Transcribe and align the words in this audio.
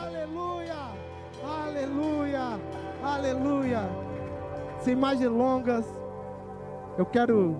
Aleluia! 0.00 0.76
Aleluia! 1.44 2.60
Aleluia! 3.02 3.80
Sem 4.80 4.96
mais 4.96 5.18
delongas, 5.18 5.84
eu 6.96 7.04
quero 7.04 7.54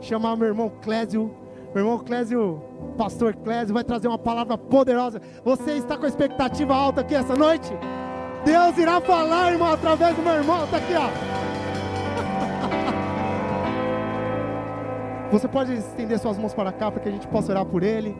chamar 0.00 0.36
meu 0.36 0.46
irmão 0.46 0.70
Clésio. 0.80 1.34
Meu 1.74 1.84
irmão 1.84 1.98
Clésio, 1.98 2.62
pastor 2.96 3.34
Clésio, 3.34 3.74
vai 3.74 3.82
trazer 3.82 4.06
uma 4.06 4.18
palavra 4.18 4.56
poderosa. 4.56 5.20
Você 5.44 5.72
está 5.72 5.96
com 5.96 6.06
expectativa 6.06 6.74
alta 6.74 7.00
aqui 7.00 7.14
essa 7.14 7.34
noite? 7.34 7.72
Deus 8.44 8.78
irá 8.78 9.00
falar, 9.00 9.52
irmão, 9.52 9.72
através 9.72 10.14
do 10.14 10.22
meu 10.22 10.34
irmão. 10.34 10.64
Está 10.64 10.76
aqui, 10.76 10.94
ó. 10.94 11.08
Você 15.32 15.48
pode 15.48 15.72
estender 15.72 16.18
suas 16.18 16.38
mãos 16.38 16.52
para 16.52 16.70
cá 16.70 16.90
para 16.90 17.00
que 17.00 17.08
a 17.08 17.12
gente 17.12 17.26
possa 17.26 17.52
orar 17.52 17.64
por 17.64 17.82
ele. 17.82 18.14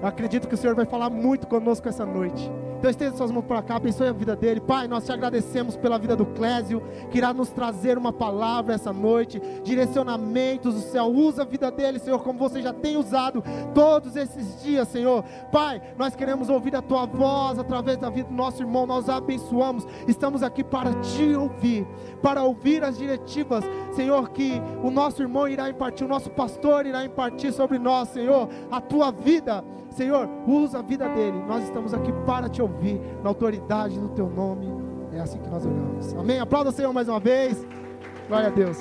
Eu 0.00 0.06
acredito 0.06 0.46
que 0.46 0.54
o 0.54 0.58
Senhor 0.58 0.76
vai 0.76 0.84
falar 0.84 1.08
muito 1.08 1.46
conosco 1.46 1.88
essa 1.88 2.04
noite. 2.04 2.50
Então 2.82 2.90
estenda 2.90 3.16
suas 3.16 3.30
mãos 3.30 3.44
para 3.44 3.62
cá, 3.62 3.76
abençoe 3.76 4.08
a 4.08 4.12
vida 4.12 4.34
dele. 4.34 4.58
Pai, 4.60 4.88
nós 4.88 5.04
te 5.04 5.12
agradecemos 5.12 5.76
pela 5.76 5.96
vida 5.96 6.16
do 6.16 6.26
Clésio, 6.26 6.82
que 7.12 7.18
irá 7.18 7.32
nos 7.32 7.48
trazer 7.48 7.96
uma 7.96 8.12
palavra 8.12 8.74
essa 8.74 8.92
noite, 8.92 9.40
direcionamentos 9.62 10.74
do 10.74 10.80
céu. 10.80 11.04
Usa 11.04 11.42
a 11.42 11.44
vida 11.44 11.70
dele, 11.70 12.00
Senhor, 12.00 12.18
como 12.24 12.40
você 12.40 12.60
já 12.60 12.72
tem 12.72 12.96
usado 12.96 13.40
todos 13.72 14.16
esses 14.16 14.60
dias, 14.64 14.88
Senhor. 14.88 15.22
Pai, 15.52 15.80
nós 15.96 16.16
queremos 16.16 16.48
ouvir 16.48 16.74
a 16.74 16.82
tua 16.82 17.06
voz 17.06 17.56
através 17.56 17.98
da 17.98 18.10
vida 18.10 18.28
do 18.28 18.34
nosso 18.34 18.60
irmão. 18.60 18.84
Nós 18.84 19.08
abençoamos. 19.08 19.86
Estamos 20.08 20.42
aqui 20.42 20.64
para 20.64 20.92
te 20.94 21.36
ouvir, 21.36 21.86
para 22.20 22.42
ouvir 22.42 22.82
as 22.82 22.98
diretivas, 22.98 23.62
Senhor, 23.92 24.30
que 24.30 24.60
o 24.82 24.90
nosso 24.90 25.22
irmão 25.22 25.46
irá 25.46 25.68
impartir, 25.68 26.06
o 26.06 26.08
nosso 26.08 26.30
pastor 26.30 26.86
irá 26.86 27.04
impartir 27.04 27.52
sobre 27.52 27.78
nós, 27.78 28.08
Senhor, 28.08 28.48
a 28.70 28.80
tua 28.80 29.10
vida. 29.10 29.64
Senhor, 29.90 30.28
usa 30.46 30.78
a 30.78 30.82
vida 30.82 31.08
dele. 31.10 31.38
Nós 31.46 31.64
estamos 31.64 31.92
aqui 31.92 32.12
para 32.24 32.48
te 32.48 32.62
ouvir, 32.62 33.00
na 33.22 33.28
autoridade 33.28 33.98
do 33.98 34.08
teu 34.10 34.28
nome. 34.28 34.66
É 35.12 35.20
assim 35.20 35.38
que 35.38 35.48
nós 35.48 35.66
oramos. 35.66 36.14
Amém? 36.14 36.40
Aplauda 36.40 36.70
o 36.70 36.72
Senhor 36.72 36.92
mais 36.92 37.08
uma 37.08 37.20
vez. 37.20 37.66
Glória 38.28 38.48
a 38.48 38.50
Deus. 38.50 38.78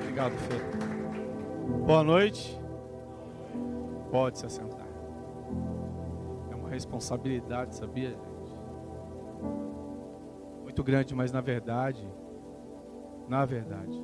Obrigado, 0.00 0.32
Fê. 0.32 0.56
Boa 1.86 2.02
noite. 2.02 2.60
Pode 4.10 4.38
se 4.38 4.46
assentar. 4.46 4.86
É 6.50 6.54
uma 6.56 6.68
responsabilidade, 6.68 7.76
sabia, 7.76 8.10
gente? 8.10 8.56
Muito 10.64 10.82
grande, 10.82 11.14
mas 11.14 11.30
na 11.30 11.40
verdade, 11.40 12.08
na 13.28 13.44
verdade, 13.44 14.02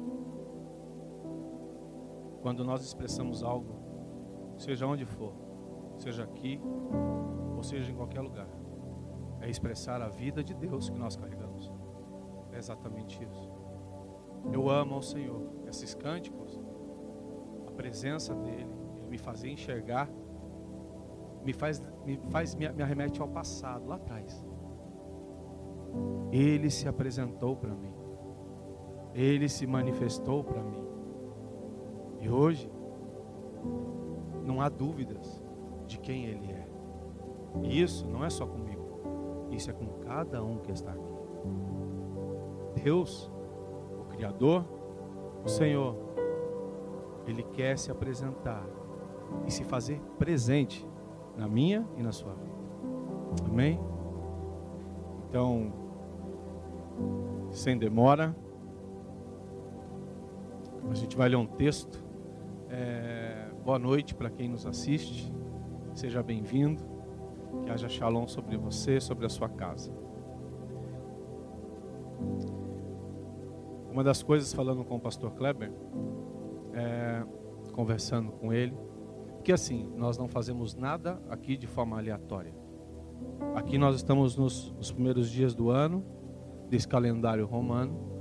quando 2.40 2.64
nós 2.64 2.84
expressamos 2.84 3.42
algo, 3.42 4.54
seja 4.58 4.86
onde 4.86 5.04
for, 5.04 5.32
seja 5.98 6.24
aqui 6.24 6.60
ou 7.56 7.62
seja 7.62 7.90
em 7.90 7.94
qualquer 7.94 8.20
lugar, 8.20 8.48
é 9.40 9.48
expressar 9.48 10.02
a 10.02 10.08
vida 10.08 10.42
de 10.42 10.54
Deus 10.54 10.88
que 10.88 10.98
nós 10.98 11.16
carregamos. 11.16 11.72
É 12.52 12.58
exatamente 12.58 13.22
isso. 13.22 13.50
Eu 14.52 14.68
amo 14.68 14.94
ao 14.94 15.02
Senhor. 15.02 15.52
Esses 15.66 15.94
cânticos, 15.94 16.60
a 17.66 17.70
presença 17.70 18.34
dele, 18.34 18.68
ele 18.96 19.06
me 19.06 19.18
fazia 19.18 19.50
enxergar, 19.50 20.08
me 21.44 21.52
faz, 21.52 21.80
me 22.04 22.16
faz, 22.30 22.54
me 22.54 22.66
arremete 22.66 23.20
ao 23.20 23.28
passado, 23.28 23.86
lá 23.86 23.96
atrás. 23.96 24.44
Ele 26.30 26.70
se 26.70 26.88
apresentou 26.88 27.56
para 27.56 27.74
mim. 27.74 27.91
Ele 29.14 29.48
se 29.48 29.66
manifestou 29.66 30.42
para 30.42 30.62
mim. 30.62 30.82
E 32.20 32.28
hoje 32.28 32.70
não 34.44 34.60
há 34.60 34.68
dúvidas 34.68 35.42
de 35.86 35.98
quem 35.98 36.26
ele 36.26 36.52
é. 36.52 36.68
E 37.62 37.82
isso 37.82 38.06
não 38.06 38.24
é 38.24 38.30
só 38.30 38.46
comigo. 38.46 38.82
Isso 39.50 39.70
é 39.70 39.72
com 39.72 39.86
cada 40.00 40.42
um 40.42 40.58
que 40.58 40.72
está 40.72 40.92
aqui. 40.92 41.12
Deus, 42.82 43.30
o 44.00 44.04
Criador, 44.04 44.64
o 45.44 45.48
Senhor, 45.48 45.96
Ele 47.26 47.42
quer 47.42 47.78
se 47.78 47.90
apresentar 47.90 48.66
e 49.46 49.50
se 49.50 49.64
fazer 49.64 50.00
presente 50.18 50.86
na 51.36 51.46
minha 51.46 51.86
e 51.96 52.02
na 52.02 52.12
sua 52.12 52.32
vida. 52.34 52.52
Amém? 53.46 53.78
Então, 55.28 55.72
sem 57.50 57.76
demora, 57.76 58.34
a 60.90 60.94
gente 60.94 61.16
vai 61.16 61.28
ler 61.28 61.36
um 61.36 61.46
texto. 61.46 62.02
É, 62.68 63.48
boa 63.64 63.78
noite 63.78 64.14
para 64.14 64.30
quem 64.30 64.48
nos 64.48 64.66
assiste. 64.66 65.32
Seja 65.94 66.22
bem-vindo. 66.22 66.82
Que 67.64 67.70
haja 67.70 67.88
shalom 67.88 68.26
sobre 68.26 68.56
você, 68.56 69.00
sobre 69.00 69.26
a 69.26 69.28
sua 69.28 69.48
casa. 69.48 69.92
Uma 73.90 74.02
das 74.02 74.22
coisas, 74.22 74.52
falando 74.52 74.84
com 74.84 74.96
o 74.96 75.00
pastor 75.00 75.32
Kleber, 75.32 75.70
é, 76.72 77.22
conversando 77.72 78.32
com 78.32 78.52
ele, 78.52 78.74
que 79.44 79.52
assim, 79.52 79.92
nós 79.96 80.16
não 80.16 80.28
fazemos 80.28 80.74
nada 80.74 81.22
aqui 81.28 81.56
de 81.56 81.66
forma 81.66 81.98
aleatória. 81.98 82.54
Aqui 83.54 83.76
nós 83.76 83.96
estamos 83.96 84.36
nos, 84.36 84.72
nos 84.72 84.90
primeiros 84.90 85.30
dias 85.30 85.54
do 85.54 85.68
ano, 85.68 86.02
desse 86.70 86.88
calendário 86.88 87.44
romano, 87.44 88.11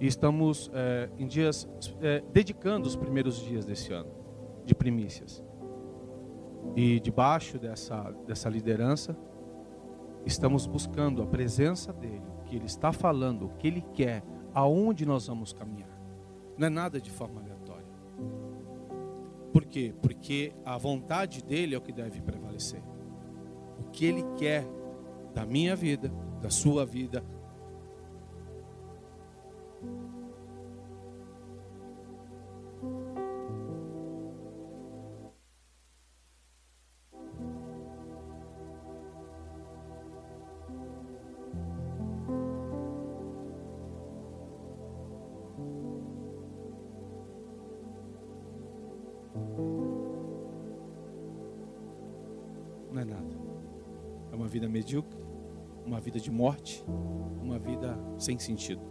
e 0.00 0.06
estamos 0.06 0.70
é, 0.74 1.08
em 1.18 1.26
dias, 1.26 1.68
é, 2.00 2.22
dedicando 2.32 2.86
os 2.86 2.96
primeiros 2.96 3.40
dias 3.40 3.64
desse 3.64 3.92
ano, 3.92 4.10
de 4.64 4.74
primícias. 4.74 5.42
E 6.74 7.00
debaixo 7.00 7.58
dessa, 7.58 8.10
dessa 8.26 8.48
liderança, 8.48 9.16
estamos 10.24 10.66
buscando 10.66 11.22
a 11.22 11.26
presença 11.26 11.92
dele, 11.92 12.22
o 12.40 12.44
que 12.44 12.56
ele 12.56 12.66
está 12.66 12.92
falando, 12.92 13.46
o 13.46 13.48
que 13.50 13.66
ele 13.68 13.84
quer, 13.94 14.22
aonde 14.52 15.06
nós 15.06 15.26
vamos 15.26 15.52
caminhar. 15.52 15.96
Não 16.58 16.66
é 16.66 16.70
nada 16.70 17.00
de 17.00 17.10
forma 17.10 17.40
aleatória. 17.40 17.86
Por 19.52 19.64
quê? 19.64 19.94
Porque 20.02 20.52
a 20.64 20.76
vontade 20.76 21.42
dele 21.42 21.74
é 21.74 21.78
o 21.78 21.80
que 21.80 21.92
deve 21.92 22.20
prevalecer. 22.20 22.82
O 23.78 23.90
que 23.90 24.04
ele 24.04 24.22
quer 24.36 24.66
da 25.34 25.46
minha 25.46 25.76
vida, 25.76 26.12
da 26.40 26.50
sua 26.50 26.84
vida. 26.84 27.22
De 56.26 56.30
morte, 56.32 56.84
uma 57.40 57.56
vida 57.56 57.96
sem 58.18 58.36
sentido. 58.36 58.82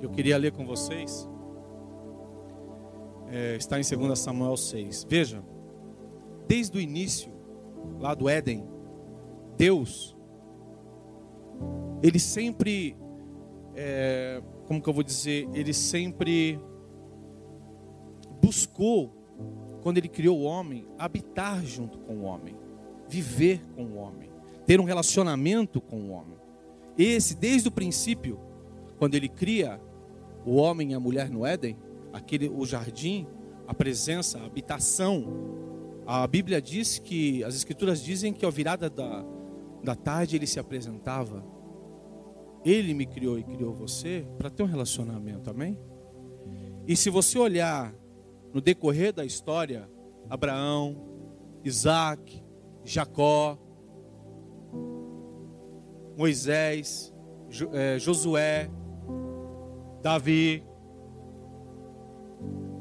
Eu 0.00 0.08
queria 0.08 0.38
ler 0.38 0.52
com 0.52 0.64
vocês, 0.64 1.28
é, 3.26 3.56
está 3.56 3.76
em 3.76 3.82
2 3.82 4.16
Samuel 4.16 4.56
6. 4.56 5.04
Veja, 5.08 5.42
desde 6.46 6.78
o 6.78 6.80
início, 6.80 7.32
lá 7.98 8.14
do 8.14 8.28
Éden, 8.28 8.68
Deus, 9.56 10.16
ele 12.04 12.20
sempre, 12.20 12.96
é, 13.74 14.40
como 14.68 14.80
que 14.80 14.88
eu 14.88 14.94
vou 14.94 15.02
dizer, 15.02 15.48
ele 15.52 15.74
sempre 15.74 16.60
buscou, 18.40 19.12
quando 19.82 19.98
ele 19.98 20.08
criou 20.08 20.38
o 20.38 20.44
homem, 20.44 20.86
habitar 20.96 21.66
junto 21.66 21.98
com 21.98 22.18
o 22.18 22.22
homem, 22.22 22.56
viver 23.08 23.60
com 23.74 23.82
o 23.82 23.96
homem, 23.96 24.37
ter 24.68 24.78
um 24.82 24.84
relacionamento 24.84 25.80
com 25.80 25.96
o 25.96 26.10
homem. 26.10 26.36
Esse, 26.98 27.34
desde 27.34 27.68
o 27.68 27.70
princípio, 27.70 28.38
quando 28.98 29.14
ele 29.14 29.26
cria 29.26 29.80
o 30.44 30.56
homem 30.56 30.90
e 30.92 30.94
a 30.94 31.00
mulher 31.00 31.30
no 31.30 31.46
Éden, 31.46 31.74
aquele 32.12 32.50
o 32.50 32.66
jardim, 32.66 33.26
a 33.66 33.72
presença, 33.72 34.38
a 34.38 34.44
habitação. 34.44 35.24
A 36.06 36.26
Bíblia 36.26 36.60
diz 36.60 36.98
que 36.98 37.42
as 37.44 37.54
escrituras 37.54 38.02
dizem 38.02 38.30
que 38.30 38.44
ao 38.44 38.52
virada 38.52 38.90
da, 38.90 39.24
da 39.82 39.94
tarde 39.94 40.36
ele 40.36 40.46
se 40.46 40.60
apresentava. 40.60 41.42
Ele 42.62 42.92
me 42.92 43.06
criou 43.06 43.38
e 43.38 43.44
criou 43.44 43.72
você 43.72 44.28
para 44.36 44.50
ter 44.50 44.62
um 44.62 44.66
relacionamento, 44.66 45.48
amém? 45.48 45.78
E 46.86 46.94
se 46.94 47.08
você 47.08 47.38
olhar 47.38 47.94
no 48.52 48.60
decorrer 48.60 49.14
da 49.14 49.24
história, 49.24 49.88
Abraão, 50.28 51.08
Isaac, 51.64 52.44
Jacó, 52.84 53.58
Moisés, 56.18 57.14
Josué, 58.00 58.68
Davi, 60.02 60.66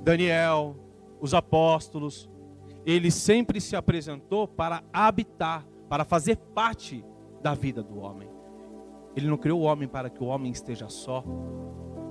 Daniel, 0.04 0.75
os 1.22 1.36
apóstolos, 1.36 2.28
ele 2.84 3.12
sempre 3.12 3.62
se 3.62 3.75
apresentou 3.75 4.48
para 4.48 4.84
habitar, 4.92 5.68
para 5.88 6.04
fazer 6.04 6.38
parte 6.38 7.06
da 7.39 7.54
vida 7.54 7.84
do 7.84 8.00
homem. 8.00 8.28
Ele 9.16 9.28
não 9.28 9.38
criou 9.38 9.62
o 9.62 9.66
homem 9.66 9.88
para 9.88 10.10
que 10.10 10.24
o 10.24 10.25
homem 10.25 10.51
esteja 10.51 10.90
só, 10.90 11.24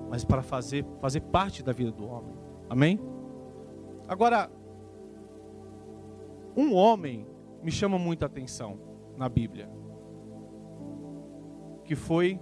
mas 0.08 0.24
para 0.24 0.42
fazer, 0.42 0.86
fazer 1.00 1.22
parte 1.22 1.60
da 1.60 1.72
vida 1.72 1.90
do 1.90 2.06
homem. 2.06 2.36
Amém? 2.70 3.00
Agora, 4.06 4.48
um 6.56 6.72
homem 6.72 7.26
me 7.64 7.72
chama 7.72 7.98
muita 7.98 8.26
atenção 8.26 8.78
na 9.16 9.28
Bíblia, 9.28 9.68
que 11.86 11.94
foi 11.94 12.38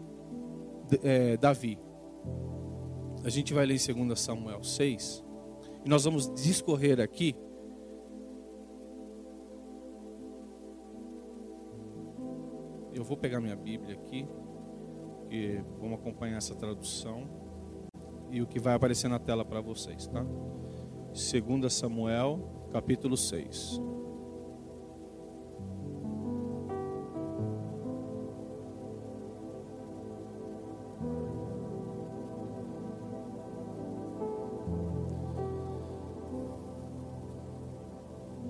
é, 1.03 1.37
Davi. 1.37 1.79
A 3.25 3.29
gente 3.29 3.55
vai 3.55 3.65
ler 3.65 3.75
em 3.75 4.07
2 4.07 4.19
Samuel 4.21 4.63
6, 4.63 5.25
e 5.85 5.89
nós 5.89 6.05
vamos 6.05 6.33
discorrer 6.35 7.01
aqui. 7.01 7.37
Eu 12.93 13.03
vou 13.03 13.17
pegar 13.17 13.41
minha 13.41 13.57
Bíblia 13.57 13.95
aqui, 13.95 14.27
que 15.29 15.63
vamos 15.79 15.99
acompanhar 15.99 16.37
essa 16.37 16.55
tradução 16.55 17.29
e 18.31 18.41
o 18.41 18.47
que 18.47 18.59
vai 18.59 18.75
aparecer 18.75 19.09
na 19.09 19.19
tela 19.19 19.45
para 19.45 19.61
vocês, 19.61 20.07
tá? 20.07 20.25
2 21.13 21.73
Samuel, 21.73 22.69
capítulo 22.73 23.17
6. 23.17 23.81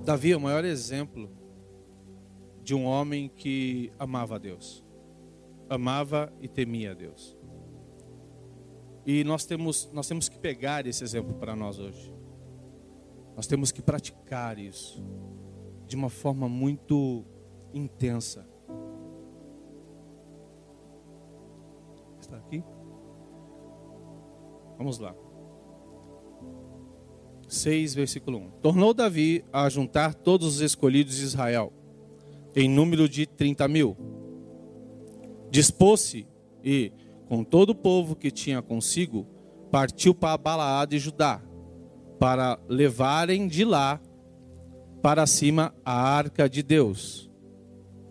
Davi 0.04 0.32
é 0.32 0.36
o 0.36 0.40
maior 0.40 0.66
exemplo 0.66 1.30
de 2.62 2.74
um 2.74 2.84
homem 2.84 3.26
que 3.26 3.90
amava 3.98 4.34
a 4.34 4.38
Deus. 4.38 4.84
Amava 5.66 6.30
e 6.42 6.46
temia 6.46 6.90
a 6.90 6.94
Deus. 6.94 7.34
E 9.06 9.24
nós 9.24 9.46
temos, 9.46 9.90
nós 9.94 10.06
temos 10.06 10.28
que 10.28 10.38
pegar 10.38 10.86
esse 10.86 11.02
exemplo 11.02 11.32
para 11.34 11.56
nós 11.56 11.78
hoje. 11.78 12.12
Nós 13.34 13.46
temos 13.46 13.72
que 13.72 13.80
praticar 13.80 14.58
isso 14.58 15.02
de 15.86 15.96
uma 15.96 16.10
forma 16.10 16.50
muito 16.50 17.24
intensa. 17.72 18.46
Está 22.20 22.36
aqui? 22.36 22.62
Vamos 24.76 24.98
lá. 24.98 25.14
6, 27.54 27.94
versículo 27.94 28.38
1. 28.38 28.50
Tornou 28.62 28.92
Davi 28.92 29.44
a 29.52 29.68
juntar 29.68 30.14
todos 30.14 30.56
os 30.56 30.60
escolhidos 30.60 31.16
de 31.16 31.24
Israel, 31.24 31.72
em 32.54 32.68
número 32.68 33.08
de 33.08 33.26
30 33.26 33.66
mil. 33.68 33.96
Dispôs-se 35.50 36.26
e, 36.62 36.92
com 37.26 37.44
todo 37.44 37.70
o 37.70 37.74
povo 37.74 38.16
que 38.16 38.30
tinha 38.30 38.60
consigo, 38.60 39.26
partiu 39.70 40.14
para 40.14 40.36
Balaad 40.36 40.94
e 40.94 40.98
Judá, 40.98 41.42
para 42.18 42.58
levarem 42.68 43.48
de 43.48 43.64
lá 43.64 44.00
para 45.02 45.26
cima 45.26 45.74
a 45.84 45.92
arca 45.92 46.48
de 46.48 46.62
Deus. 46.62 47.30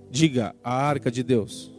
Diga, 0.10 0.56
a 0.63 0.74
arca 0.74 1.10
de 1.10 1.24
Deus. 1.24 1.74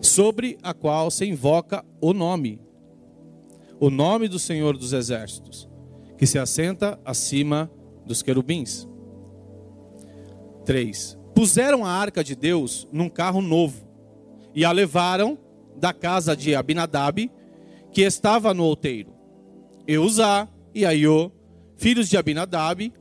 Sobre 0.00 0.58
a 0.62 0.72
qual 0.72 1.10
se 1.10 1.24
invoca 1.24 1.84
o 2.00 2.12
nome 2.12 2.60
o 3.82 3.90
nome 3.90 4.28
do 4.28 4.38
Senhor 4.38 4.78
dos 4.78 4.92
Exércitos, 4.92 5.68
que 6.16 6.24
se 6.24 6.38
assenta 6.38 7.00
acima 7.04 7.68
dos 8.06 8.22
querubins. 8.22 8.88
3. 10.64 11.18
Puseram 11.34 11.84
a 11.84 11.90
arca 11.90 12.22
de 12.22 12.36
Deus 12.36 12.86
num 12.92 13.08
carro 13.08 13.42
novo 13.42 13.84
e 14.54 14.64
a 14.64 14.70
levaram 14.70 15.36
da 15.74 15.92
casa 15.92 16.36
de 16.36 16.54
Abinadab, 16.54 17.28
que 17.90 18.02
estava 18.02 18.54
no 18.54 18.62
outeiro. 18.62 19.12
Eusá 19.84 20.46
e 20.72 20.86
Aiô, 20.86 21.32
filhos 21.76 22.08
de 22.08 22.16
Abinadab, 22.16 22.92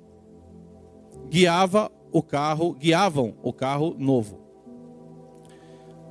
guiava 1.30 1.92
o 2.12 2.24
carro, 2.24 2.74
guiavam 2.74 3.36
o 3.44 3.54
carro 3.54 3.96
novo. 4.00 4.42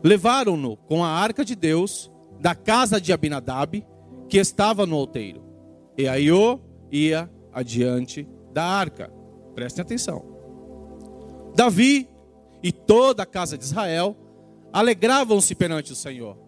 Levaram-no 0.01 0.77
com 0.77 1.05
a 1.05 1.09
arca 1.09 1.45
de 1.45 1.57
Deus 1.57 2.09
da 2.39 2.55
casa 2.55 3.01
de 3.01 3.13
Abinadab 3.13 3.85
que 4.31 4.39
estava 4.39 4.87
no 4.87 4.97
outeiro. 4.97 5.43
E 5.99 6.09
Aiô 6.09 6.61
ia 6.91 7.29
adiante 7.53 8.27
da 8.53 8.65
arca. 8.65 9.13
Prestem 9.55 9.83
atenção. 9.83 10.25
Davi 11.55 12.09
e 12.63 12.71
toda 12.71 13.25
a 13.25 13.27
casa 13.27 13.59
de 13.59 13.65
Israel 13.65 14.17
alegravam-se 14.73 15.55
perante 15.55 15.93
o 15.93 15.97
Senhor. 15.97 16.39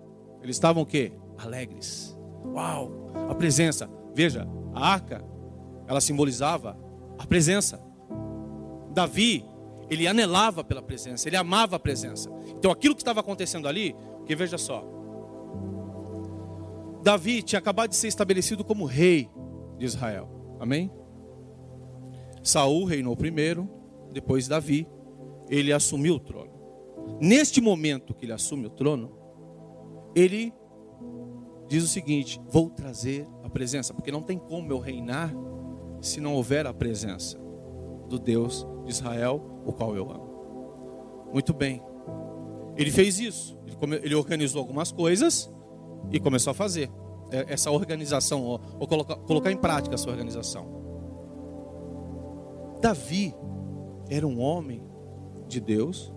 Eles 0.43 0.57
estavam 0.57 0.85
o 0.85 0.87
quê? 0.87 1.13
Alegres. 1.37 2.17
Uau! 2.47 3.11
A 3.29 3.35
presença. 3.35 3.91
Veja, 4.15 4.47
a 4.73 4.89
arca, 4.89 5.25
ela 5.89 6.01
simbolizava 6.01 6.79
a 7.19 7.27
presença. 7.27 7.83
Davi, 8.95 9.45
ele 9.91 10.07
anelava 10.07 10.63
pela 10.63 10.83
presença, 10.83 11.29
ele 11.29 11.37
amava 11.37 11.77
a 11.77 11.81
presença. 11.81 12.31
Então 12.57 12.71
aquilo 12.71 12.95
que 12.95 13.03
estava 13.03 13.21
acontecendo 13.21 13.67
ali, 13.67 13.97
que 14.25 14.37
veja 14.37 14.57
só, 14.57 14.85
Davi 17.03 17.43
tinha 17.43 17.59
acabado 17.59 17.91
de 17.91 17.97
ser 17.97 18.09
estabelecido 18.09 18.65
como 18.65 18.85
rei 18.85 19.29
de 19.77 19.85
Israel. 19.85 20.29
Amém? 20.61 20.91
Saul 22.43 22.85
reinou 22.85 23.17
primeiro, 23.17 23.69
depois 24.13 24.47
Davi. 24.47 24.87
Ele 25.49 25.73
assumiu 25.73 26.15
o 26.15 26.21
trono. 26.21 26.53
Neste 27.21 27.61
momento 27.61 28.15
que 28.15 28.25
ele 28.25 28.33
assume 28.33 28.67
o 28.67 28.71
trono, 28.71 29.13
ele 30.15 30.53
diz 31.69 31.83
o 31.83 31.89
seguinte: 31.89 32.41
Vou 32.49 32.71
trazer 32.71 33.27
a 33.43 33.51
presença, 33.51 33.93
porque 33.93 34.13
não 34.13 34.23
tem 34.23 34.39
como 34.39 34.73
eu 34.73 34.79
reinar 34.79 35.35
se 36.01 36.21
não 36.21 36.35
houver 36.35 36.67
a 36.67 36.73
presença 36.73 37.39
do 38.09 38.19
Deus 38.19 38.67
de 38.85 38.91
Israel, 38.91 39.63
o 39.67 39.73
qual 39.73 39.97
eu 39.97 40.11
amo. 40.11 41.31
Muito 41.33 41.53
bem. 41.53 41.83
Ele 42.77 42.91
fez 42.91 43.19
isso. 43.19 43.59
Ele 44.03 44.15
organizou 44.15 44.61
algumas 44.61 44.93
coisas 44.93 45.53
e 46.11 46.19
começou 46.21 46.51
a 46.51 46.55
fazer 46.55 46.91
é, 47.31 47.53
essa 47.53 47.71
organização, 47.71 48.43
ou, 48.45 48.61
ou 48.79 48.87
colocar, 48.87 49.17
colocar 49.17 49.51
em 49.51 49.57
prática 49.57 49.95
essa 49.95 50.11
organização. 50.11 50.67
Davi 52.81 53.35
era 54.11 54.27
um 54.27 54.41
homem 54.41 54.83
de 55.49 55.61
Deus 55.61 56.13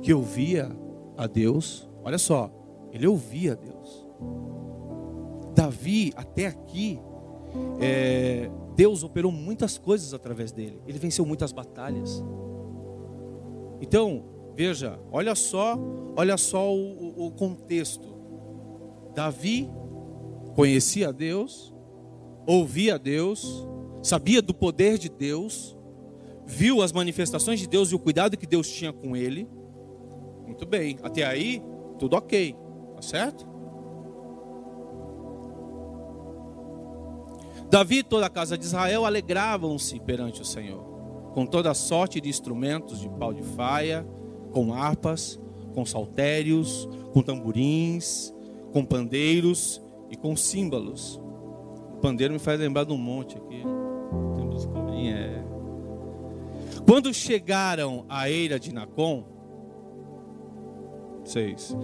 que 0.00 0.12
ouvia 0.12 0.70
a 1.16 1.26
Deus. 1.26 1.88
Olha 2.02 2.18
só, 2.18 2.50
ele 2.90 3.06
ouvia 3.06 3.52
a 3.52 3.54
Deus. 3.54 4.06
Davi, 5.54 6.12
até 6.16 6.46
aqui, 6.46 6.98
é, 7.80 8.50
Deus 8.74 9.02
operou 9.02 9.30
muitas 9.30 9.78
coisas 9.78 10.14
através 10.14 10.50
dele. 10.50 10.80
Ele 10.86 10.98
venceu 10.98 11.24
muitas 11.26 11.52
batalhas. 11.52 12.24
Então, 13.80 14.24
veja, 14.54 14.98
olha 15.10 15.34
só, 15.34 15.78
olha 16.16 16.36
só 16.36 16.74
o, 16.74 17.26
o 17.26 17.30
contexto. 17.32 18.11
Davi 19.14 19.70
conhecia 20.54 21.08
a 21.08 21.12
Deus, 21.12 21.74
ouvia 22.46 22.94
a 22.94 22.98
Deus, 22.98 23.66
sabia 24.02 24.42
do 24.42 24.54
poder 24.54 24.98
de 24.98 25.08
Deus, 25.08 25.76
viu 26.46 26.82
as 26.82 26.92
manifestações 26.92 27.60
de 27.60 27.66
Deus 27.66 27.90
e 27.90 27.94
o 27.94 27.98
cuidado 27.98 28.36
que 28.36 28.46
Deus 28.46 28.68
tinha 28.68 28.92
com 28.92 29.16
ele. 29.16 29.48
Muito 30.46 30.66
bem, 30.66 30.98
até 31.02 31.24
aí 31.24 31.62
tudo 31.98 32.16
ok, 32.16 32.54
tá 32.96 33.02
certo? 33.02 33.52
Davi 37.70 37.98
e 37.98 38.02
toda 38.02 38.26
a 38.26 38.30
casa 38.30 38.58
de 38.58 38.64
Israel 38.64 39.06
alegravam-se 39.06 39.98
perante 40.00 40.42
o 40.42 40.44
Senhor, 40.44 40.82
com 41.32 41.46
toda 41.46 41.72
sorte 41.72 42.20
de 42.20 42.28
instrumentos 42.28 43.00
de 43.00 43.08
pau 43.08 43.32
de 43.32 43.42
faia, 43.42 44.06
com 44.52 44.74
harpas, 44.74 45.40
com 45.74 45.86
saltérios, 45.86 46.86
com 47.14 47.22
tamborins, 47.22 48.34
com 48.72 48.84
pandeiros 48.84 49.82
e 50.10 50.16
com 50.16 50.34
símbolos. 50.34 51.20
O 51.94 52.00
pandeiro 52.00 52.32
me 52.32 52.38
faz 52.38 52.58
lembrar 52.58 52.84
de 52.84 52.92
um 52.92 52.98
monte 52.98 53.36
aqui. 53.36 53.62
Tem 54.92 55.12
é. 55.12 55.44
Quando 56.86 57.12
chegaram 57.14 58.04
à 58.08 58.28
eira 58.28 58.58
de 58.58 58.72
Nacon, 58.72 59.24
seis, 61.24 61.76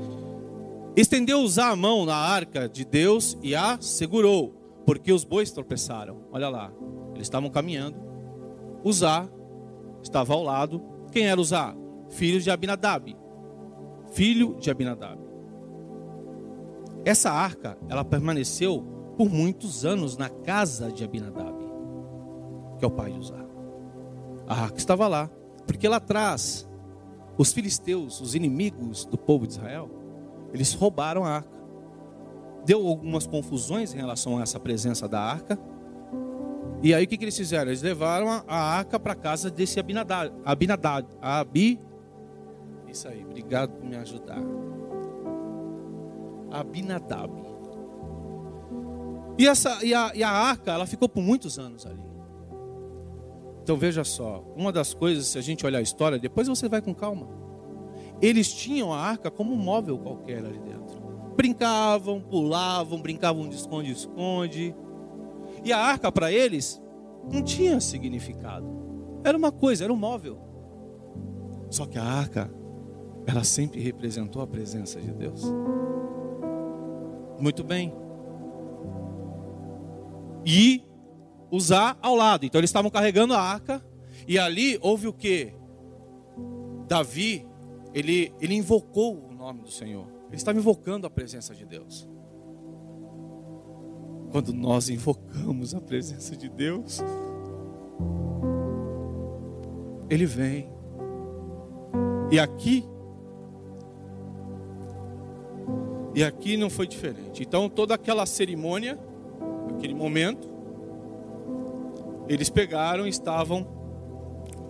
estendeu 0.96 1.40
Uzá 1.40 1.68
a 1.70 1.76
mão 1.76 2.04
na 2.04 2.16
arca 2.16 2.68
de 2.68 2.84
Deus 2.84 3.38
e 3.42 3.54
a 3.54 3.78
segurou, 3.80 4.54
porque 4.84 5.12
os 5.12 5.24
bois 5.24 5.52
tropeçaram. 5.52 6.24
Olha 6.32 6.48
lá, 6.48 6.72
eles 7.14 7.26
estavam 7.26 7.50
caminhando. 7.50 7.96
Uzá 8.82 9.28
estava 10.02 10.34
ao 10.34 10.42
lado. 10.42 10.82
Quem 11.12 11.26
era 11.26 11.40
Uzá? 11.40 11.74
Filho 12.10 12.40
de 12.40 12.50
Abinadab. 12.50 13.16
Filho 14.12 14.56
de 14.58 14.70
Abinadab. 14.70 15.27
Essa 17.04 17.30
arca, 17.30 17.78
ela 17.88 18.04
permaneceu 18.04 18.82
por 19.16 19.28
muitos 19.28 19.84
anos 19.84 20.16
na 20.16 20.28
casa 20.28 20.92
de 20.92 21.04
Abinadab. 21.04 21.58
que 22.78 22.84
é 22.84 22.88
o 22.88 22.90
pai 22.90 23.10
de 23.10 23.18
Uzá. 23.18 23.44
A 24.46 24.62
arca 24.62 24.78
estava 24.78 25.08
lá, 25.08 25.28
porque 25.66 25.88
lá 25.88 25.96
atrás, 25.96 26.68
os 27.36 27.52
filisteus, 27.52 28.20
os 28.20 28.34
inimigos 28.34 29.04
do 29.04 29.18
povo 29.18 29.46
de 29.46 29.54
Israel, 29.54 29.90
eles 30.52 30.72
roubaram 30.74 31.24
a 31.24 31.30
arca. 31.30 31.58
Deu 32.64 32.86
algumas 32.86 33.26
confusões 33.26 33.92
em 33.92 33.96
relação 33.96 34.38
a 34.38 34.42
essa 34.42 34.60
presença 34.60 35.08
da 35.08 35.20
arca. 35.20 35.58
E 36.82 36.94
aí 36.94 37.04
o 37.04 37.08
que, 37.08 37.16
que 37.16 37.24
eles 37.24 37.36
fizeram? 37.36 37.70
Eles 37.70 37.82
levaram 37.82 38.28
a, 38.46 38.54
arca 38.54 39.00
para 39.00 39.14
casa 39.14 39.50
desse 39.50 39.80
Abinadad, 39.80 40.32
Abinadad, 40.44 41.04
Abi. 41.20 41.80
Isso 42.86 43.08
aí, 43.08 43.24
obrigado 43.24 43.72
por 43.72 43.84
me 43.84 43.96
ajudar. 43.96 44.40
Abinadab. 46.50 47.32
E, 49.38 49.46
essa, 49.46 49.84
e, 49.84 49.94
a, 49.94 50.12
e 50.14 50.22
a 50.22 50.30
arca, 50.30 50.72
ela 50.72 50.86
ficou 50.86 51.08
por 51.08 51.22
muitos 51.22 51.58
anos 51.58 51.86
ali. 51.86 52.02
Então 53.62 53.76
veja 53.76 54.02
só, 54.02 54.42
uma 54.56 54.72
das 54.72 54.94
coisas, 54.94 55.26
se 55.26 55.38
a 55.38 55.42
gente 55.42 55.64
olhar 55.64 55.78
a 55.78 55.82
história, 55.82 56.18
depois 56.18 56.48
você 56.48 56.68
vai 56.68 56.80
com 56.80 56.94
calma. 56.94 57.28
Eles 58.20 58.52
tinham 58.52 58.92
a 58.92 58.98
arca 58.98 59.30
como 59.30 59.52
um 59.52 59.58
móvel 59.58 59.98
qualquer 59.98 60.38
ali 60.38 60.58
dentro. 60.58 60.98
Brincavam, 61.36 62.20
pulavam, 62.20 63.00
brincavam 63.00 63.48
de 63.48 63.54
esconde-esconde. 63.54 64.74
E 65.64 65.72
a 65.72 65.78
arca 65.78 66.10
para 66.10 66.32
eles 66.32 66.82
não 67.30 67.42
tinha 67.42 67.80
significado. 67.80 68.66
Era 69.22 69.36
uma 69.36 69.52
coisa, 69.52 69.84
era 69.84 69.92
um 69.92 69.96
móvel. 69.96 70.38
Só 71.70 71.86
que 71.86 71.98
a 71.98 72.02
arca, 72.02 72.50
ela 73.26 73.44
sempre 73.44 73.80
representou 73.80 74.42
a 74.42 74.46
presença 74.46 75.00
de 75.00 75.12
Deus. 75.12 75.44
Muito 77.38 77.62
bem. 77.62 77.92
E 80.44 80.82
usar 81.50 81.98
ao 82.02 82.14
lado. 82.14 82.44
Então 82.44 82.58
eles 82.58 82.70
estavam 82.70 82.90
carregando 82.90 83.34
a 83.34 83.40
arca 83.40 83.84
e 84.26 84.38
ali 84.38 84.78
houve 84.82 85.08
o 85.08 85.12
que? 85.12 85.52
Davi, 86.86 87.46
ele, 87.94 88.32
ele 88.40 88.54
invocou 88.54 89.28
o 89.28 89.32
nome 89.32 89.62
do 89.62 89.70
Senhor. 89.70 90.06
Ele 90.26 90.36
estava 90.36 90.58
invocando 90.58 91.06
a 91.06 91.10
presença 91.10 91.54
de 91.54 91.64
Deus. 91.64 92.08
Quando 94.30 94.52
nós 94.52 94.88
invocamos 94.90 95.74
a 95.74 95.80
presença 95.80 96.36
de 96.36 96.48
Deus, 96.48 97.02
Ele 100.10 100.26
vem. 100.26 100.68
E 102.30 102.38
aqui, 102.38 102.84
e 106.18 106.24
aqui 106.24 106.56
não 106.56 106.68
foi 106.68 106.88
diferente. 106.88 107.44
Então 107.44 107.68
toda 107.68 107.94
aquela 107.94 108.26
cerimônia, 108.26 108.98
aquele 109.70 109.94
momento, 109.94 110.48
eles 112.28 112.50
pegaram 112.50 113.06
e 113.06 113.08
estavam 113.08 113.64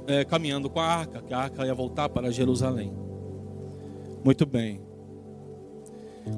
é, 0.07 0.27
caminhando 0.27 0.69
com 0.69 0.79
a 0.79 0.85
arca, 0.85 1.23
que 1.23 1.33
a 1.33 1.39
arca 1.39 1.65
ia 1.65 1.75
voltar 1.75 2.11
para 2.11 2.31
Jerusalém. 2.31 2.93
Muito 4.23 4.45
bem. 4.45 4.83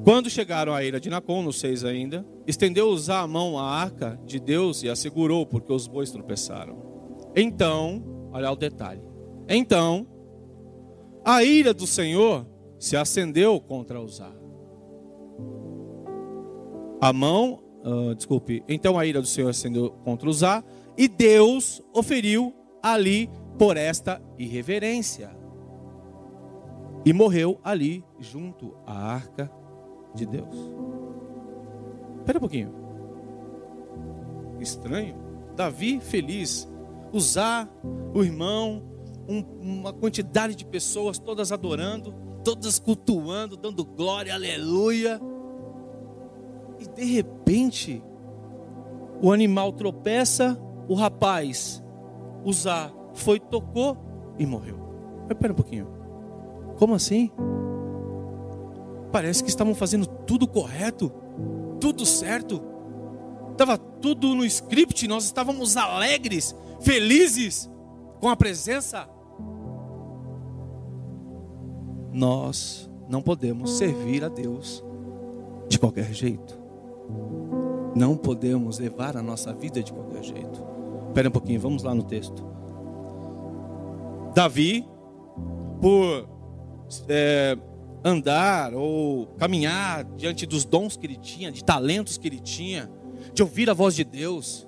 Quando 0.05 0.31
chegaram 0.31 0.73
à 0.73 0.85
ilha 0.85 1.01
de 1.01 1.11
Nacon, 1.11 1.43
no 1.43 1.53
6 1.53 1.85
ainda, 1.85 2.25
estendeu 2.47 2.89
usar 2.89 3.23
a 3.23 3.27
mão 3.27 3.59
à 3.59 3.65
arca 3.65 4.17
de 4.25 4.39
Deus 4.39 4.85
e 4.85 4.89
a 4.89 4.95
segurou, 4.95 5.45
porque 5.45 5.73
os 5.73 5.89
bois 5.89 6.13
tropeçaram. 6.13 6.79
Então, 7.35 8.31
olha 8.33 8.49
o 8.53 8.55
detalhe. 8.55 9.03
Então, 9.49 10.07
a 11.25 11.43
ira 11.43 11.75
do 11.75 11.85
Senhor 11.85 12.47
se 12.79 12.97
acendeu 12.97 13.61
contra 13.61 14.01
Uzá. 14.01 14.39
A 17.01 17.13
mão, 17.13 17.63
uh, 17.85 18.15
desculpe, 18.15 18.63
então 18.69 18.99
a 18.99 19.07
ira 19.07 19.21
do 19.21 19.27
Senhor 19.27 19.49
acendeu 19.49 19.91
contra 20.05 20.29
Uzá, 20.29 20.63
e 20.97 21.09
Deus 21.09 21.83
oferiu 21.95 22.55
ali 22.83 23.31
por 23.59 23.77
esta 23.77 24.21
irreverência. 24.39 25.35
E 27.05 27.13
morreu 27.13 27.59
ali 27.65 28.05
junto 28.19 28.77
à 28.87 28.93
arca 28.93 29.51
de 30.15 30.27
Deus. 30.27 30.55
Espera 32.19 32.39
um 32.39 32.41
pouquinho. 32.41 32.75
Estranho. 34.61 35.17
Davi 35.57 36.01
feliz. 36.01 36.69
Usar 37.13 37.69
o 38.15 38.23
irmão, 38.23 38.83
um, 39.29 39.45
uma 39.61 39.93
quantidade 39.93 40.55
de 40.55 40.65
pessoas 40.65 41.19
todas 41.19 41.51
adorando, 41.51 42.15
todas 42.45 42.79
cultuando, 42.79 43.57
dando 43.57 43.85
glória, 43.85 44.35
aleluia. 44.35 45.21
E 46.81 46.89
de 46.89 47.05
repente, 47.05 48.03
o 49.23 49.31
animal 49.31 49.73
tropeça 49.73 50.59
o 50.89 50.95
rapaz 50.95 51.85
usar 52.45 52.93
foi, 53.15 53.39
tocou 53.39 53.97
e 54.39 54.47
morreu. 54.47 54.79
Mas 55.29 55.37
pera 55.39 55.53
um 55.53 55.57
pouquinho. 55.57 55.87
Como 56.79 56.95
assim? 56.95 57.31
Parece 59.13 59.43
que 59.43 59.51
estavam 59.51 59.75
fazendo 59.75 60.07
tudo 60.07 60.49
correto, 60.49 61.13
tudo 61.81 62.07
certo. 62.07 62.63
Estava 63.53 63.77
tudo 63.77 64.35
no 64.35 64.45
script, 64.45 65.07
nós 65.07 65.25
estávamos 65.25 65.77
alegres, 65.77 66.57
felizes 66.81 67.71
com 68.19 68.29
a 68.29 68.37
presença. 68.37 69.09
Nós 72.13 72.91
não 73.09 73.21
podemos 73.21 73.73
servir 73.73 74.25
a 74.25 74.29
Deus 74.29 74.83
de 75.69 75.79
qualquer 75.79 76.13
jeito. 76.13 76.60
Não 77.95 78.17
podemos 78.17 78.79
levar 78.79 79.17
a 79.17 79.23
nossa 79.23 79.53
vida 79.53 79.83
de 79.83 79.93
qualquer 79.93 80.23
jeito. 80.23 80.65
Espera 81.09 81.29
um 81.29 81.33
pouquinho, 81.33 81.61
vamos 81.61 81.83
lá 81.83 81.95
no 81.95 82.05
texto. 82.05 82.45
Davi, 84.35 84.87
por 85.81 86.29
é, 87.09 87.59
andar 88.05 88.75
ou 88.75 89.27
caminhar 89.39 90.05
diante 90.17 90.47
dos 90.47 90.65
dons 90.65 90.97
que 90.97 91.07
ele 91.07 91.17
tinha, 91.17 91.51
de 91.51 91.65
talentos 91.65 92.17
que 92.17 92.29
ele 92.29 92.39
tinha, 92.39 92.91
de 93.35 93.43
ouvir 93.43 93.69
a 93.69 93.75
voz 93.75 93.95
de 93.95 94.05
Deus, 94.05 94.67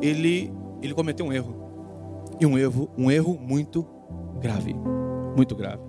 ele, 0.00 0.52
ele 0.82 0.94
cometeu 0.94 1.26
um 1.26 1.32
erro. 1.32 1.62
E 2.40 2.46
um 2.46 2.58
erro, 2.58 2.90
um 2.96 3.10
erro 3.10 3.38
muito 3.40 3.86
grave. 4.40 4.74
Muito 5.36 5.54
grave. 5.54 5.82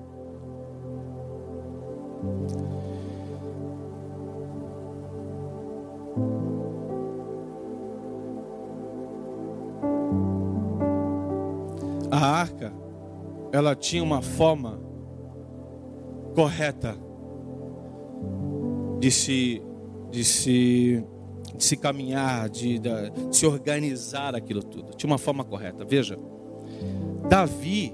A 12.16 12.18
arca, 12.18 12.72
ela 13.52 13.76
tinha 13.76 14.02
uma 14.02 14.22
forma 14.22 14.80
correta 16.34 16.98
de 19.02 19.12
se, 19.12 19.62
de 20.12 20.24
se, 20.24 21.04
de 21.58 21.62
se 21.62 21.76
caminhar, 21.76 22.48
de, 22.48 22.80
de, 22.80 22.90
de 23.10 23.36
se 23.36 23.46
organizar 23.46 24.34
aquilo 24.34 24.64
tudo. 24.64 24.94
Tinha 24.96 25.12
uma 25.12 25.18
forma 25.18 25.44
correta. 25.44 25.84
Veja, 25.84 26.18
Davi, 27.28 27.94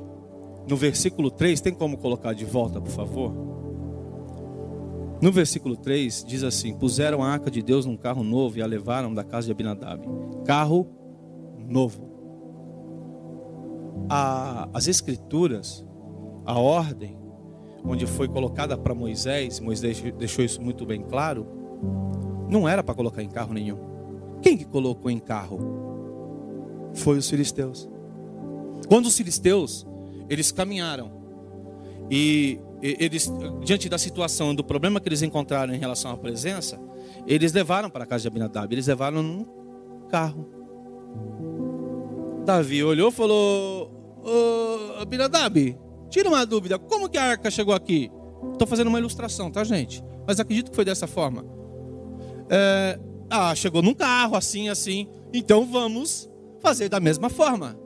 no 0.69 0.77
versículo 0.77 1.31
3, 1.31 1.59
tem 1.59 1.73
como 1.73 1.97
colocar 1.97 2.33
de 2.33 2.45
volta, 2.45 2.79
por 2.79 2.91
favor? 2.91 3.33
No 5.19 5.31
versículo 5.31 5.75
3 5.75 6.23
diz 6.27 6.43
assim: 6.43 6.75
Puseram 6.75 7.23
a 7.23 7.27
arca 7.27 7.49
de 7.49 7.63
Deus 7.63 7.87
num 7.87 7.97
carro 7.97 8.23
novo 8.23 8.59
e 8.59 8.61
a 8.61 8.67
levaram 8.67 9.15
da 9.15 9.23
casa 9.23 9.47
de 9.47 9.51
Abinadab. 9.51 10.07
Carro 10.45 10.85
novo 11.67 12.10
a, 14.09 14.69
as 14.73 14.87
escrituras, 14.87 15.85
a 16.45 16.59
ordem, 16.59 17.17
onde 17.83 18.05
foi 18.05 18.27
colocada 18.27 18.77
para 18.77 18.93
Moisés, 18.93 19.59
Moisés 19.59 20.01
deixou 20.17 20.45
isso 20.45 20.61
muito 20.61 20.85
bem 20.85 21.01
claro, 21.01 21.47
não 22.49 22.67
era 22.67 22.83
para 22.83 22.93
colocar 22.93 23.23
em 23.23 23.29
carro 23.29 23.53
nenhum. 23.53 23.77
Quem 24.41 24.57
que 24.57 24.65
colocou 24.65 25.09
em 25.09 25.19
carro? 25.19 26.91
Foi 26.93 27.17
os 27.17 27.29
filisteus. 27.29 27.89
Quando 28.87 29.05
os 29.05 29.15
filisteus, 29.15 29.87
eles 30.29 30.51
caminharam 30.51 31.11
e 32.09 32.59
eles 32.81 33.31
diante 33.63 33.87
da 33.87 33.97
situação, 33.97 34.53
do 34.53 34.63
problema 34.63 34.99
que 34.99 35.07
eles 35.07 35.21
encontraram 35.21 35.73
em 35.73 35.77
relação 35.77 36.11
à 36.11 36.17
presença, 36.17 36.79
eles 37.27 37.53
levaram 37.53 37.89
para 37.89 38.03
a 38.03 38.07
casa 38.07 38.23
de 38.23 38.27
Abinadab, 38.27 38.73
eles 38.73 38.87
levaram 38.87 39.21
num 39.21 39.45
carro. 40.09 40.49
Davi 42.43 42.83
olhou 42.83 43.09
e 43.09 43.11
falou: 43.11 43.80
Ô, 44.23 45.05
tira 46.09 46.27
uma 46.27 46.45
dúvida. 46.45 46.77
Como 46.77 47.09
que 47.09 47.17
a 47.17 47.23
arca 47.23 47.49
chegou 47.49 47.73
aqui? 47.73 48.11
Estou 48.53 48.67
fazendo 48.67 48.87
uma 48.87 48.99
ilustração, 48.99 49.51
tá, 49.51 49.63
gente? 49.63 50.03
Mas 50.27 50.39
acredito 50.39 50.69
que 50.69 50.75
foi 50.75 50.85
dessa 50.85 51.07
forma. 51.07 51.45
É, 52.49 52.99
ah, 53.29 53.55
chegou 53.55 53.81
num 53.81 53.93
carro, 53.93 54.35
assim, 54.35 54.69
assim. 54.69 55.07
Então 55.33 55.65
vamos 55.65 56.29
fazer 56.59 56.89
da 56.89 56.99
mesma 56.99 57.29
forma. 57.29 57.79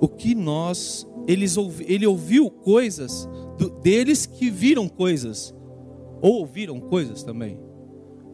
O 0.00 0.08
que 0.08 0.34
nós. 0.34 1.06
Eles 1.28 1.56
ele 1.86 2.06
ouviu 2.06 2.48
coisas 2.48 3.28
do, 3.58 3.68
deles 3.80 4.26
que 4.26 4.50
viram 4.50 4.88
coisas. 4.88 5.54
Ou 6.20 6.40
ouviram 6.40 6.80
coisas 6.80 7.22
também. 7.22 7.58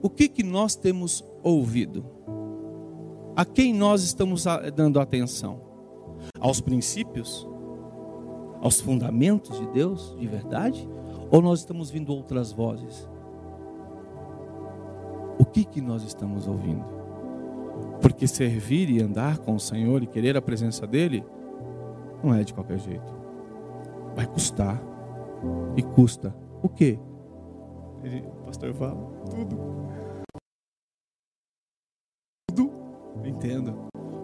o 0.02 0.08
que, 0.08 0.28
que 0.28 0.42
nós 0.42 0.74
temos 0.74 1.24
ouvido? 1.42 2.04
A 3.34 3.44
quem 3.44 3.72
nós 3.72 4.02
estamos 4.02 4.44
dando 4.74 5.00
atenção? 5.00 5.60
Aos 6.38 6.60
princípios? 6.60 7.48
Aos 8.60 8.80
fundamentos 8.80 9.58
de 9.58 9.66
Deus, 9.68 10.14
de 10.18 10.26
verdade? 10.26 10.88
Ou 11.30 11.40
nós 11.40 11.60
estamos 11.60 11.90
vindo 11.90 12.12
outras 12.12 12.52
vozes? 12.52 13.08
O 15.38 15.44
que, 15.46 15.64
que 15.64 15.80
nós 15.80 16.02
estamos 16.02 16.46
ouvindo? 16.46 16.84
Porque 18.02 18.26
servir 18.26 18.90
e 18.90 19.00
andar 19.00 19.38
com 19.38 19.54
o 19.54 19.60
Senhor 19.60 20.02
e 20.02 20.06
querer 20.06 20.36
a 20.36 20.42
presença 20.42 20.86
dEle 20.86 21.24
não 22.22 22.34
é 22.34 22.44
de 22.44 22.52
qualquer 22.52 22.78
jeito. 22.78 23.14
Vai 24.14 24.26
custar. 24.26 24.80
E 25.74 25.82
custa 25.82 26.34
o 26.62 26.68
quê? 26.68 26.98
Ele, 28.04 28.22
pastor 28.44 28.74
fala, 28.74 28.94
tudo. 29.30 29.56
Tudo. 29.56 30.01
Entendo. 33.24 33.74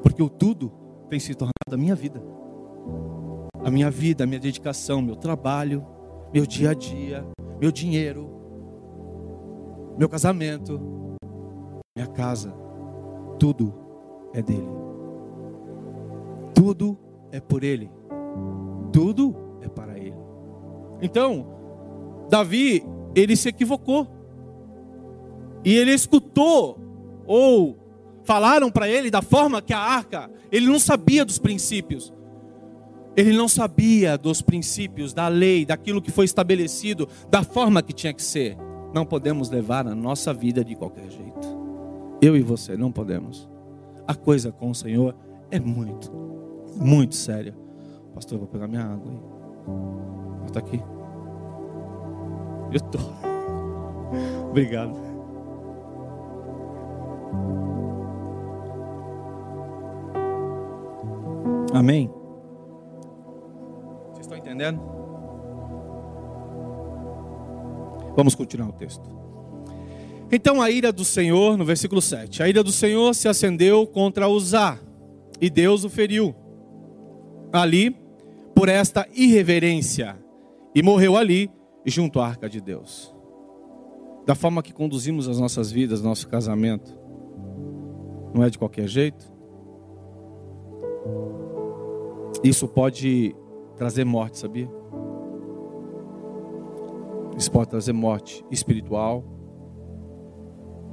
Porque 0.02 0.22
o 0.22 0.28
tudo 0.28 0.72
tem 1.08 1.18
se 1.18 1.34
tornado 1.34 1.52
a 1.72 1.76
minha 1.76 1.94
vida. 1.94 2.22
A 3.64 3.70
minha 3.70 3.90
vida, 3.90 4.24
a 4.24 4.26
minha 4.26 4.40
dedicação, 4.40 5.02
meu 5.02 5.16
trabalho, 5.16 5.84
meu 6.32 6.46
dia 6.46 6.70
a 6.70 6.74
dia, 6.74 7.26
meu 7.60 7.72
dinheiro, 7.72 8.30
meu 9.98 10.08
casamento, 10.08 10.80
minha 11.96 12.06
casa, 12.06 12.54
tudo 13.38 13.74
é 14.32 14.40
dele. 14.40 14.68
Tudo 16.54 16.96
é 17.32 17.40
por 17.40 17.64
ele. 17.64 17.90
Tudo 18.92 19.34
é 19.60 19.68
para 19.68 19.98
ele. 19.98 20.16
Então, 21.00 21.46
Davi, 22.28 22.84
ele 23.14 23.36
se 23.36 23.48
equivocou. 23.48 24.06
E 25.64 25.74
ele 25.74 25.92
escutou 25.92 26.78
ou 27.26 27.76
falaram 28.28 28.70
para 28.70 28.86
ele 28.86 29.10
da 29.10 29.22
forma 29.22 29.62
que 29.62 29.72
a 29.72 29.78
arca, 29.78 30.30
ele 30.52 30.66
não 30.66 30.78
sabia 30.78 31.24
dos 31.24 31.38
princípios. 31.38 32.12
Ele 33.16 33.34
não 33.34 33.48
sabia 33.48 34.18
dos 34.18 34.42
princípios, 34.42 35.14
da 35.14 35.28
lei, 35.28 35.64
daquilo 35.64 36.02
que 36.02 36.10
foi 36.10 36.26
estabelecido, 36.26 37.08
da 37.30 37.42
forma 37.42 37.82
que 37.82 37.94
tinha 37.94 38.12
que 38.12 38.22
ser. 38.22 38.54
Não 38.92 39.06
podemos 39.06 39.48
levar 39.48 39.86
a 39.86 39.94
nossa 39.94 40.34
vida 40.34 40.62
de 40.62 40.74
qualquer 40.74 41.10
jeito. 41.10 41.48
Eu 42.20 42.36
e 42.36 42.42
você 42.42 42.76
não 42.76 42.92
podemos. 42.92 43.48
A 44.06 44.14
coisa 44.14 44.52
com 44.52 44.70
o 44.70 44.74
Senhor 44.74 45.16
é 45.50 45.58
muito, 45.58 46.12
muito 46.76 47.14
séria. 47.14 47.56
Pastor, 48.14 48.34
eu 48.34 48.40
vou 48.40 48.48
pegar 48.48 48.68
minha 48.68 48.84
água 48.84 49.10
aí. 49.10 50.48
Está 50.48 50.60
aqui. 50.60 50.82
Eu 52.72 52.80
tô. 52.80 52.98
Obrigado. 54.50 55.08
Amém? 61.78 62.10
Vocês 64.10 64.26
estão 64.26 64.36
entendendo? 64.36 64.80
Vamos 68.16 68.34
continuar 68.34 68.70
o 68.70 68.72
texto. 68.72 69.08
Então 70.32 70.60
a 70.60 70.72
ira 70.72 70.92
do 70.92 71.04
Senhor, 71.04 71.56
no 71.56 71.64
versículo 71.64 72.02
7, 72.02 72.42
a 72.42 72.48
ira 72.48 72.64
do 72.64 72.72
Senhor 72.72 73.14
se 73.14 73.28
acendeu 73.28 73.86
contra 73.86 74.28
Uzá, 74.28 74.76
e 75.40 75.48
Deus 75.48 75.84
o 75.84 75.88
feriu 75.88 76.34
ali 77.52 77.96
por 78.56 78.68
esta 78.68 79.06
irreverência, 79.14 80.16
e 80.74 80.82
morreu 80.82 81.16
ali 81.16 81.48
junto 81.86 82.18
à 82.18 82.26
arca 82.26 82.48
de 82.48 82.60
Deus. 82.60 83.14
Da 84.26 84.34
forma 84.34 84.64
que 84.64 84.72
conduzimos 84.72 85.28
as 85.28 85.38
nossas 85.38 85.70
vidas, 85.70 86.02
nosso 86.02 86.26
casamento, 86.26 86.98
não 88.34 88.42
é 88.42 88.50
de 88.50 88.58
qualquer 88.58 88.88
jeito. 88.88 89.38
Isso 92.42 92.68
pode 92.68 93.34
trazer 93.76 94.04
morte, 94.04 94.38
sabia? 94.38 94.68
Isso 97.36 97.50
pode 97.50 97.70
trazer 97.70 97.92
morte 97.92 98.44
espiritual, 98.50 99.24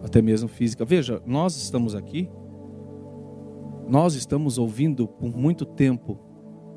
até 0.03 0.21
mesmo 0.21 0.47
física. 0.47 0.85
Veja, 0.85 1.21
nós 1.25 1.55
estamos 1.55 1.95
aqui, 1.95 2.29
nós 3.87 4.13
estamos 4.13 4.57
ouvindo 4.57 5.07
por 5.07 5.35
muito 5.35 5.65
tempo 5.65 6.19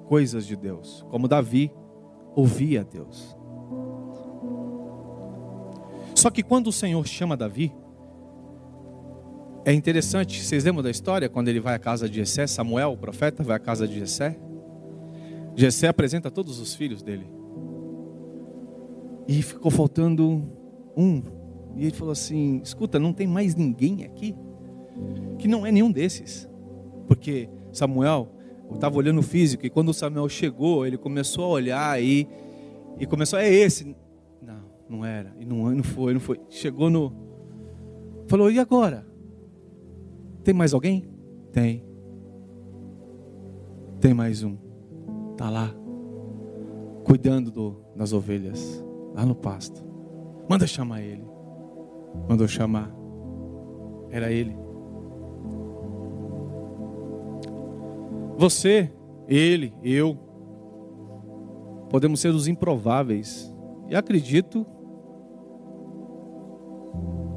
coisas 0.07 0.47
de 0.47 0.57
Deus, 0.57 1.05
como 1.11 1.29
Davi 1.29 1.71
ouvia 2.35 2.83
Deus. 2.83 3.37
Só 6.15 6.31
que 6.31 6.43
quando 6.43 6.69
o 6.69 6.73
Senhor 6.73 7.07
chama 7.07 7.37
Davi, 7.37 7.73
é 9.65 9.73
interessante, 9.73 10.43
vocês 10.43 10.65
lembram 10.65 10.83
da 10.83 10.91
história 10.91 11.29
quando 11.29 11.49
ele 11.49 11.61
vai 11.61 11.75
à 11.75 11.79
casa 11.79 12.09
de 12.09 12.17
Jessé, 12.17 12.47
Samuel, 12.47 12.93
o 12.93 12.97
profeta, 12.97 13.43
vai 13.43 13.57
à 13.57 13.61
casa 13.61 13.87
de 13.87 13.99
Jessé? 13.99 14.39
Jessé 15.59 15.89
apresenta 15.89 16.31
todos 16.31 16.61
os 16.61 16.73
filhos 16.77 17.03
dele. 17.03 17.27
E 19.27 19.43
ficou 19.43 19.73
faltando 19.73 20.49
um 20.97 21.21
e 21.75 21.83
ele 21.83 21.95
falou 21.97 22.13
assim: 22.13 22.61
escuta, 22.63 22.97
não 22.97 23.13
tem 23.13 23.27
mais 23.27 23.57
ninguém 23.57 24.05
aqui 24.05 24.37
que 25.37 25.49
não 25.49 25.67
é 25.67 25.73
nenhum 25.73 25.91
desses. 25.91 26.49
Porque 27.09 27.49
Samuel 27.73 28.29
estava 28.73 28.97
olhando 28.97 29.19
o 29.19 29.23
físico 29.23 29.67
e 29.67 29.71
quando 29.71 29.93
Samuel 29.93 30.29
chegou, 30.29 30.87
ele 30.87 30.97
começou 30.97 31.47
a 31.47 31.49
olhar 31.49 32.01
e, 32.01 32.29
e 32.97 33.05
começou, 33.05 33.37
é 33.37 33.53
esse. 33.53 33.97
Não, 34.41 34.63
não 34.89 35.05
era. 35.05 35.35
E 35.41 35.45
não, 35.45 35.69
não 35.75 35.83
foi, 35.83 36.13
não 36.15 36.21
foi. 36.21 36.41
Chegou 36.51 36.89
no. 36.89 37.13
Falou, 38.29 38.49
e 38.49 38.61
agora? 38.61 39.05
Tem 40.45 40.55
mais 40.55 40.73
alguém? 40.73 41.05
Tem. 41.51 41.83
Tem 44.01 44.15
mais 44.15 44.45
um. 44.45 44.68
Está 45.39 45.51
lá. 45.51 45.73
Cuidando 47.05 47.53
do, 47.53 47.77
das 47.95 48.13
ovelhas. 48.13 48.85
Lá 49.15 49.25
no 49.25 49.37
pasto. 49.37 49.83
Manda 50.49 50.67
chamar 50.67 51.01
ele 51.01 51.39
mandou 52.27 52.49
chamar. 52.49 52.91
Era 54.11 54.33
ele. 54.33 54.57
Você, 58.37 58.91
ele, 59.27 59.75
eu, 59.83 60.17
podemos 61.91 62.21
ser 62.21 62.35
os 62.35 62.49
improváveis. 62.49 63.53
E 63.89 63.97
acredito 63.97 64.67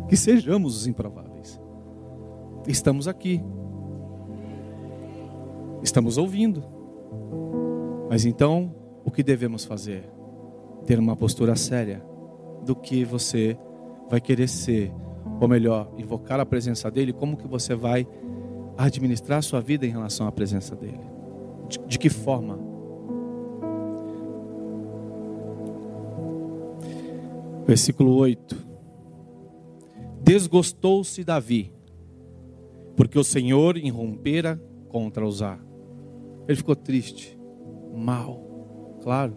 que 0.08 0.16
sejamos 0.16 0.78
os 0.78 0.88
improváveis. 0.88 1.60
Estamos 2.68 3.08
aqui. 3.08 3.42
Estamos 5.82 6.18
ouvindo. 6.18 6.64
Mas 8.12 8.26
então, 8.26 8.76
o 9.06 9.10
que 9.10 9.24
devemos 9.24 9.64
fazer? 9.64 10.04
Ter 10.86 11.00
uma 11.00 11.16
postura 11.16 11.56
séria 11.56 12.04
do 12.66 12.76
que 12.76 13.06
você 13.06 13.58
vai 14.10 14.20
querer 14.20 14.50
ser, 14.50 14.92
ou 15.40 15.48
melhor, 15.48 15.90
invocar 15.98 16.38
a 16.38 16.46
presença 16.46 16.92
dele, 16.92 17.14
como 17.14 17.38
que 17.38 17.48
você 17.48 17.74
vai 17.74 18.06
administrar 18.78 19.40
a 19.40 19.42
sua 19.42 19.62
vida 19.62 19.86
em 19.86 19.92
relação 19.92 20.28
à 20.28 20.32
presença 20.32 20.76
dele? 20.76 21.00
De, 21.70 21.80
de 21.88 21.98
que 21.98 22.10
forma? 22.10 22.60
Versículo 27.66 28.14
8. 28.18 28.58
Desgostou-se 30.22 31.24
Davi, 31.24 31.74
porque 32.98 33.18
o 33.18 33.24
Senhor 33.24 33.78
irrompera 33.78 34.62
contra 34.90 35.26
Uzá. 35.26 35.58
Ele 36.46 36.58
ficou 36.58 36.76
triste, 36.76 37.40
mal, 37.94 38.98
claro. 39.02 39.36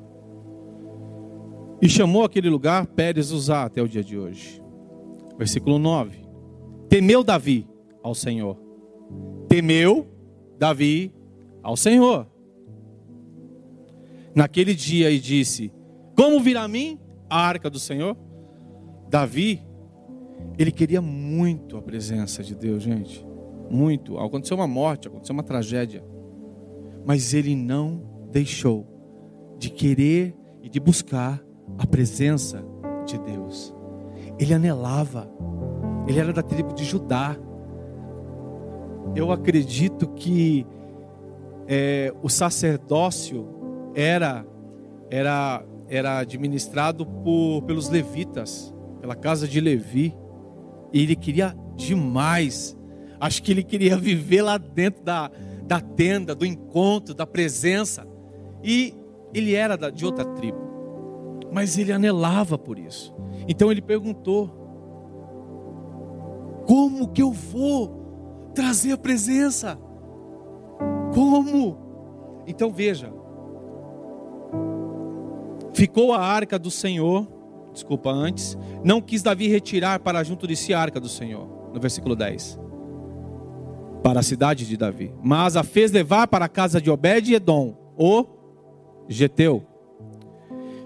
E 1.80 1.88
chamou 1.88 2.24
aquele 2.24 2.48
lugar 2.48 2.86
Pérez 2.86 3.30
Uzá 3.30 3.64
até 3.64 3.82
o 3.82 3.88
dia 3.88 4.02
de 4.02 4.18
hoje. 4.18 4.62
Versículo 5.36 5.78
9. 5.78 6.18
Temeu 6.88 7.24
Davi 7.24 7.68
ao 8.02 8.14
Senhor. 8.14 8.56
Temeu 9.48 10.06
Davi 10.58 11.12
ao 11.62 11.76
Senhor. 11.76 12.26
Naquele 14.34 14.74
dia 14.74 15.10
e 15.10 15.18
disse: 15.18 15.72
Como 16.16 16.40
virá 16.40 16.62
a 16.62 16.68
mim 16.68 16.98
a 17.28 17.38
arca 17.38 17.68
do 17.68 17.78
Senhor? 17.78 18.16
Davi, 19.08 19.60
ele 20.58 20.72
queria 20.72 21.00
muito 21.00 21.76
a 21.76 21.82
presença 21.82 22.42
de 22.42 22.54
Deus, 22.54 22.82
gente. 22.82 23.24
Muito. 23.70 24.18
Aconteceu 24.18 24.56
uma 24.56 24.66
morte, 24.66 25.08
aconteceu 25.08 25.34
uma 25.34 25.42
tragédia. 25.42 26.04
Mas 27.04 27.34
ele 27.34 27.54
não 27.54 28.13
deixou 28.34 28.84
de 29.60 29.70
querer 29.70 30.36
e 30.60 30.68
de 30.68 30.80
buscar 30.80 31.40
a 31.78 31.86
presença 31.86 32.64
de 33.06 33.16
Deus. 33.16 33.72
Ele 34.40 34.52
anelava. 34.52 35.30
Ele 36.08 36.18
era 36.18 36.32
da 36.32 36.42
tribo 36.42 36.74
de 36.74 36.84
Judá. 36.84 37.36
Eu 39.14 39.30
acredito 39.30 40.08
que 40.08 40.66
é, 41.68 42.12
o 42.24 42.28
sacerdócio 42.28 43.46
era 43.94 44.44
era 45.08 45.64
era 45.88 46.18
administrado 46.18 47.06
por, 47.06 47.62
pelos 47.62 47.88
levitas, 47.88 48.74
pela 49.00 49.14
casa 49.14 49.46
de 49.46 49.60
Levi. 49.60 50.12
E 50.92 51.02
ele 51.02 51.14
queria 51.14 51.54
demais. 51.76 52.76
Acho 53.20 53.40
que 53.44 53.52
ele 53.52 53.62
queria 53.62 53.94
viver 53.96 54.42
lá 54.42 54.58
dentro 54.58 55.04
da, 55.04 55.30
da 55.62 55.80
tenda, 55.80 56.34
do 56.34 56.44
encontro, 56.44 57.14
da 57.14 57.26
presença. 57.26 58.12
E 58.64 58.94
ele 59.35 59.55
era 59.55 59.77
de 59.90 60.07
outra 60.07 60.24
tribo. 60.24 60.59
Mas 61.53 61.77
ele 61.77 61.92
anelava 61.92 62.57
por 62.57 62.79
isso. 62.79 63.14
Então 63.46 63.70
ele 63.70 63.83
perguntou: 63.83 64.50
Como 66.66 67.09
que 67.09 67.22
eu 67.22 67.31
vou 67.31 68.50
trazer 68.55 68.92
a 68.92 68.98
presença? 68.98 69.79
Como? 71.14 72.42
Então 72.46 72.72
veja, 72.72 73.12
ficou 75.72 76.12
a 76.12 76.20
arca 76.20 76.59
do 76.59 76.70
Senhor, 76.70 77.27
desculpa 77.72 78.11
antes, 78.11 78.57
não 78.83 79.00
quis 79.00 79.22
Davi 79.22 79.48
retirar 79.48 80.00
para 80.00 80.22
junto 80.22 80.46
de 80.46 80.57
si 80.57 80.74
a 80.74 80.81
arca 80.81 81.00
do 81.00 81.09
Senhor, 81.09 81.70
no 81.72 81.81
versículo 81.81 82.14
10, 82.14 82.59
para 84.03 84.20
a 84.20 84.22
cidade 84.22 84.66
de 84.66 84.77
Davi, 84.77 85.14
mas 85.22 85.57
a 85.57 85.62
fez 85.62 85.90
levar 85.90 86.27
para 86.29 86.44
a 86.44 86.48
casa 86.48 86.81
de 86.81 86.90
Obed-Edom, 86.90 87.74
o 87.96 88.33
Geteu. 89.08 89.64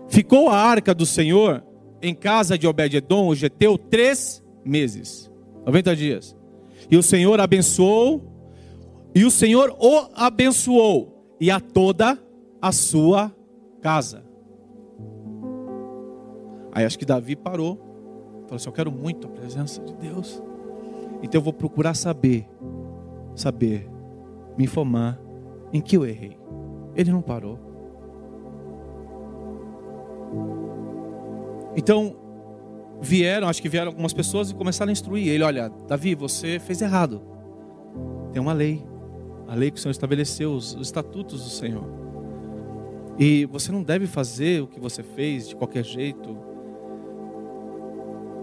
Ficou 0.09 0.49
a 0.49 0.57
arca 0.57 0.95
do 0.95 1.05
Senhor 1.05 1.63
em 2.01 2.15
casa 2.15 2.57
de 2.57 2.67
Obed-Edom, 2.67 3.29
o 3.29 3.35
Geteu, 3.35 3.77
três 3.77 4.43
meses, 4.65 5.31
90 5.67 5.97
dias. 5.97 6.37
E 6.91 6.97
o 6.97 7.03
Senhor 7.03 7.41
abençoou, 7.41 8.23
e 9.15 9.25
o 9.25 9.31
Senhor 9.31 9.77
o 9.79 10.09
abençoou, 10.15 11.37
e 11.41 11.51
a 11.51 11.61
toda 11.61 12.19
a 12.61 12.73
sua 12.73 13.35
casa. 13.81 14.25
Aí 16.73 16.85
acho 16.85 16.99
que 16.99 17.05
Davi 17.05 17.35
parou, 17.35 17.77
falou 18.43 18.57
assim: 18.57 18.69
Eu 18.69 18.73
quero 18.73 18.93
muito 18.93 19.27
a 19.27 19.31
presença 19.31 19.83
de 19.83 19.95
Deus, 19.95 20.43
então 21.23 21.41
eu 21.41 21.45
vou 21.45 21.53
procurar 21.53 21.95
saber, 21.95 22.49
saber, 23.35 23.89
me 24.57 24.65
informar 24.65 25.21
em 25.73 25.81
que 25.81 25.97
eu 25.97 26.07
errei. 26.07 26.39
Ele 26.95 27.11
não 27.11 27.23
parou. 27.23 27.68
Então, 31.77 32.17
vieram, 33.01 33.49
acho 33.49 33.63
que 33.63 33.69
vieram 33.69 33.89
algumas 33.89 34.13
pessoas 34.13 34.51
e 34.51 34.55
começaram 34.55 34.91
a 34.91 34.93
instruir 34.93 35.29
ele: 35.29 35.45
olha, 35.45 35.69
Davi, 35.87 36.15
você 36.15 36.59
fez 36.59 36.83
errado. 36.83 37.23
Tem 38.33 38.43
uma 38.43 38.53
lei, 38.53 38.85
a 39.47 39.55
lei 39.55 39.71
que 39.71 39.79
o 39.79 39.81
Senhor 39.81 39.93
estabeleceu, 39.93 40.53
os, 40.53 40.75
os 40.75 40.89
estatutos 40.89 41.45
do 41.45 41.51
Senhor. 41.51 41.85
E 43.19 43.47
você 43.47 43.73
não 43.73 43.83
deve 43.83 44.07
fazer 44.07 44.63
o 44.63 44.67
que 44.67 44.79
você 44.79 45.03
fez 45.03 45.49
de 45.49 45.57
qualquer 45.57 45.85
jeito. 45.85 46.37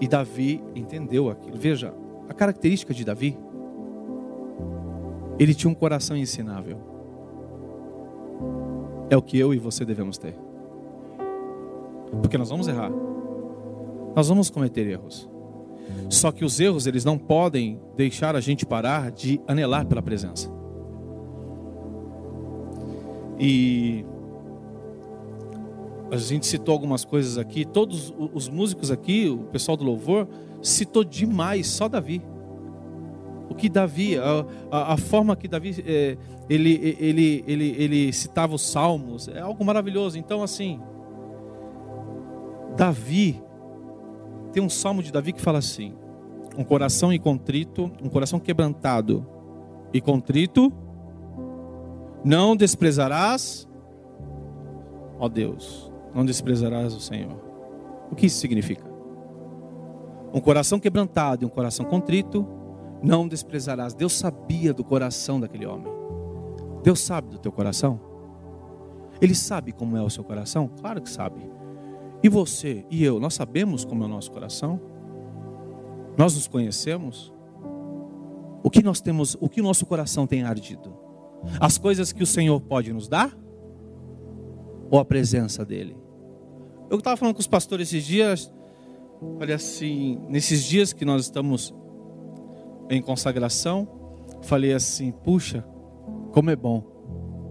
E 0.01 0.07
Davi 0.07 0.61
entendeu 0.75 1.29
aquilo. 1.29 1.57
Veja, 1.57 1.93
a 2.27 2.33
característica 2.33 2.93
de 2.93 3.05
Davi, 3.05 3.37
ele 5.39 5.53
tinha 5.53 5.71
um 5.71 5.75
coração 5.75 6.17
ensinável. 6.17 6.77
É 9.09 9.15
o 9.15 9.21
que 9.21 9.37
eu 9.37 9.53
e 9.53 9.57
você 9.57 9.85
devemos 9.85 10.17
ter. 10.17 10.35
Porque 12.21 12.37
nós 12.37 12.49
vamos 12.49 12.67
errar. 12.67 12.91
Nós 14.15 14.27
vamos 14.27 14.49
cometer 14.49 14.87
erros. 14.87 15.29
Só 16.09 16.31
que 16.31 16.45
os 16.45 16.59
erros, 16.59 16.87
eles 16.87 17.03
não 17.03 17.17
podem 17.17 17.79
deixar 17.95 18.35
a 18.35 18.41
gente 18.41 18.65
parar 18.65 19.11
de 19.11 19.39
anelar 19.47 19.85
pela 19.85 20.01
presença. 20.01 20.49
E 23.39 24.05
a 26.11 26.17
gente 26.17 26.45
citou 26.45 26.71
algumas 26.73 27.03
coisas 27.03 27.37
aqui, 27.37 27.65
todos 27.65 28.13
os 28.33 28.47
músicos 28.47 28.91
aqui, 28.91 29.27
o 29.27 29.39
pessoal 29.45 29.75
do 29.75 29.83
louvor, 29.83 30.27
citou 30.61 31.03
demais 31.03 31.67
só 31.67 31.87
Davi. 31.87 32.21
O 33.49 33.53
que 33.53 33.69
Davi, 33.69 34.17
a, 34.17 34.93
a, 34.93 34.97
forma 34.97 35.35
que 35.35 35.47
Davi, 35.47 35.83
é, 35.85 36.17
ele, 36.49 36.97
ele, 36.99 37.43
ele, 37.47 37.75
ele 37.77 38.13
citava 38.13 38.55
os 38.55 38.61
salmos, 38.61 39.27
é 39.27 39.39
algo 39.39 39.63
maravilhoso. 39.63 40.17
Então, 40.17 40.41
assim, 40.41 40.79
Davi, 42.75 43.41
tem 44.51 44.61
um 44.61 44.69
salmo 44.69 45.01
de 45.01 45.11
Davi 45.11 45.33
que 45.33 45.41
fala 45.41 45.59
assim: 45.59 45.95
um 46.57 46.63
coração 46.63 47.11
incontrito, 47.11 47.91
um 48.01 48.09
coração 48.09 48.39
quebrantado 48.39 49.25
e 49.93 50.01
contrito, 50.01 50.71
não 52.23 52.55
desprezarás, 52.55 53.67
ó 55.19 55.29
Deus, 55.29 55.91
não 56.13 56.25
desprezarás 56.25 56.93
o 56.93 56.99
Senhor. 56.99 57.39
O 58.11 58.15
que 58.15 58.25
isso 58.25 58.39
significa? 58.39 58.85
Um 60.33 60.41
coração 60.41 60.79
quebrantado 60.79 61.43
e 61.43 61.45
um 61.45 61.49
coração 61.49 61.85
contrito, 61.85 62.45
não 63.01 63.27
desprezarás. 63.27 63.93
Deus 63.93 64.13
sabia 64.13 64.73
do 64.73 64.83
coração 64.83 65.39
daquele 65.39 65.65
homem. 65.65 65.91
Deus 66.83 66.99
sabe 66.99 67.29
do 67.29 67.37
teu 67.37 67.51
coração. 67.51 67.99
Ele 69.21 69.33
sabe 69.33 69.71
como 69.71 69.95
é 69.95 70.01
o 70.01 70.09
seu 70.09 70.23
coração? 70.23 70.69
Claro 70.79 71.01
que 71.01 71.09
sabe. 71.09 71.41
E 72.23 72.29
você 72.29 72.85
e 72.89 73.03
eu, 73.03 73.19
nós 73.19 73.33
sabemos 73.33 73.85
como 73.85 74.03
é 74.03 74.05
o 74.05 74.09
nosso 74.09 74.31
coração? 74.31 74.79
Nós 76.17 76.35
nos 76.35 76.47
conhecemos? 76.47 77.33
O 78.63 78.69
que 78.69 78.81
nós 78.81 78.99
temos, 79.01 79.37
o 79.39 79.47
que 79.47 79.61
o 79.61 79.63
nosso 79.63 79.85
coração 79.85 80.25
tem 80.25 80.43
ardido? 80.43 80.93
As 81.59 81.77
coisas 81.77 82.11
que 82.11 82.23
o 82.23 82.25
Senhor 82.25 82.59
pode 82.61 82.91
nos 82.91 83.07
dar? 83.07 83.37
Ou 84.89 84.99
a 84.99 85.05
presença 85.05 85.63
dele? 85.63 85.95
Eu 86.89 86.97
estava 86.97 87.17
falando 87.17 87.35
com 87.35 87.41
os 87.41 87.47
pastores 87.47 87.89
esses 87.89 88.05
dias, 88.05 88.51
falei 89.37 89.55
assim, 89.55 90.19
nesses 90.29 90.63
dias 90.63 90.93
que 90.93 91.05
nós 91.05 91.23
estamos 91.23 91.73
em 92.89 93.01
consagração, 93.01 93.87
falei 94.41 94.73
assim, 94.73 95.11
puxa, 95.11 95.65
como 96.31 96.49
é 96.49 96.55
bom. 96.55 96.83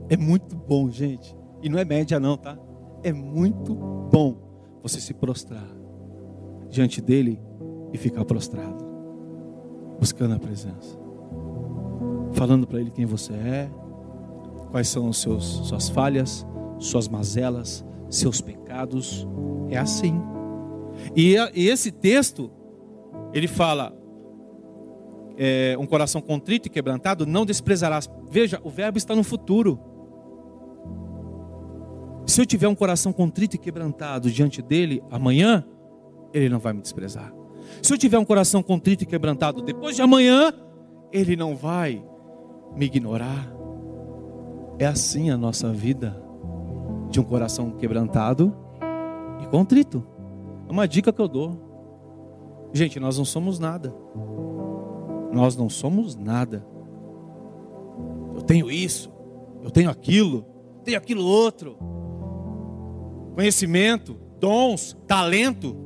É 0.08 0.16
muito 0.16 0.56
bom, 0.56 0.90
gente. 0.90 1.36
E 1.62 1.68
não 1.68 1.78
é 1.78 1.84
média 1.84 2.20
não, 2.20 2.36
tá? 2.36 2.58
É 3.02 3.12
muito 3.12 3.74
bom 3.74 4.43
você 4.84 5.00
se 5.00 5.14
prostrar 5.14 5.66
diante 6.68 7.00
dele 7.00 7.40
e 7.90 7.96
ficar 7.96 8.22
prostrado, 8.26 8.84
buscando 9.98 10.34
a 10.34 10.38
presença, 10.38 10.98
falando 12.34 12.66
para 12.66 12.80
ele 12.80 12.90
quem 12.90 13.06
você 13.06 13.32
é, 13.32 13.70
quais 14.70 14.88
são 14.88 15.08
os 15.08 15.16
seus 15.16 15.44
suas 15.66 15.88
falhas, 15.88 16.46
suas 16.78 17.08
mazelas, 17.08 17.82
seus 18.10 18.42
pecados. 18.42 19.26
É 19.70 19.78
assim. 19.78 20.20
E, 21.16 21.34
e 21.54 21.68
esse 21.68 21.90
texto 21.90 22.50
ele 23.32 23.48
fala 23.48 23.96
é, 25.38 25.76
um 25.80 25.86
coração 25.86 26.20
contrito 26.20 26.68
e 26.68 26.70
quebrantado 26.70 27.24
não 27.24 27.46
desprezarás. 27.46 28.10
Veja, 28.30 28.60
o 28.62 28.68
verbo 28.68 28.98
está 28.98 29.16
no 29.16 29.24
futuro. 29.24 29.80
Se 32.26 32.40
eu 32.40 32.46
tiver 32.46 32.68
um 32.68 32.74
coração 32.74 33.12
contrito 33.12 33.56
e 33.56 33.58
quebrantado 33.58 34.30
diante 34.30 34.62
dele 34.62 35.02
amanhã, 35.10 35.64
ele 36.32 36.48
não 36.48 36.58
vai 36.58 36.72
me 36.72 36.80
desprezar. 36.80 37.32
Se 37.82 37.92
eu 37.92 37.98
tiver 37.98 38.18
um 38.18 38.24
coração 38.24 38.62
contrito 38.62 39.04
e 39.04 39.06
quebrantado 39.06 39.62
depois 39.62 39.94
de 39.94 40.02
amanhã, 40.02 40.52
ele 41.12 41.36
não 41.36 41.54
vai 41.54 42.02
me 42.74 42.86
ignorar. 42.86 43.52
É 44.78 44.86
assim 44.86 45.30
a 45.30 45.36
nossa 45.36 45.70
vida 45.72 46.20
de 47.10 47.20
um 47.20 47.24
coração 47.24 47.70
quebrantado 47.72 48.56
e 49.42 49.46
contrito. 49.46 50.04
É 50.66 50.72
uma 50.72 50.88
dica 50.88 51.12
que 51.12 51.20
eu 51.20 51.28
dou. 51.28 51.60
Gente, 52.72 52.98
nós 52.98 53.18
não 53.18 53.24
somos 53.24 53.58
nada. 53.58 53.94
Nós 55.30 55.56
não 55.56 55.68
somos 55.68 56.16
nada. 56.16 56.66
Eu 58.34 58.42
tenho 58.42 58.70
isso, 58.70 59.12
eu 59.62 59.70
tenho 59.70 59.90
aquilo, 59.90 60.44
tenho 60.82 60.98
aquilo 60.98 61.24
outro 61.24 61.93
conhecimento, 63.34 64.16
dons, 64.40 64.96
talento. 65.06 65.76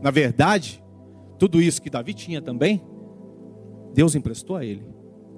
Na 0.00 0.10
verdade, 0.10 0.82
tudo 1.38 1.60
isso 1.60 1.80
que 1.80 1.90
Davi 1.90 2.14
tinha 2.14 2.40
também, 2.40 2.82
Deus 3.94 4.14
emprestou 4.14 4.56
a 4.56 4.64
ele, 4.64 4.86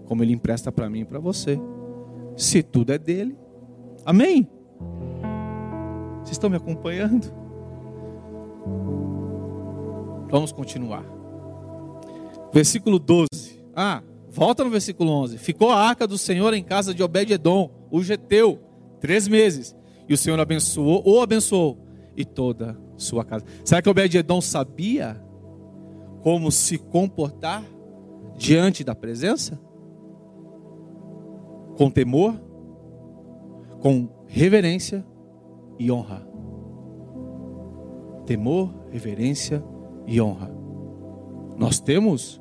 como 0.06 0.22
ele 0.22 0.32
empresta 0.32 0.70
para 0.72 0.88
mim 0.88 1.00
e 1.00 1.04
para 1.04 1.18
você. 1.18 1.58
Se 2.36 2.62
tudo 2.62 2.92
é 2.92 2.98
dele, 2.98 3.36
amém? 4.04 4.48
Vocês 6.18 6.32
estão 6.32 6.50
me 6.50 6.56
acompanhando? 6.56 7.32
Vamos 10.30 10.50
continuar. 10.50 11.04
Versículo 12.52 12.98
12. 12.98 13.28
Ah, 13.76 14.02
volta 14.30 14.64
no 14.64 14.70
versículo 14.70 15.10
11. 15.10 15.38
Ficou 15.38 15.70
a 15.70 15.76
arca 15.76 16.06
do 16.06 16.18
Senhor 16.18 16.54
em 16.54 16.62
casa 16.62 16.94
de 16.94 17.02
Obed-Edom, 17.02 17.70
o 17.90 18.02
Geteu, 18.02 18.60
três 19.00 19.28
meses. 19.28 19.76
E 20.08 20.14
o 20.14 20.18
Senhor 20.18 20.38
abençoou, 20.38 21.02
ou 21.04 21.22
abençoou, 21.22 21.78
e 22.16 22.24
toda 22.24 22.78
sua 22.96 23.24
casa. 23.24 23.44
Será 23.64 23.82
que 23.82 23.88
Obed-Edom 23.88 24.40
sabia 24.40 25.20
como 26.22 26.50
se 26.50 26.78
comportar 26.78 27.64
diante 28.36 28.84
da 28.84 28.94
presença? 28.94 29.58
Com 31.76 31.90
temor, 31.90 32.40
com 33.80 34.08
reverência 34.26 35.04
e 35.78 35.90
honra. 35.90 36.26
Temor, 38.26 38.72
reverência 38.90 39.62
e 40.06 40.20
honra. 40.20 40.50
Nós 41.56 41.80
temos 41.80 42.40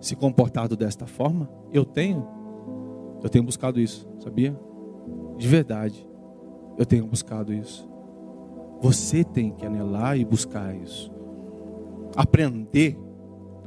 se 0.00 0.16
comportado 0.16 0.76
desta 0.76 1.06
forma? 1.06 1.48
Eu 1.72 1.84
tenho. 1.84 2.26
Eu 3.22 3.28
tenho 3.28 3.44
buscado 3.44 3.78
isso, 3.78 4.08
sabia? 4.18 4.58
De 5.36 5.46
verdade. 5.46 6.09
Eu 6.80 6.86
tenho 6.86 7.06
buscado 7.06 7.52
isso. 7.52 7.86
Você 8.80 9.22
tem 9.22 9.50
que 9.50 9.66
anelar 9.66 10.18
e 10.18 10.24
buscar 10.24 10.74
isso. 10.74 11.12
Aprender, 12.16 12.98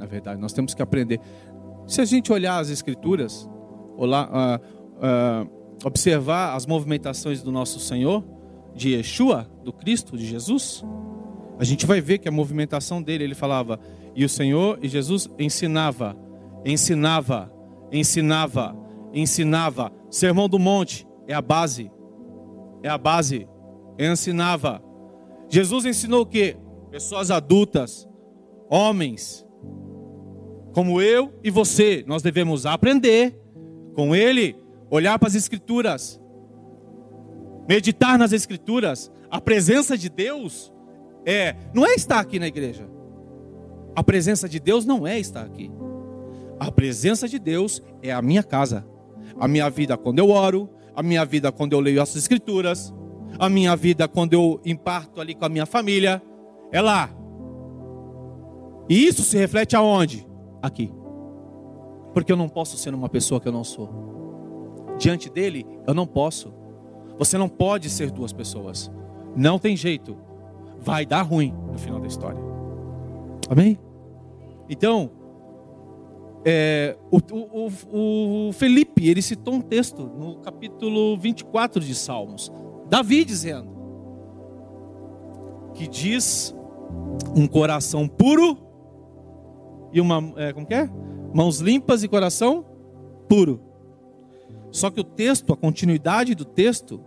na 0.00 0.04
verdade, 0.04 0.40
nós 0.40 0.52
temos 0.52 0.74
que 0.74 0.82
aprender. 0.82 1.20
Se 1.86 2.00
a 2.00 2.04
gente 2.04 2.32
olhar 2.32 2.58
as 2.58 2.70
escrituras, 2.70 3.48
olhar, 3.96 4.28
uh, 4.28 4.60
uh, 4.96 5.50
observar 5.84 6.56
as 6.56 6.66
movimentações 6.66 7.40
do 7.40 7.52
nosso 7.52 7.78
Senhor, 7.78 8.24
de 8.74 8.96
Yeshua, 8.96 9.48
do 9.62 9.72
Cristo, 9.72 10.18
de 10.18 10.26
Jesus, 10.26 10.84
a 11.56 11.62
gente 11.62 11.86
vai 11.86 12.00
ver 12.00 12.18
que 12.18 12.28
a 12.28 12.32
movimentação 12.32 13.00
dele, 13.00 13.22
ele 13.22 13.36
falava, 13.36 13.78
e 14.16 14.24
o 14.24 14.28
Senhor 14.28 14.76
e 14.82 14.88
Jesus 14.88 15.30
ensinava, 15.38 16.16
ensinava, 16.64 17.48
ensinava, 17.92 18.76
ensinava. 19.12 19.92
Sermão 20.10 20.48
do 20.48 20.58
Monte 20.58 21.06
é 21.28 21.32
a 21.32 21.40
base, 21.40 21.92
é 22.84 22.88
a 22.90 22.98
base, 22.98 23.48
ensinava. 23.98 24.82
Jesus 25.48 25.86
ensinou 25.86 26.20
o 26.20 26.26
que? 26.26 26.54
Pessoas 26.90 27.30
adultas, 27.30 28.06
homens, 28.68 29.44
como 30.74 31.00
eu 31.00 31.32
e 31.42 31.50
você, 31.50 32.04
nós 32.06 32.22
devemos 32.22 32.66
aprender 32.66 33.40
com 33.94 34.14
ele, 34.14 34.54
olhar 34.90 35.18
para 35.18 35.28
as 35.28 35.34
Escrituras, 35.34 36.20
meditar 37.66 38.18
nas 38.18 38.34
Escrituras. 38.34 39.10
A 39.30 39.40
presença 39.40 39.96
de 39.96 40.10
Deus 40.10 40.70
é, 41.24 41.56
não 41.72 41.86
é 41.86 41.94
estar 41.94 42.20
aqui 42.20 42.38
na 42.38 42.48
igreja. 42.48 42.86
A 43.96 44.02
presença 44.04 44.46
de 44.46 44.60
Deus 44.60 44.84
não 44.84 45.06
é 45.06 45.18
estar 45.18 45.42
aqui. 45.42 45.70
A 46.60 46.70
presença 46.70 47.26
de 47.26 47.38
Deus 47.38 47.82
é 48.02 48.12
a 48.12 48.20
minha 48.20 48.42
casa. 48.42 48.86
A 49.40 49.48
minha 49.48 49.70
vida 49.70 49.96
quando 49.96 50.18
eu 50.18 50.28
oro, 50.28 50.68
a 50.94 51.02
minha 51.02 51.24
vida 51.24 51.50
quando 51.50 51.72
eu 51.72 51.80
leio 51.80 52.00
as 52.00 52.14
escrituras, 52.16 52.94
a 53.38 53.48
minha 53.48 53.74
vida 53.74 54.06
quando 54.06 54.34
eu 54.34 54.60
imparto 54.64 55.20
ali 55.20 55.34
com 55.34 55.44
a 55.44 55.48
minha 55.48 55.66
família, 55.66 56.22
é 56.70 56.80
lá. 56.80 57.10
E 58.88 59.06
isso 59.06 59.22
se 59.22 59.36
reflete 59.36 59.74
aonde? 59.74 60.26
Aqui. 60.62 60.92
Porque 62.12 62.30
eu 62.30 62.36
não 62.36 62.48
posso 62.48 62.76
ser 62.76 62.94
uma 62.94 63.08
pessoa 63.08 63.40
que 63.40 63.48
eu 63.48 63.52
não 63.52 63.64
sou. 63.64 63.88
Diante 64.98 65.28
dele, 65.28 65.66
eu 65.86 65.94
não 65.94 66.06
posso. 66.06 66.52
Você 67.18 67.36
não 67.36 67.48
pode 67.48 67.90
ser 67.90 68.10
duas 68.10 68.32
pessoas. 68.32 68.90
Não 69.34 69.58
tem 69.58 69.76
jeito. 69.76 70.16
Vai 70.80 71.04
dar 71.04 71.22
ruim 71.22 71.54
no 71.70 71.78
final 71.78 71.98
da 71.98 72.06
história. 72.06 72.40
Amém? 73.48 73.78
Então, 74.68 75.10
é, 76.44 76.96
o, 77.10 77.18
o, 77.18 78.48
o, 78.48 78.52
Felipe, 78.52 79.08
ele 79.08 79.22
citou 79.22 79.54
um 79.54 79.60
texto 79.60 80.02
no 80.02 80.36
capítulo 80.36 81.16
24 81.16 81.80
de 81.82 81.94
Salmos. 81.94 82.52
Davi 82.88 83.24
dizendo, 83.24 83.68
que 85.74 85.88
diz 85.88 86.54
um 87.34 87.46
coração 87.46 88.06
puro 88.06 88.58
e 89.92 90.00
uma, 90.00 90.32
é, 90.36 90.52
como 90.52 90.66
que 90.66 90.74
é? 90.74 90.90
Mãos 91.32 91.60
limpas 91.60 92.02
e 92.02 92.08
coração 92.08 92.64
puro. 93.28 93.60
Só 94.70 94.90
que 94.90 95.00
o 95.00 95.04
texto, 95.04 95.52
a 95.52 95.56
continuidade 95.56 96.34
do 96.34 96.44
texto, 96.44 97.00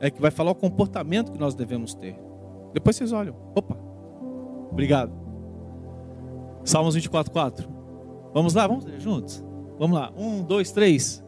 é 0.00 0.10
que 0.10 0.20
vai 0.20 0.30
falar 0.30 0.50
o 0.50 0.54
comportamento 0.54 1.32
que 1.32 1.38
nós 1.38 1.54
devemos 1.54 1.94
ter. 1.94 2.18
Depois 2.74 2.96
vocês 2.96 3.12
olham. 3.12 3.34
Opa. 3.54 3.76
Obrigado. 4.70 5.12
Salmos 6.64 6.94
24, 6.94 7.32
4. 7.32 7.81
Vamos 8.32 8.54
lá, 8.54 8.66
vamos 8.66 8.86
juntos? 8.98 9.44
Vamos 9.78 9.98
lá. 9.98 10.12
Um, 10.16 10.42
dois, 10.42 10.70
três. 10.70 11.22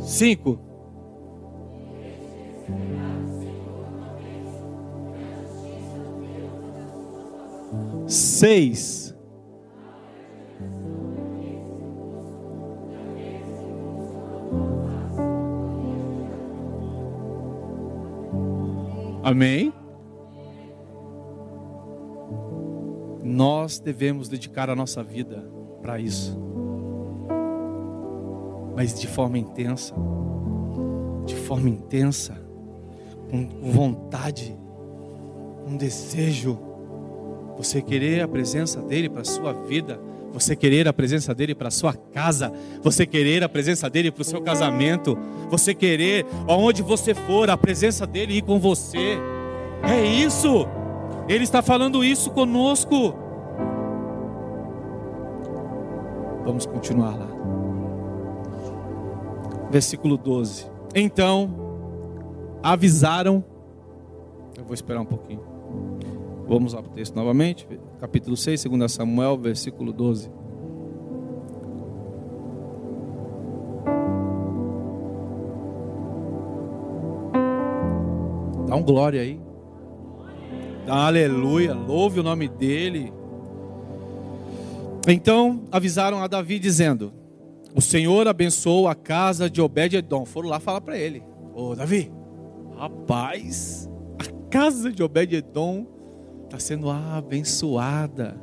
Cinco. 0.00 0.58
Seis. 8.06 9.09
Amém? 19.30 19.72
Nós 23.22 23.78
devemos 23.78 24.28
dedicar 24.28 24.68
a 24.68 24.74
nossa 24.74 25.04
vida 25.04 25.48
para 25.80 26.00
isso, 26.00 26.36
mas 28.74 28.98
de 28.98 29.06
forma 29.06 29.38
intensa, 29.38 29.94
de 31.24 31.36
forma 31.36 31.68
intensa, 31.68 32.44
com 33.30 33.70
vontade, 33.70 34.58
com 35.64 35.76
desejo. 35.76 36.58
Você 37.56 37.80
querer 37.80 38.22
a 38.22 38.26
presença 38.26 38.82
dEle 38.82 39.08
para 39.08 39.20
a 39.20 39.24
sua 39.24 39.52
vida, 39.52 40.00
você 40.32 40.54
querer 40.54 40.86
a 40.86 40.92
presença 40.92 41.34
dele 41.34 41.54
para 41.54 41.70
sua 41.70 41.92
casa, 41.92 42.52
você 42.82 43.06
querer 43.06 43.42
a 43.42 43.48
presença 43.48 43.90
dele 43.90 44.10
para 44.10 44.22
o 44.22 44.24
seu 44.24 44.40
casamento, 44.40 45.18
você 45.48 45.74
querer 45.74 46.24
aonde 46.46 46.82
você 46.82 47.14
for 47.14 47.50
a 47.50 47.56
presença 47.56 48.06
dele 48.06 48.34
ir 48.34 48.42
com 48.42 48.58
você. 48.58 49.18
É 49.82 50.04
isso. 50.04 50.66
Ele 51.28 51.44
está 51.44 51.62
falando 51.62 52.04
isso 52.04 52.30
conosco. 52.30 53.14
Vamos 56.44 56.66
continuar 56.66 57.16
lá. 57.16 57.28
Versículo 59.70 60.16
12. 60.16 60.66
Então 60.94 61.54
avisaram. 62.62 63.44
Eu 64.56 64.64
vou 64.64 64.74
esperar 64.74 65.00
um 65.00 65.06
pouquinho. 65.06 65.42
Vamos 66.48 66.72
lá 66.72 66.82
para 66.82 66.90
o 66.90 66.94
texto 66.94 67.14
novamente, 67.14 67.66
capítulo 68.00 68.34
6, 68.34 68.64
2 68.64 68.90
Samuel, 68.90 69.36
versículo 69.36 69.92
12. 69.92 70.30
Dá 78.66 78.74
um 78.74 78.82
glória 78.82 79.20
aí. 79.20 79.38
Dá 80.86 81.06
aleluia, 81.08 81.74
louve 81.74 82.20
o 82.20 82.22
nome 82.22 82.48
dele. 82.48 83.12
Então 85.06 85.64
avisaram 85.70 86.22
a 86.22 86.26
Davi 86.26 86.58
dizendo: 86.58 87.12
O 87.74 87.82
Senhor 87.82 88.26
abençoou 88.26 88.88
a 88.88 88.94
casa 88.94 89.50
de 89.50 89.60
Obed-edom. 89.60 90.24
Foram 90.24 90.48
lá 90.48 90.58
falar 90.58 90.80
para 90.80 90.96
ele: 90.96 91.22
Ô 91.54 91.74
Davi, 91.74 92.10
rapaz, 92.76 93.90
a 94.18 94.48
casa 94.48 94.90
de 94.90 95.02
Obed-edom 95.02 95.99
está 96.50 96.58
sendo 96.58 96.90
abençoada 96.90 98.36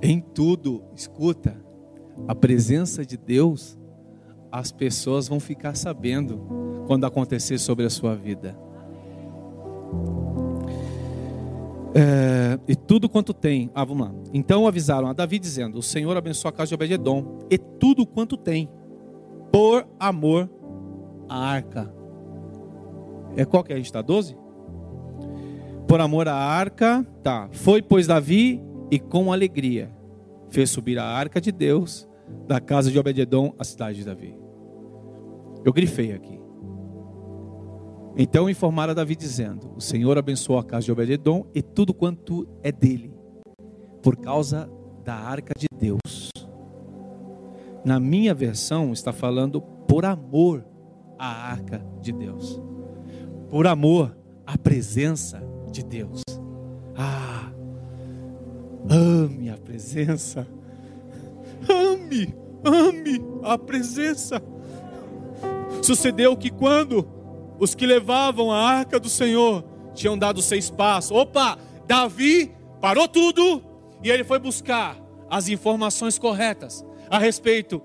em 0.00 0.18
tudo. 0.18 0.82
Escuta, 0.96 1.54
a 2.26 2.34
presença 2.34 3.04
de 3.04 3.18
Deus, 3.18 3.78
as 4.50 4.72
pessoas 4.72 5.28
vão 5.28 5.38
ficar 5.38 5.76
sabendo 5.76 6.40
quando 6.86 7.04
acontecer 7.04 7.58
sobre 7.58 7.84
a 7.84 7.90
sua 7.90 8.16
vida. 8.16 8.58
É, 11.94 12.58
e 12.66 12.74
tudo 12.74 13.10
quanto 13.10 13.34
tem. 13.34 13.70
Ah, 13.74 13.84
vamos 13.84 14.06
lá. 14.06 14.14
Então 14.32 14.66
avisaram 14.66 15.06
a 15.06 15.12
Davi 15.12 15.38
dizendo: 15.38 15.78
O 15.78 15.82
Senhor 15.82 16.16
abençoa 16.16 16.48
a 16.48 16.52
casa 16.52 16.68
de 16.68 16.74
Obededom 16.74 17.40
e 17.50 17.58
tudo 17.58 18.06
quanto 18.06 18.38
tem, 18.38 18.70
por 19.52 19.86
amor 20.00 20.50
à 21.28 21.36
arca. 21.38 21.94
É 23.36 23.44
qual 23.44 23.62
que 23.62 23.72
é? 23.72 23.74
A 23.74 23.78
gente 23.78 23.86
está 23.86 24.00
12? 24.00 24.41
Por 25.92 26.00
amor 26.00 26.26
à 26.26 26.34
arca, 26.34 27.06
tá. 27.22 27.50
Foi, 27.52 27.82
pois, 27.82 28.06
Davi 28.06 28.62
e 28.90 28.98
com 28.98 29.30
alegria 29.30 29.94
fez 30.48 30.70
subir 30.70 30.98
a 30.98 31.04
arca 31.04 31.38
de 31.38 31.52
Deus 31.52 32.08
da 32.48 32.58
casa 32.58 32.90
de 32.90 32.98
Obededom 32.98 33.54
à 33.58 33.64
cidade 33.64 33.98
de 33.98 34.06
Davi. 34.06 34.34
Eu 35.62 35.70
grifei 35.70 36.14
aqui. 36.14 36.40
Então 38.16 38.48
informaram 38.48 38.92
a 38.92 38.94
Davi 38.94 39.14
dizendo: 39.14 39.70
O 39.76 39.82
Senhor 39.82 40.16
abençoou 40.16 40.58
a 40.58 40.64
casa 40.64 40.86
de 40.86 40.92
Obededom 40.92 41.44
e 41.54 41.60
tudo 41.60 41.92
quanto 41.92 42.48
é 42.62 42.72
dele, 42.72 43.14
por 44.02 44.16
causa 44.16 44.72
da 45.04 45.14
arca 45.14 45.52
de 45.54 45.66
Deus. 45.78 46.30
Na 47.84 48.00
minha 48.00 48.32
versão 48.32 48.94
está 48.94 49.12
falando 49.12 49.60
por 49.60 50.06
amor 50.06 50.64
à 51.18 51.50
arca 51.50 51.84
de 52.00 52.12
Deus. 52.12 52.62
Por 53.50 53.66
amor 53.66 54.16
à 54.46 54.56
presença 54.56 55.51
de 55.72 55.82
Deus. 55.82 56.22
Ah, 56.96 57.50
ame 58.88 59.50
a 59.50 59.56
presença. 59.56 60.46
Ame, 61.68 62.34
ame 62.64 63.20
a 63.42 63.58
presença. 63.58 64.40
Sucedeu 65.82 66.36
que 66.36 66.50
quando 66.50 67.08
os 67.58 67.74
que 67.74 67.86
levavam 67.86 68.52
a 68.52 68.60
arca 68.60 69.00
do 69.00 69.08
Senhor 69.08 69.64
tinham 69.94 70.18
dado 70.18 70.42
seis 70.42 70.70
passos. 70.70 71.10
Opa, 71.10 71.58
Davi 71.86 72.52
parou 72.80 73.08
tudo 73.08 73.62
e 74.02 74.10
ele 74.10 74.24
foi 74.24 74.38
buscar 74.38 74.96
as 75.30 75.48
informações 75.48 76.18
corretas 76.18 76.84
a 77.08 77.18
respeito 77.18 77.80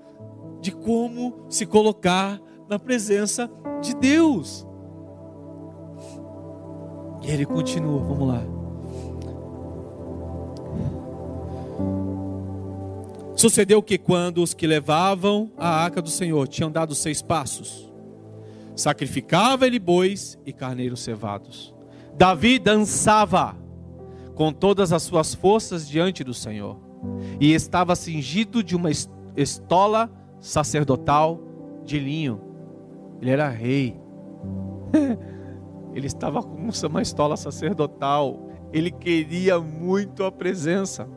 de 0.60 0.72
como 0.72 1.46
se 1.48 1.64
colocar 1.64 2.40
na 2.68 2.78
presença 2.78 3.50
de 3.80 3.94
Deus. 3.94 4.67
E 7.22 7.30
ele 7.30 7.44
continua, 7.44 8.00
vamos 8.02 8.28
lá. 8.28 8.42
Sucedeu 13.36 13.80
que 13.80 13.96
quando 13.96 14.42
os 14.42 14.52
que 14.52 14.66
levavam 14.66 15.50
a 15.56 15.68
arca 15.68 16.02
do 16.02 16.10
Senhor 16.10 16.48
tinham 16.48 16.70
dado 16.70 16.92
seis 16.94 17.22
passos, 17.22 17.88
sacrificava 18.74 19.64
ele 19.66 19.78
bois 19.78 20.36
e 20.44 20.52
carneiros 20.52 21.00
cevados. 21.00 21.72
Davi 22.16 22.58
dançava 22.58 23.56
com 24.34 24.52
todas 24.52 24.92
as 24.92 25.04
suas 25.04 25.34
forças 25.34 25.88
diante 25.88 26.24
do 26.24 26.34
Senhor 26.34 26.78
e 27.40 27.52
estava 27.52 27.94
cingido 27.94 28.62
de 28.62 28.74
uma 28.74 28.90
estola 29.36 30.10
sacerdotal 30.40 31.40
de 31.84 31.98
linho. 31.98 32.40
Ele 33.20 33.30
era 33.30 33.48
rei. 33.48 33.96
Ele 35.98 36.06
estava 36.06 36.40
com 36.40 36.70
uma 36.86 37.02
estola 37.02 37.36
sacerdotal. 37.36 38.48
Ele 38.72 38.88
queria 38.88 39.58
muito 39.58 40.22
a 40.22 40.30
presença. 40.30 41.08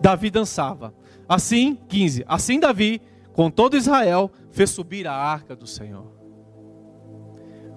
Davi 0.00 0.30
dançava. 0.30 0.94
Assim, 1.28 1.78
15. 1.88 2.24
Assim 2.26 2.58
Davi, 2.58 3.02
com 3.34 3.50
todo 3.50 3.76
Israel, 3.76 4.30
fez 4.50 4.70
subir 4.70 5.06
a 5.06 5.12
arca 5.12 5.54
do 5.54 5.66
Senhor. 5.66 6.10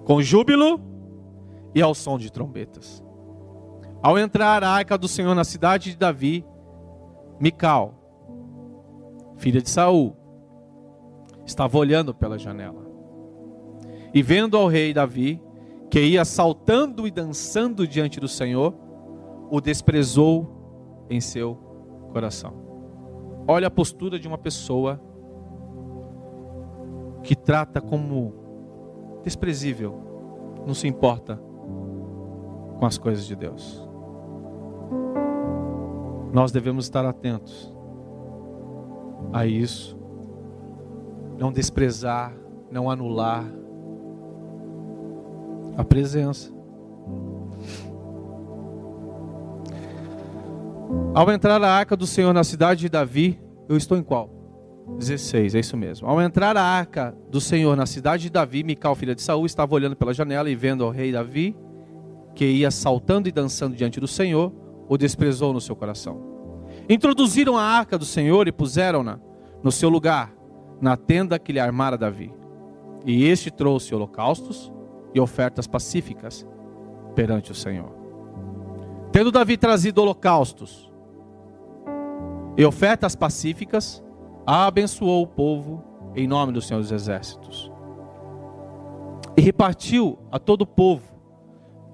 Com 0.06 0.22
júbilo 0.22 0.80
e 1.74 1.82
ao 1.82 1.94
som 1.94 2.16
de 2.16 2.32
trombetas. 2.32 3.04
Ao 4.02 4.18
entrar 4.18 4.64
a 4.64 4.70
arca 4.70 4.96
do 4.96 5.08
Senhor 5.08 5.34
na 5.34 5.44
cidade 5.44 5.90
de 5.90 5.98
Davi, 5.98 6.46
Mical, 7.38 7.94
filha 9.36 9.60
de 9.60 9.68
Saul, 9.68 10.16
estava 11.44 11.76
olhando 11.76 12.14
pela 12.14 12.38
janela. 12.38 12.86
E 14.14 14.22
vendo 14.22 14.56
ao 14.56 14.66
rei 14.66 14.94
Davi, 14.94 15.42
que 15.90 16.00
ia 16.00 16.24
saltando 16.24 17.06
e 17.06 17.10
dançando 17.10 17.86
diante 17.86 18.18
do 18.18 18.28
Senhor, 18.28 18.74
o 19.50 19.60
desprezou 19.60 21.06
em 21.08 21.20
seu 21.20 21.54
coração. 22.12 22.54
Olha 23.46 23.68
a 23.68 23.70
postura 23.70 24.18
de 24.18 24.26
uma 24.26 24.38
pessoa 24.38 25.00
que 27.22 27.36
trata 27.36 27.80
como 27.80 29.20
desprezível, 29.22 30.00
não 30.66 30.74
se 30.74 30.88
importa 30.88 31.40
com 32.78 32.86
as 32.86 32.98
coisas 32.98 33.26
de 33.26 33.36
Deus. 33.36 33.86
Nós 36.32 36.52
devemos 36.52 36.84
estar 36.84 37.04
atentos 37.04 37.72
a 39.32 39.46
isso, 39.46 39.96
não 41.38 41.52
desprezar, 41.52 42.36
não 42.70 42.90
anular 42.90 43.44
a 45.76 45.84
presença. 45.84 46.54
Ao 51.14 51.30
entrar 51.30 51.62
a 51.62 51.70
arca 51.70 51.96
do 51.96 52.06
Senhor 52.06 52.32
na 52.32 52.44
cidade 52.44 52.80
de 52.80 52.88
Davi, 52.88 53.40
eu 53.68 53.76
estou 53.76 53.96
em 53.96 54.02
qual? 54.02 54.30
16, 54.98 55.54
é 55.54 55.58
isso 55.60 55.76
mesmo. 55.76 56.08
Ao 56.08 56.20
entrar 56.20 56.56
a 56.56 56.62
arca 56.62 57.16
do 57.30 57.40
Senhor 57.40 57.76
na 57.76 57.86
cidade 57.86 58.24
de 58.24 58.30
Davi, 58.30 58.62
Mical, 58.62 58.94
filha 58.94 59.14
de 59.14 59.22
Saul, 59.22 59.44
estava 59.44 59.74
olhando 59.74 59.96
pela 59.96 60.14
janela 60.14 60.48
e 60.48 60.54
vendo 60.54 60.84
ao 60.84 60.90
rei 60.90 61.10
Davi, 61.10 61.56
que 62.34 62.44
ia 62.44 62.70
saltando 62.70 63.28
e 63.28 63.32
dançando 63.32 63.74
diante 63.74 63.98
do 63.98 64.06
Senhor, 64.06 64.52
o 64.88 64.96
desprezou 64.96 65.52
no 65.52 65.60
seu 65.60 65.74
coração. 65.74 66.20
Introduziram 66.88 67.56
a 67.56 67.62
arca 67.62 67.98
do 67.98 68.04
Senhor 68.04 68.46
e 68.46 68.52
puseram-na 68.52 69.18
no 69.62 69.72
seu 69.72 69.88
lugar, 69.88 70.32
na 70.80 70.96
tenda 70.96 71.38
que 71.38 71.52
lhe 71.52 71.58
armara 71.58 71.98
Davi. 71.98 72.32
E 73.04 73.24
este 73.24 73.50
trouxe 73.50 73.94
holocaustos 73.94 74.70
e 75.16 75.20
ofertas 75.20 75.66
pacíficas 75.66 76.46
perante 77.14 77.50
o 77.50 77.54
Senhor. 77.54 77.90
Tendo 79.10 79.32
Davi 79.32 79.56
trazido 79.56 80.02
holocaustos 80.02 80.92
e 82.54 82.62
ofertas 82.66 83.16
pacíficas, 83.16 84.04
abençoou 84.46 85.22
o 85.22 85.26
povo 85.26 85.82
em 86.14 86.26
nome 86.26 86.52
do 86.52 86.60
Senhor 86.60 86.80
dos 86.80 86.92
Exércitos. 86.92 87.72
E 89.34 89.40
repartiu 89.40 90.18
a 90.30 90.38
todo 90.38 90.62
o 90.62 90.66
povo 90.66 91.16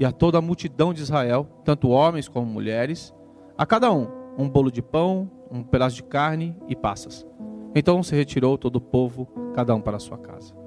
e 0.00 0.04
a 0.04 0.10
toda 0.10 0.38
a 0.38 0.42
multidão 0.42 0.92
de 0.92 1.00
Israel, 1.00 1.46
tanto 1.64 1.90
homens 1.90 2.28
como 2.28 2.44
mulheres, 2.44 3.14
a 3.56 3.64
cada 3.64 3.92
um 3.92 4.08
um 4.36 4.48
bolo 4.48 4.72
de 4.72 4.82
pão, 4.82 5.30
um 5.48 5.62
pedaço 5.62 5.94
de 5.96 6.02
carne 6.02 6.56
e 6.66 6.74
passas. 6.74 7.24
Então 7.72 8.02
se 8.02 8.16
retirou 8.16 8.58
todo 8.58 8.76
o 8.76 8.80
povo, 8.80 9.28
cada 9.54 9.74
um 9.74 9.80
para 9.80 9.98
a 9.98 10.00
sua 10.00 10.18
casa. 10.18 10.61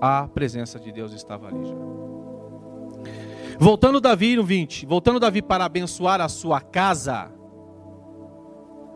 A 0.00 0.28
presença 0.28 0.78
de 0.78 0.92
Deus 0.92 1.12
estava 1.12 1.48
ali 1.48 1.64
já. 1.64 1.74
Voltando 3.58 4.00
Davi 4.00 4.36
no 4.36 4.44
20, 4.44 4.84
voltando 4.84 5.18
Davi 5.18 5.40
para 5.40 5.64
abençoar 5.64 6.20
a 6.20 6.28
sua 6.28 6.60
casa, 6.60 7.32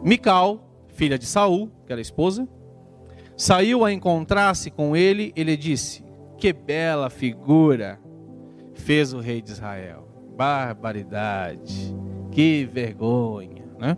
Mical, 0.02 0.86
filha 0.88 1.18
de 1.18 1.26
Saul, 1.26 1.70
que 1.86 1.92
era 1.92 2.00
esposa, 2.00 2.48
saiu 3.36 3.84
a 3.84 3.92
encontrar-se 3.92 4.70
com 4.70 4.94
ele, 4.94 5.32
ele 5.34 5.56
disse: 5.56 6.04
Que 6.38 6.52
bela 6.52 7.08
figura 7.08 7.98
fez 8.74 9.12
o 9.12 9.20
rei 9.20 9.40
de 9.40 9.50
Israel. 9.52 10.08
Barbaridade, 10.36 11.94
que 12.30 12.64
vergonha, 12.64 13.64
né? 13.78 13.96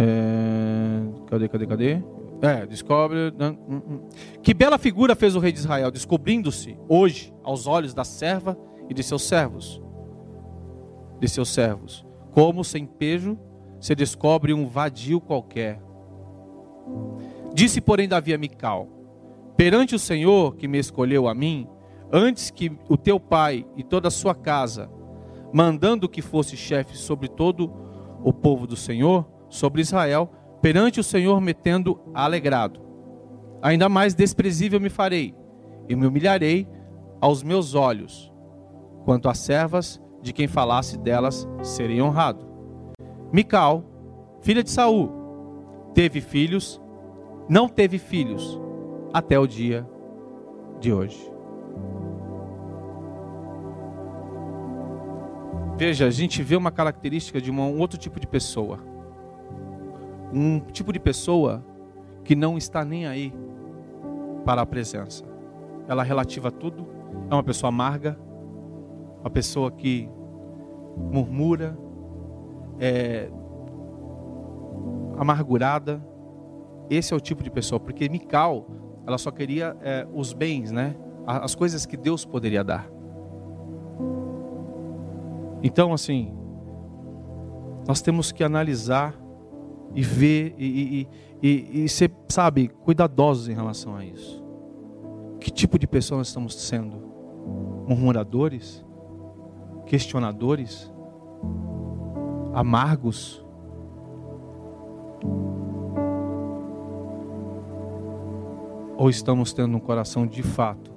É, 0.00 1.00
cadê, 1.26 1.48
cadê, 1.48 1.66
cadê? 1.66 2.02
É, 2.40 2.64
descobre. 2.66 3.34
Hum, 3.40 3.56
hum. 3.68 4.00
Que 4.40 4.54
bela 4.54 4.78
figura 4.78 5.16
fez 5.16 5.34
o 5.34 5.40
rei 5.40 5.50
de 5.50 5.58
Israel, 5.58 5.90
descobrindo-se 5.90 6.78
hoje 6.88 7.34
aos 7.42 7.66
olhos 7.66 7.92
da 7.92 8.04
serva 8.04 8.56
e 8.88 8.94
de 8.94 9.02
seus 9.02 9.22
servos. 9.22 9.82
De 11.18 11.28
seus 11.28 11.48
servos. 11.48 12.06
Como 12.30 12.62
sem 12.62 12.86
pejo 12.86 13.36
se 13.80 13.92
descobre 13.96 14.54
um 14.54 14.68
vadio 14.68 15.20
qualquer. 15.20 15.82
Disse, 17.52 17.80
porém, 17.80 18.06
Davi 18.06 18.32
a 18.32 18.38
Mical: 18.38 18.86
Perante 19.56 19.96
o 19.96 19.98
Senhor 19.98 20.54
que 20.54 20.68
me 20.68 20.78
escolheu 20.78 21.26
a 21.26 21.34
mim, 21.34 21.66
antes 22.12 22.50
que 22.52 22.70
o 22.88 22.96
teu 22.96 23.18
pai 23.18 23.66
e 23.76 23.82
toda 23.82 24.06
a 24.06 24.12
sua 24.12 24.34
casa, 24.34 24.88
mandando 25.52 26.08
que 26.08 26.22
fosse 26.22 26.56
chefe 26.56 26.96
sobre 26.96 27.26
todo 27.26 27.72
o 28.22 28.32
povo 28.32 28.64
do 28.64 28.76
Senhor, 28.76 29.26
sobre 29.48 29.80
Israel, 29.80 30.30
perante 30.60 31.00
o 31.00 31.04
Senhor 31.04 31.40
metendo 31.40 32.00
alegrado. 32.14 32.80
Ainda 33.62 33.88
mais 33.88 34.14
desprezível 34.14 34.80
me 34.80 34.88
farei, 34.88 35.34
e 35.88 35.96
me 35.96 36.06
humilharei 36.06 36.68
aos 37.20 37.42
meus 37.42 37.74
olhos, 37.74 38.32
quanto 39.04 39.28
às 39.28 39.38
servas 39.38 40.00
de 40.22 40.32
quem 40.32 40.46
falasse 40.46 40.98
delas 40.98 41.48
serei 41.62 42.00
honrado. 42.00 42.46
Mical, 43.32 43.84
filha 44.40 44.62
de 44.62 44.70
Saul, 44.70 45.10
teve 45.94 46.20
filhos, 46.20 46.80
não 47.48 47.68
teve 47.68 47.98
filhos, 47.98 48.60
até 49.12 49.38
o 49.38 49.46
dia 49.46 49.88
de 50.80 50.92
hoje. 50.92 51.32
Veja, 55.76 56.06
a 56.06 56.10
gente 56.10 56.42
vê 56.42 56.56
uma 56.56 56.72
característica 56.72 57.40
de 57.40 57.50
um 57.50 57.78
outro 57.78 57.96
tipo 57.98 58.18
de 58.18 58.26
pessoa 58.26 58.87
um 60.32 60.60
tipo 60.60 60.92
de 60.92 61.00
pessoa 61.00 61.64
que 62.24 62.34
não 62.34 62.58
está 62.58 62.84
nem 62.84 63.06
aí 63.06 63.32
para 64.44 64.62
a 64.62 64.66
presença. 64.66 65.24
Ela 65.86 66.02
relativa 66.02 66.50
tudo, 66.50 66.86
é 67.30 67.34
uma 67.34 67.42
pessoa 67.42 67.68
amarga, 67.68 68.18
uma 69.20 69.30
pessoa 69.30 69.70
que 69.70 70.08
murmura, 70.96 71.76
é 72.78 73.30
amargurada. 75.16 76.02
Esse 76.90 77.12
é 77.12 77.16
o 77.16 77.20
tipo 77.20 77.42
de 77.42 77.50
pessoa, 77.50 77.80
porque 77.80 78.08
Mical, 78.08 78.66
ela 79.06 79.18
só 79.18 79.30
queria 79.30 79.76
é, 79.82 80.06
os 80.12 80.32
bens, 80.32 80.70
né? 80.70 80.96
As 81.26 81.54
coisas 81.54 81.84
que 81.84 81.96
Deus 81.96 82.24
poderia 82.24 82.64
dar. 82.64 82.88
Então, 85.62 85.92
assim, 85.92 86.32
nós 87.86 88.00
temos 88.00 88.32
que 88.32 88.42
analisar 88.42 89.14
e 89.94 90.02
ver 90.02 90.54
e, 90.58 91.08
e, 91.42 91.48
e, 91.48 91.84
e 91.84 91.88
ser, 91.88 92.12
sabe, 92.28 92.68
cuidadosos 92.68 93.48
em 93.48 93.54
relação 93.54 93.96
a 93.96 94.04
isso. 94.04 94.44
Que 95.40 95.50
tipo 95.50 95.78
de 95.78 95.86
pessoa 95.86 96.18
nós 96.18 96.28
estamos 96.28 96.54
sendo? 96.54 96.96
Murmuradores? 97.86 98.84
Questionadores? 99.86 100.92
Amargos? 102.52 103.44
Ou 108.96 109.08
estamos 109.08 109.52
tendo 109.52 109.76
um 109.76 109.80
coração 109.80 110.26
de 110.26 110.42
fato 110.42 110.92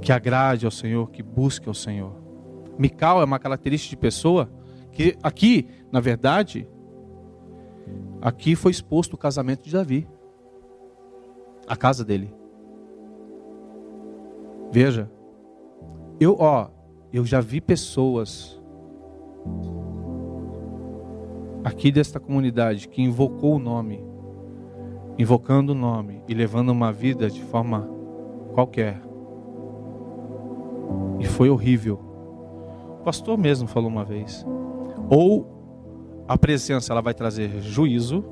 que 0.00 0.10
agrade 0.10 0.64
ao 0.64 0.70
Senhor, 0.70 1.10
que 1.10 1.22
busque 1.22 1.68
ao 1.68 1.74
Senhor? 1.74 2.12
Mical 2.78 3.20
é 3.20 3.24
uma 3.24 3.38
característica 3.38 3.90
de 3.90 3.96
pessoa 3.96 4.50
que 4.94 5.16
aqui, 5.22 5.68
na 5.90 6.00
verdade, 6.00 6.68
aqui 8.22 8.54
foi 8.54 8.70
exposto 8.70 9.14
o 9.14 9.18
casamento 9.18 9.64
de 9.64 9.72
Davi. 9.72 10.08
A 11.66 11.76
casa 11.76 12.04
dele. 12.04 12.32
Veja, 14.70 15.10
eu, 16.20 16.36
ó, 16.38 16.68
eu 17.12 17.24
já 17.24 17.40
vi 17.40 17.60
pessoas 17.60 18.60
aqui 21.64 21.90
desta 21.90 22.20
comunidade 22.20 22.88
que 22.88 23.02
invocou 23.02 23.56
o 23.56 23.58
nome, 23.58 24.04
invocando 25.18 25.72
o 25.72 25.74
nome 25.74 26.22
e 26.28 26.34
levando 26.34 26.68
uma 26.70 26.92
vida 26.92 27.30
de 27.30 27.42
forma 27.42 27.88
qualquer. 28.52 29.00
E 31.18 31.24
foi 31.24 31.48
horrível. 31.48 31.98
O 33.00 33.02
pastor 33.04 33.38
mesmo 33.38 33.66
falou 33.66 33.88
uma 33.88 34.04
vez. 34.04 34.44
Ou 35.10 36.24
a 36.26 36.38
presença 36.38 36.92
ela 36.92 37.02
vai 37.02 37.14
trazer 37.14 37.60
juízo, 37.60 38.24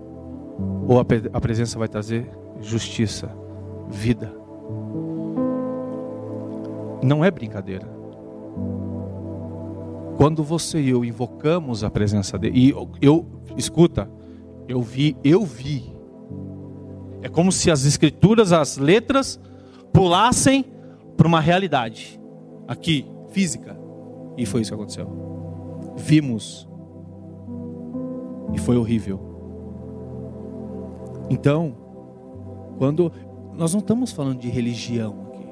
ou 0.87 0.99
a, 0.99 1.41
presença 1.41 1.79
vai 1.79 1.89
trazer 1.89 2.29
justiça, 2.61 3.31
vida. 3.89 4.33
Não 7.03 7.25
é 7.25 7.31
brincadeira. 7.31 7.87
Quando 10.17 10.43
você 10.43 10.81
e 10.81 10.91
eu 10.91 11.05
invocamos 11.05 11.83
a 11.83 11.91
presença 11.91 12.39
dele, 12.39 12.59
e 12.59 12.71
eu, 12.71 12.89
eu 13.01 13.27
escuta, 13.57 14.09
eu 14.69 14.81
vi, 14.81 15.17
eu 15.25 15.45
vi. 15.45 15.93
É 17.23 17.29
como 17.29 17.51
se 17.51 17.71
as 17.71 17.85
escrituras, 17.85 18.53
as 18.53 18.77
letras, 18.77 19.41
pulassem 19.93 20.65
para 21.17 21.27
uma 21.27 21.41
realidade 21.41 22.21
aqui, 22.67 23.07
física. 23.31 23.77
E 24.37 24.47
foi 24.47 24.63
isso 24.63 24.71
que 24.71 24.75
aconteceu. 24.75 25.32
Vimos. 25.97 26.69
E 28.53 28.59
foi 28.59 28.77
horrível. 28.77 29.21
Então, 31.31 31.75
quando 32.79 33.13
nós 33.55 33.73
não 33.73 33.81
estamos 33.81 34.13
falando 34.13 34.39
de 34.39 34.49
religião 34.49 35.27
aqui. 35.29 35.47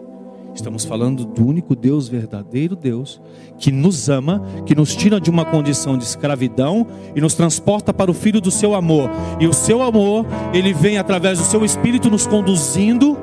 Estamos 0.54 0.84
falando 0.84 1.24
do 1.24 1.46
único 1.46 1.76
Deus 1.76 2.08
verdadeiro 2.08 2.74
Deus 2.74 3.20
que 3.58 3.70
nos 3.70 4.08
ama, 4.08 4.42
que 4.66 4.74
nos 4.74 4.96
tira 4.96 5.20
de 5.20 5.30
uma 5.30 5.44
condição 5.44 5.96
de 5.96 6.04
escravidão 6.04 6.86
e 7.14 7.20
nos 7.20 7.34
transporta 7.34 7.92
para 7.92 8.10
o 8.10 8.14
filho 8.14 8.40
do 8.40 8.50
seu 8.50 8.74
amor. 8.74 9.10
E 9.38 9.46
o 9.46 9.52
seu 9.52 9.82
amor, 9.82 10.26
ele 10.52 10.72
vem 10.72 10.98
através 10.98 11.38
do 11.38 11.44
seu 11.44 11.64
espírito 11.64 12.10
nos 12.10 12.26
conduzindo 12.26 13.16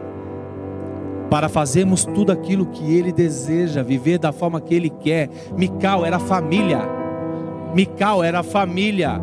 para 1.30 1.50
fazermos 1.50 2.06
tudo 2.06 2.32
aquilo 2.32 2.68
que 2.68 2.96
ele 2.96 3.12
deseja, 3.12 3.84
viver 3.84 4.20
da 4.20 4.32
forma 4.32 4.62
que 4.62 4.74
ele 4.74 4.90
quer. 4.90 5.30
Mical 5.58 6.06
era 6.06 6.20
família. 6.20 6.98
Mical 7.74 8.24
era 8.24 8.44
família. 8.44 9.22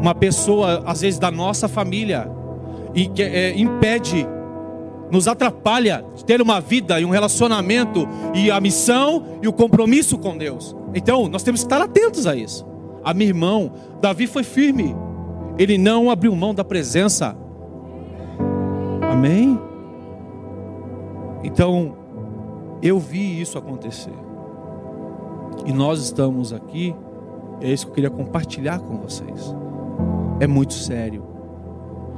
Uma 0.00 0.14
pessoa, 0.14 0.82
às 0.84 1.00
vezes, 1.00 1.18
da 1.18 1.30
nossa 1.30 1.68
família, 1.68 2.30
e 2.94 3.06
que 3.08 3.22
é, 3.22 3.58
impede, 3.58 4.26
nos 5.10 5.28
atrapalha 5.28 6.04
de 6.14 6.24
ter 6.24 6.42
uma 6.42 6.60
vida 6.60 7.00
e 7.00 7.04
um 7.04 7.10
relacionamento, 7.10 8.06
e 8.34 8.50
a 8.50 8.60
missão 8.60 9.38
e 9.42 9.48
o 9.48 9.52
compromisso 9.52 10.18
com 10.18 10.36
Deus. 10.36 10.76
Então, 10.94 11.28
nós 11.28 11.42
temos 11.42 11.60
que 11.60 11.66
estar 11.66 11.82
atentos 11.82 12.26
a 12.26 12.36
isso. 12.36 12.66
A 13.02 13.14
meu 13.14 13.28
irmão, 13.28 13.72
Davi 14.00 14.26
foi 14.26 14.42
firme, 14.42 14.94
ele 15.58 15.78
não 15.78 16.10
abriu 16.10 16.34
mão 16.34 16.54
da 16.54 16.64
presença. 16.64 17.36
Amém? 19.10 19.58
Então, 21.42 21.94
eu 22.82 22.98
vi 22.98 23.40
isso 23.40 23.56
acontecer. 23.58 24.12
E 25.66 25.72
nós 25.72 26.00
estamos 26.00 26.52
aqui, 26.52 26.94
é 27.60 27.72
isso 27.72 27.86
que 27.86 27.90
eu 27.90 27.94
queria 27.94 28.10
compartilhar 28.10 28.78
com 28.78 28.98
vocês. 28.98 29.54
É 30.40 30.46
muito 30.46 30.74
sério. 30.74 31.24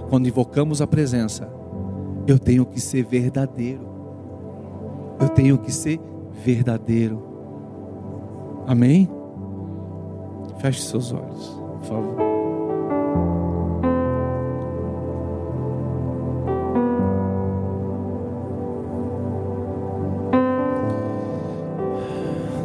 Quando 0.09 0.29
invocamos 0.29 0.81
a 0.81 0.87
presença, 0.87 1.49
eu 2.27 2.39
tenho 2.39 2.65
que 2.65 2.81
ser 2.81 3.05
verdadeiro. 3.05 3.87
Eu 5.21 5.29
tenho 5.29 5.59
que 5.59 5.73
ser 5.73 6.01
verdadeiro. 6.45 7.23
Amém? 8.67 9.09
Feche 10.59 10.83
seus 10.83 11.13
olhos, 11.13 11.61
por 11.79 11.85
favor. 11.85 12.17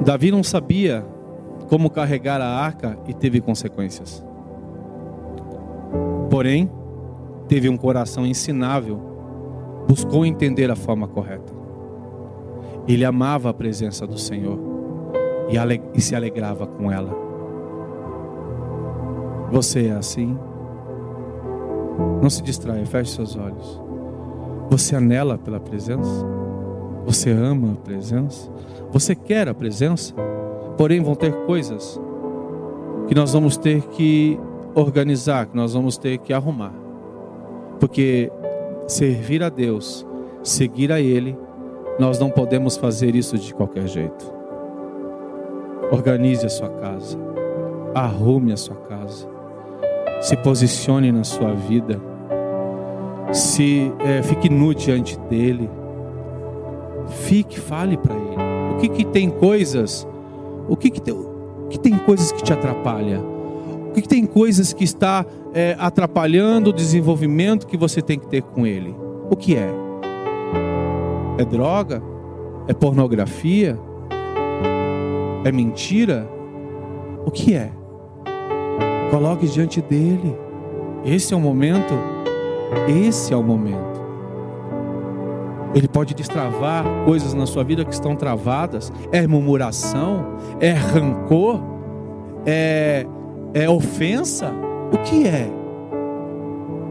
Davi 0.04 0.32
não 0.32 0.44
sabia 0.44 1.06
como 1.72 1.90
carregar 1.90 2.42
a 2.42 2.50
arca 2.50 3.00
e 3.08 3.14
teve 3.14 3.40
consequências. 3.40 4.22
Porém, 6.30 6.70
teve 7.48 7.70
um 7.70 7.78
coração 7.78 8.26
ensinável, 8.26 9.00
buscou 9.88 10.26
entender 10.26 10.70
a 10.70 10.76
forma 10.76 11.08
correta. 11.08 11.54
Ele 12.86 13.06
amava 13.06 13.50
a 13.50 13.54
presença 13.54 14.06
do 14.06 14.18
Senhor 14.18 14.60
e, 15.48 15.98
e 15.98 16.02
se 16.02 16.14
alegrava 16.14 16.68
com 16.68 16.92
ela. 16.92 17.16
Você 19.50 19.88
é 19.88 19.92
assim? 19.94 20.38
Não 22.22 22.30
se 22.30 22.44
distraia, 22.44 22.86
feche 22.86 23.12
seus 23.12 23.38
olhos. 23.38 23.82
Você 24.70 24.94
anela 24.94 25.38
pela 25.38 25.60
presença? 25.62 26.28
Você 27.06 27.32
ama 27.32 27.72
a 27.72 27.78
presença? 27.78 28.52
Você 28.92 29.16
quer 29.16 29.48
a 29.48 29.54
presença? 29.54 30.14
Porém, 30.82 31.00
vão 31.00 31.14
ter 31.14 31.32
coisas 31.46 32.02
que 33.08 33.14
nós 33.14 33.34
vamos 33.34 33.56
ter 33.56 33.84
que 33.90 34.40
organizar, 34.74 35.46
que 35.46 35.56
nós 35.56 35.76
vamos 35.76 35.96
ter 35.96 36.18
que 36.18 36.34
arrumar. 36.34 36.74
Porque 37.80 38.32
servir 38.88 39.44
a 39.44 39.50
Deus, 39.50 40.04
seguir 40.42 40.92
a 40.92 41.00
Ele, 41.00 41.38
nós 42.00 42.18
não 42.18 42.32
podemos 42.32 42.78
fazer 42.78 43.16
isso 43.16 43.38
de 43.38 43.54
qualquer 43.54 43.88
jeito. 43.88 44.26
Organize 45.92 46.48
a 46.48 46.50
sua 46.50 46.70
casa, 46.70 47.16
arrume 47.94 48.52
a 48.52 48.58
sua 48.58 48.78
casa, 48.78 49.30
se 50.20 50.36
posicione 50.36 51.12
na 51.12 51.24
sua 51.24 51.54
vida, 51.54 52.02
se 53.32 53.94
é, 54.00 54.24
fique 54.24 54.50
nu 54.50 54.74
diante 54.74 55.16
dele, 55.30 55.70
fique, 57.06 57.60
fale 57.60 57.98
para 57.98 58.16
ele 58.16 58.32
que, 58.82 58.90
que 58.90 59.06
tem 59.06 59.30
coisas, 59.30 60.08
o 60.68 60.76
que, 60.76 60.90
que, 60.90 61.02
tem, 61.02 61.16
que 61.70 61.80
tem 61.80 61.98
coisas 61.98 62.32
que 62.32 62.44
te 62.44 62.54
atrapalha? 62.54 63.20
O 63.90 63.94
que, 63.94 64.02
que 64.02 64.08
tem 64.08 64.26
coisas 64.26 64.72
que 64.72 64.84
está 64.84 65.26
é, 65.54 65.76
atrapalhando 65.78 66.70
o 66.70 66.74
desenvolvimento 66.74 67.68
que 67.68 67.76
você 67.76 68.02
tem 68.02 68.18
que 68.18 68.28
ter 68.28 68.42
com 68.42 68.66
ele? 68.66 68.96
O 69.30 69.36
que 69.36 69.56
é? 69.56 69.70
É 71.38 71.44
droga? 71.44 72.02
É 72.68 72.74
pornografia? 72.74 73.78
É 75.44 75.52
mentira? 75.52 76.30
O 77.26 77.32
que 77.32 77.54
é? 77.54 77.72
Coloque 79.10 79.48
diante 79.48 79.82
dele. 79.82 80.38
Esse 81.04 81.34
é 81.34 81.38
o 81.38 81.40
momento. 81.40 81.94
Esse 82.88 83.34
é 83.34 83.38
o 83.38 83.44
momento. 83.44 83.91
Ele 85.74 85.88
pode 85.88 86.14
destravar 86.14 86.84
coisas 87.06 87.34
na 87.34 87.46
sua 87.46 87.64
vida 87.64 87.86
que 87.86 87.94
estão 87.94 88.16
travadas. 88.16 88.92
É 89.12 89.26
murmuração, 89.26 90.36
é 90.60 90.72
rancor, 90.72 91.62
é, 92.46 93.06
é 93.54 93.70
ofensa. 93.70 94.52
O 94.92 94.98
que 94.98 95.26
é? 95.28 95.50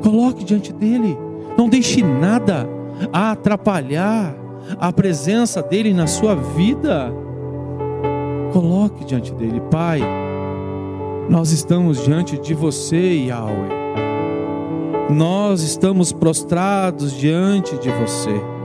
Coloque 0.03 0.45
diante 0.45 0.73
dele. 0.73 1.17
Não 1.59 1.69
deixe 1.69 2.03
nada 2.03 2.67
atrapalhar 3.13 4.35
a 4.79 4.93
presença 4.93 5.63
dele 5.63 5.93
na 5.93 6.07
sua 6.07 6.35
vida. 6.35 7.13
Coloque 8.53 9.05
diante 9.05 9.33
dele, 9.35 9.61
Pai. 9.71 10.01
Nós 11.29 11.53
estamos 11.53 12.03
diante 12.03 12.39
de 12.39 12.55
você, 12.55 13.27
Yahweh. 13.27 13.81
Nós 15.11 15.63
estamos 15.63 16.13
prostrados 16.13 17.13
diante 17.13 17.77
de 17.79 17.91
você 17.91 18.60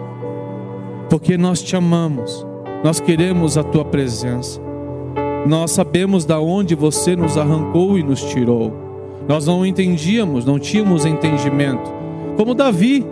porque 1.10 1.38
nós 1.38 1.62
te 1.62 1.76
amamos, 1.76 2.46
nós 2.84 3.00
queremos 3.00 3.58
a 3.58 3.64
tua 3.64 3.86
presença. 3.86 4.62
Nós 5.48 5.72
sabemos 5.72 6.26
da 6.26 6.40
onde 6.40 6.74
você 6.74 7.16
nos 7.16 7.38
arrancou 7.38 8.00
e 8.00 8.04
nos 8.04 8.24
tirou. 8.24 8.74
Nós 9.28 9.46
não 9.46 9.66
entendíamos, 9.66 10.44
não 10.46 10.58
tínhamos 10.58 11.06
entendimento. 11.06 11.94
Como 12.36 12.56
Davi, 12.56 13.06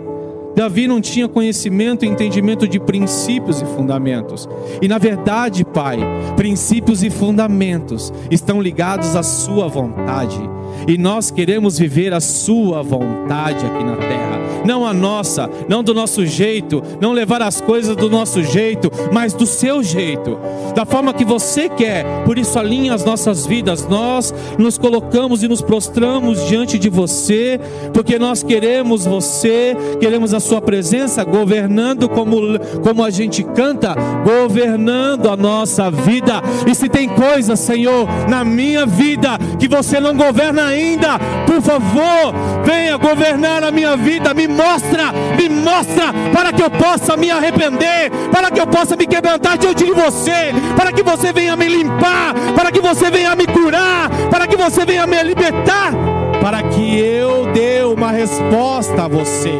Davi 0.54 0.86
não 0.86 1.00
tinha 1.00 1.28
conhecimento 1.28 2.04
e 2.04 2.08
entendimento 2.08 2.68
de 2.68 2.78
princípios 2.78 3.60
e 3.60 3.64
fundamentos. 3.64 4.48
E 4.80 4.86
na 4.86 4.98
verdade, 4.98 5.64
Pai, 5.64 5.98
princípios 6.36 7.02
e 7.02 7.10
fundamentos 7.10 8.12
estão 8.30 8.60
ligados 8.60 9.16
à 9.16 9.22
Sua 9.22 9.66
vontade. 9.66 10.38
E 10.86 10.98
nós 10.98 11.30
queremos 11.30 11.78
viver 11.78 12.12
a 12.12 12.20
Sua 12.20 12.82
vontade 12.82 13.64
aqui 13.64 13.84
na 13.84 13.96
terra, 13.96 14.40
não 14.64 14.86
a 14.86 14.92
nossa, 14.92 15.50
não 15.68 15.82
do 15.82 15.92
nosso 15.92 16.24
jeito, 16.26 16.82
não 17.00 17.12
levar 17.12 17.42
as 17.42 17.60
coisas 17.60 17.94
do 17.94 18.08
nosso 18.08 18.42
jeito, 18.42 18.90
mas 19.12 19.32
do 19.32 19.46
seu 19.46 19.82
jeito, 19.82 20.38
da 20.74 20.84
forma 20.84 21.12
que 21.12 21.24
você 21.24 21.68
quer. 21.68 22.04
Por 22.24 22.38
isso, 22.38 22.58
alinhe 22.58 22.90
as 22.90 23.04
nossas 23.04 23.46
vidas, 23.46 23.86
nós 23.86 24.34
nos 24.58 24.78
colocamos 24.78 25.42
e 25.42 25.48
nos 25.48 25.60
prostramos 25.60 26.46
diante 26.46 26.78
de 26.78 26.88
você, 26.88 27.60
porque 27.92 28.18
nós 28.18 28.42
queremos 28.42 29.04
você, 29.04 29.76
queremos 30.00 30.32
a 30.32 30.40
Sua 30.40 30.60
presença 30.60 31.24
governando 31.24 32.08
como, 32.08 32.36
como 32.82 33.04
a 33.04 33.10
gente 33.10 33.42
canta, 33.42 33.94
governando 34.24 35.28
a 35.28 35.36
nossa 35.36 35.90
vida. 35.90 36.42
E 36.66 36.74
se 36.74 36.88
tem 36.88 37.08
coisa, 37.08 37.56
Senhor, 37.56 38.06
na 38.28 38.44
minha 38.44 38.86
vida 38.86 39.38
que 39.58 39.68
você 39.68 40.00
não 40.00 40.16
governa 40.16 40.63
ainda, 40.66 41.18
por 41.46 41.60
favor, 41.62 42.34
venha 42.64 42.96
governar 42.96 43.62
a 43.62 43.70
minha 43.70 43.96
vida, 43.96 44.34
me 44.34 44.48
mostra, 44.48 45.12
me 45.36 45.48
mostra, 45.48 46.12
para 46.32 46.52
que 46.52 46.62
eu 46.62 46.70
possa 46.70 47.16
me 47.16 47.30
arrepender, 47.30 48.10
para 48.32 48.50
que 48.50 48.60
eu 48.60 48.66
possa 48.66 48.96
me 48.96 49.06
quebrantar 49.06 49.58
diante 49.58 49.84
de 49.84 49.92
você, 49.92 50.52
para 50.76 50.92
que 50.92 51.02
você 51.02 51.32
venha 51.32 51.56
me 51.56 51.68
limpar, 51.68 52.34
para 52.54 52.70
que 52.70 52.80
você 52.80 53.10
venha 53.10 53.34
me 53.34 53.46
curar, 53.46 54.08
para 54.30 54.46
que 54.46 54.56
você 54.56 54.84
venha 54.84 55.06
me 55.06 55.22
libertar, 55.22 55.92
para 56.40 56.62
que 56.62 56.98
eu 56.98 57.46
dê 57.52 57.82
uma 57.82 58.10
resposta 58.10 59.04
a 59.04 59.08
você. 59.08 59.52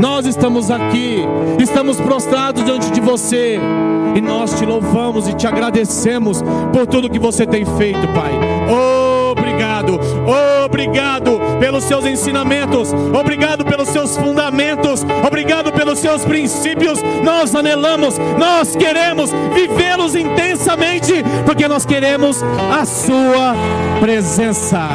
Nós 0.00 0.26
estamos 0.26 0.70
aqui, 0.70 1.24
estamos 1.58 1.98
prostrados 1.98 2.64
diante 2.64 2.90
de 2.90 3.00
você, 3.00 3.58
e 4.14 4.20
nós 4.20 4.58
te 4.58 4.64
louvamos 4.64 5.28
e 5.28 5.34
te 5.34 5.46
agradecemos 5.46 6.42
por 6.72 6.86
tudo 6.86 7.10
que 7.10 7.18
você 7.18 7.46
tem 7.46 7.64
feito, 7.64 8.06
Pai. 8.08 8.32
Obrigado, 8.64 9.05
obrigado 10.76 11.40
pelos 11.58 11.84
seus 11.84 12.04
ensinamentos, 12.04 12.92
obrigado 12.92 13.64
pelos 13.64 13.88
seus 13.88 14.14
fundamentos, 14.14 15.06
obrigado 15.26 15.72
pelos 15.72 15.98
seus 15.98 16.22
princípios. 16.22 17.02
Nós 17.24 17.54
anelamos, 17.54 18.18
nós 18.38 18.76
queremos 18.76 19.30
vivê-los 19.54 20.14
intensamente, 20.14 21.24
porque 21.46 21.66
nós 21.66 21.86
queremos 21.86 22.42
a 22.42 22.84
Sua 22.84 23.54
presença. 24.00 24.86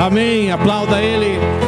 Amém. 0.00 0.50
Aplauda 0.50 1.00
Ele. 1.00 1.61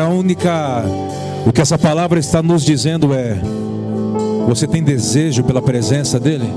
A 0.00 0.08
única. 0.08 0.84
O 1.46 1.52
que 1.52 1.60
essa 1.60 1.78
palavra 1.78 2.18
está 2.18 2.42
nos 2.42 2.64
dizendo 2.64 3.14
é: 3.14 3.38
você 4.46 4.66
tem 4.66 4.82
desejo 4.82 5.44
pela 5.44 5.62
presença 5.62 6.18
dEle? 6.18 6.50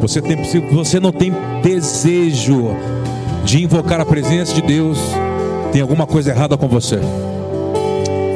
Você 0.00 0.22
tem, 0.22 0.36
você 0.72 1.00
não 1.00 1.10
tem 1.10 1.32
desejo 1.62 2.76
de 3.44 3.64
invocar 3.64 4.00
a 4.00 4.04
presença 4.04 4.54
de 4.54 4.62
Deus, 4.62 4.98
tem 5.72 5.80
alguma 5.80 6.06
coisa 6.06 6.30
errada 6.30 6.56
com 6.56 6.68
você. 6.68 7.00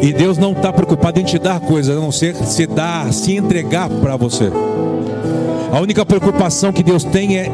E 0.02 0.12
Deus 0.12 0.36
não 0.36 0.50
está 0.52 0.72
preocupado 0.72 1.20
em 1.20 1.24
te 1.24 1.38
dar 1.38 1.60
coisas, 1.60 1.96
a 1.96 2.00
não 2.00 2.10
ser 2.10 2.34
se 2.34 2.66
dar, 2.66 3.12
se 3.12 3.36
entregar 3.36 3.88
para 3.88 4.16
você. 4.16 4.50
A 5.72 5.80
única 5.80 6.04
preocupação 6.04 6.72
que 6.72 6.82
Deus 6.82 7.04
tem 7.04 7.38
é 7.38 7.52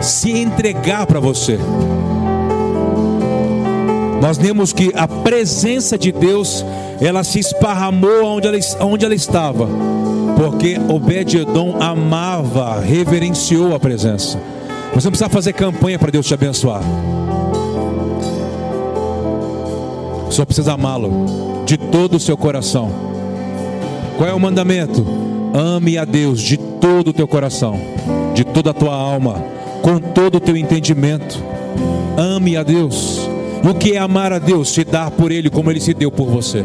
se 0.00 0.30
entregar 0.30 1.06
para 1.06 1.20
você. 1.20 1.58
Nós 4.24 4.38
vemos 4.38 4.72
que 4.72 4.90
a 4.94 5.06
presença 5.06 5.98
de 5.98 6.10
Deus, 6.10 6.64
ela 6.98 7.22
se 7.22 7.38
esparramou 7.38 8.24
onde 8.24 8.46
ela, 8.46 8.56
onde 8.80 9.04
ela 9.04 9.14
estava, 9.14 9.68
porque 10.34 10.78
Obed-Edom 10.88 11.76
amava, 11.78 12.80
reverenciou 12.80 13.74
a 13.74 13.78
presença. 13.78 14.40
Você 14.94 15.08
não 15.08 15.10
precisa 15.10 15.28
fazer 15.28 15.52
campanha 15.52 15.98
para 15.98 16.10
Deus 16.10 16.26
te 16.26 16.32
abençoar. 16.32 16.80
Só 20.30 20.46
precisa 20.46 20.72
amá-lo 20.72 21.62
de 21.66 21.76
todo 21.76 22.16
o 22.16 22.20
seu 22.20 22.34
coração. 22.34 22.90
Qual 24.16 24.26
é 24.26 24.32
o 24.32 24.40
mandamento? 24.40 25.04
Ame 25.52 25.98
a 25.98 26.06
Deus 26.06 26.40
de 26.40 26.56
todo 26.56 27.08
o 27.08 27.12
teu 27.12 27.28
coração, 27.28 27.78
de 28.32 28.42
toda 28.42 28.70
a 28.70 28.74
tua 28.74 28.94
alma, 28.94 29.44
com 29.82 29.98
todo 29.98 30.36
o 30.36 30.40
teu 30.40 30.56
entendimento. 30.56 31.44
Ame 32.16 32.56
a 32.56 32.62
Deus. 32.62 33.23
O 33.66 33.74
que 33.74 33.94
é 33.94 33.98
amar 33.98 34.30
a 34.30 34.38
Deus? 34.38 34.68
Se 34.68 34.84
dar 34.84 35.10
por 35.10 35.32
Ele 35.32 35.48
como 35.48 35.70
Ele 35.70 35.80
se 35.80 35.94
deu 35.94 36.10
por 36.10 36.28
você. 36.28 36.64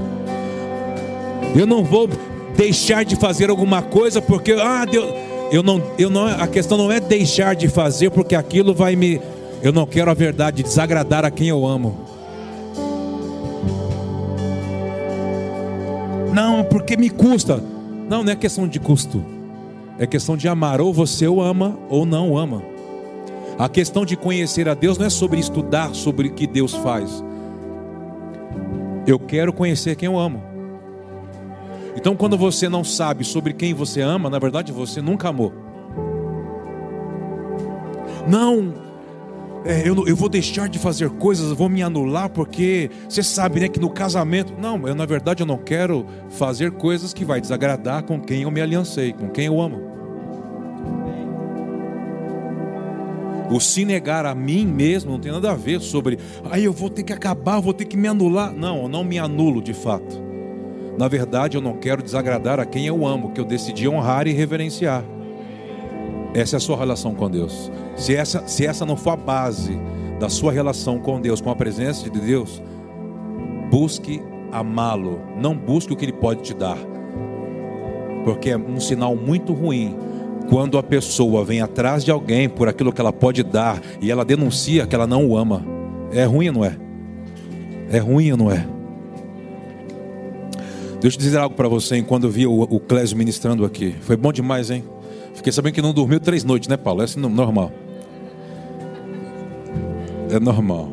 Eu 1.56 1.66
não 1.66 1.82
vou 1.82 2.10
deixar 2.58 3.06
de 3.06 3.16
fazer 3.16 3.50
alguma 3.50 3.82
coisa 3.82 4.22
porque, 4.22 4.52
ah, 4.52 4.84
Deus, 4.84 5.10
eu 5.50 5.64
não, 5.64 5.82
eu 5.98 6.10
não, 6.10 6.28
a 6.28 6.46
questão 6.46 6.78
não 6.78 6.92
é 6.92 7.00
deixar 7.00 7.56
de 7.56 7.70
fazer 7.70 8.12
porque 8.12 8.36
aquilo 8.36 8.74
vai 8.74 8.98
me, 8.98 9.22
eu 9.64 9.72
não 9.72 9.86
quero 9.86 10.12
a 10.12 10.14
verdade, 10.14 10.62
desagradar 10.62 11.24
a 11.24 11.32
quem 11.32 11.48
eu 11.48 11.66
amo. 11.66 12.06
Não, 16.34 16.64
porque 16.66 16.98
me 16.98 17.10
custa. 17.10 17.64
Não, 18.10 18.24
não 18.24 18.32
é 18.32 18.36
questão 18.36 18.68
de 18.68 18.80
custo. 18.80 19.24
É 19.98 20.06
questão 20.06 20.38
de 20.38 20.48
amar. 20.48 20.80
Ou 20.82 20.94
você 20.94 21.28
o 21.28 21.42
ama 21.42 21.78
ou 21.90 22.06
não 22.06 22.32
o 22.32 22.38
ama. 22.38 22.62
A 23.60 23.68
questão 23.68 24.06
de 24.06 24.16
conhecer 24.16 24.70
a 24.70 24.74
Deus 24.74 24.98
não 24.98 25.06
é 25.06 25.10
sobre 25.10 25.38
estudar 25.38 25.94
sobre 25.94 26.30
o 26.30 26.34
que 26.34 26.48
Deus 26.48 26.74
faz. 26.76 27.22
Eu 29.06 29.20
quero 29.20 29.52
conhecer 29.52 29.98
quem 29.98 30.08
eu 30.08 30.18
amo. 30.18 30.42
Então, 31.94 32.16
quando 32.16 32.38
você 32.38 32.70
não 32.70 32.86
sabe 32.86 33.26
sobre 33.26 33.52
quem 33.52 33.74
você 33.74 34.00
ama, 34.00 34.30
na 34.30 34.40
verdade 34.40 34.72
você 34.72 35.02
nunca 35.02 35.28
amou. 35.28 35.52
Não, 38.26 38.74
é, 39.66 39.86
eu, 39.86 40.08
eu 40.08 40.16
vou 40.16 40.30
deixar 40.30 40.70
de 40.70 40.80
fazer 40.80 41.10
coisas, 41.10 41.52
vou 41.52 41.68
me 41.68 41.84
anular, 41.84 42.30
porque 42.30 42.90
você 43.10 43.22
sabe 43.22 43.60
né, 43.60 43.68
que 43.68 43.78
no 43.78 43.90
casamento. 43.90 44.54
Não, 44.58 44.88
eu, 44.88 44.96
na 44.96 45.06
verdade 45.06 45.44
eu 45.44 45.48
não 45.48 45.58
quero 45.58 46.06
fazer 46.30 46.72
coisas 46.72 47.14
que 47.14 47.26
vai 47.26 47.42
desagradar 47.42 48.04
com 48.04 48.22
quem 48.22 48.44
eu 48.44 48.52
me 48.52 48.62
aliancei, 48.62 49.12
com 49.12 49.28
quem 49.28 49.48
eu 49.48 49.60
amo. 49.60 49.89
O 53.50 53.60
se 53.60 53.84
negar 53.84 54.26
a 54.26 54.36
mim 54.36 54.66
mesmo 54.66 55.12
não 55.12 55.20
tem 55.20 55.32
nada 55.32 55.52
a 55.52 55.56
ver 55.56 55.82
sobre, 55.82 56.20
aí 56.52 56.64
eu 56.64 56.74
vou 56.74 56.90
ter 56.90 57.04
que 57.04 57.12
acabar, 57.12 57.60
vou 57.60 57.74
ter 57.74 57.86
que 57.86 57.98
me 57.98 58.08
anular. 58.08 58.54
Não, 58.54 58.84
eu 58.84 58.88
não 58.88 59.04
me 59.04 59.18
anulo 59.18 59.62
de 59.62 59.74
fato. 59.74 60.22
Na 60.98 61.08
verdade, 61.08 61.58
eu 61.58 61.62
não 61.62 61.78
quero 61.78 62.04
desagradar 62.04 62.60
a 62.60 62.66
quem 62.66 62.86
eu 62.86 63.08
amo, 63.08 63.32
que 63.32 63.40
eu 63.40 63.46
decidi 63.46 63.88
honrar 63.88 64.28
e 64.28 64.34
reverenciar. 64.34 65.04
Essa 66.34 66.56
é 66.56 66.58
a 66.58 66.60
sua 66.60 66.78
relação 66.78 67.16
com 67.16 67.30
Deus. 67.30 67.72
Se 67.96 68.16
essa, 68.16 68.48
se 68.48 68.66
essa 68.66 68.86
não 68.86 68.96
for 68.96 69.12
a 69.12 69.16
base 69.16 69.80
da 70.20 70.30
sua 70.30 70.52
relação 70.52 71.00
com 71.00 71.20
Deus, 71.20 71.42
com 71.42 71.50
a 71.50 71.56
presença 71.56 72.08
de 72.10 72.20
Deus, 72.20 72.62
busque 73.72 74.22
amá-lo, 74.52 75.20
não 75.38 75.56
busque 75.56 75.94
o 75.94 75.96
que 75.96 76.06
ele 76.06 76.14
pode 76.14 76.42
te 76.42 76.54
dar. 76.54 76.78
Porque 78.26 78.52
é 78.52 78.58
um 78.58 78.80
sinal 78.80 79.16
muito 79.16 79.54
ruim 79.54 79.96
quando 80.50 80.78
a 80.78 80.84
pessoa 80.84 81.46
vem 81.46 81.62
atrás 81.62 82.04
de 82.04 82.12
alguém 82.12 82.50
por 82.50 82.68
aquilo 82.68 82.92
que 82.92 83.00
ela 83.00 83.14
pode 83.14 83.44
dar 83.44 83.82
e 84.02 84.10
ela 84.10 84.26
denuncia 84.26 84.88
que 84.88 84.96
ela 84.96 85.06
não 85.06 85.26
o 85.28 85.38
ama. 85.38 85.64
É 86.12 86.24
ruim 86.26 86.50
não 86.50 86.66
é? 86.66 86.76
É 87.92 88.00
ruim 88.00 88.32
não 88.32 88.52
é? 88.52 88.66
Deixa 91.00 91.16
eu 91.16 91.22
dizer 91.22 91.38
algo 91.38 91.56
para 91.56 91.70
você, 91.70 91.96
hein? 91.96 92.04
quando 92.04 92.26
eu 92.26 92.32
vi 92.32 92.46
o, 92.46 92.80
Clésio 92.80 93.16
ministrando 93.16 93.64
aqui. 93.64 93.96
Foi 94.02 94.18
bom 94.18 94.34
demais, 94.34 94.70
hein? 94.70 94.84
Fiquei 95.34 95.54
sabendo 95.54 95.74
que 95.74 95.82
não 95.82 95.94
dormiu 95.94 96.20
três 96.20 96.44
noites, 96.44 96.68
né, 96.68 96.76
Paulo? 96.76 97.02
É 97.02 97.06
assim, 97.06 97.22
normal. 97.22 97.72
É 100.30 100.40
normal. 100.40 100.90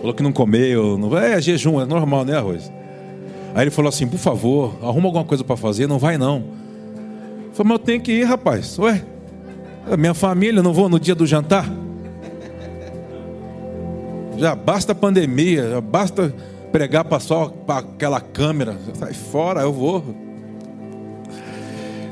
Falou 0.00 0.14
que 0.14 0.22
não 0.22 0.32
comeu, 0.32 0.96
não 0.96 1.18
é 1.18 1.40
jejum, 1.40 1.80
é 1.80 1.84
normal, 1.84 2.24
né, 2.24 2.36
arroz? 2.36 2.70
Aí 3.52 3.64
ele 3.64 3.70
falou 3.72 3.88
assim: 3.88 4.06
por 4.06 4.18
favor, 4.18 4.76
arruma 4.80 5.08
alguma 5.08 5.24
coisa 5.24 5.42
para 5.42 5.56
fazer, 5.56 5.88
não 5.88 5.98
vai 5.98 6.16
não. 6.16 6.57
Falei, 7.58 7.70
mas 7.70 7.80
eu 7.80 7.84
tenho 7.84 8.00
que 8.00 8.12
ir, 8.12 8.22
rapaz. 8.22 8.78
Ué, 8.78 9.02
minha 9.98 10.14
família, 10.14 10.62
não 10.62 10.72
vou 10.72 10.88
no 10.88 11.00
dia 11.00 11.14
do 11.14 11.26
jantar? 11.26 11.68
Já 14.36 14.54
basta 14.54 14.92
a 14.92 14.94
pandemia, 14.94 15.68
já 15.70 15.80
basta 15.80 16.32
pregar 16.70 17.04
para 17.04 17.18
só 17.18 17.52
aquela 17.66 18.20
câmera. 18.20 18.78
Sai 18.94 19.12
fora, 19.12 19.62
eu 19.62 19.72
vou. 19.72 20.04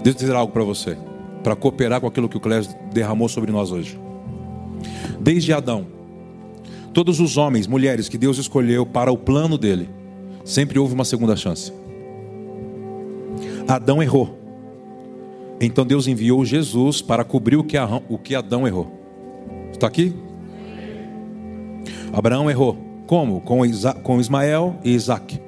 Deixa 0.02 0.08
eu 0.08 0.14
dizer 0.14 0.34
algo 0.34 0.52
para 0.52 0.64
você, 0.64 0.98
para 1.44 1.54
cooperar 1.54 2.00
com 2.00 2.08
aquilo 2.08 2.28
que 2.28 2.36
o 2.36 2.40
Clésio 2.40 2.74
derramou 2.92 3.28
sobre 3.28 3.52
nós 3.52 3.70
hoje. 3.70 3.96
Desde 5.20 5.52
Adão, 5.52 5.86
todos 6.92 7.20
os 7.20 7.36
homens, 7.36 7.68
mulheres 7.68 8.08
que 8.08 8.18
Deus 8.18 8.38
escolheu 8.38 8.84
para 8.84 9.12
o 9.12 9.16
plano 9.16 9.56
dele, 9.56 9.88
sempre 10.44 10.76
houve 10.76 10.94
uma 10.94 11.04
segunda 11.04 11.36
chance. 11.36 11.72
Adão 13.68 14.02
errou. 14.02 14.45
Então 15.60 15.86
Deus 15.86 16.06
enviou 16.06 16.44
Jesus 16.44 17.00
para 17.00 17.24
cobrir 17.24 17.56
o 17.56 17.64
que 17.64 17.76
o 18.08 18.18
que 18.18 18.34
Adão 18.34 18.66
errou. 18.66 18.92
Está 19.72 19.86
aqui? 19.86 20.14
Abraão 22.12 22.50
errou. 22.50 22.76
Como? 23.06 23.40
Com, 23.40 23.64
Isa- 23.64 23.94
com 23.94 24.20
Ismael 24.20 24.76
e 24.84 24.92
Isaac. 24.92 25.40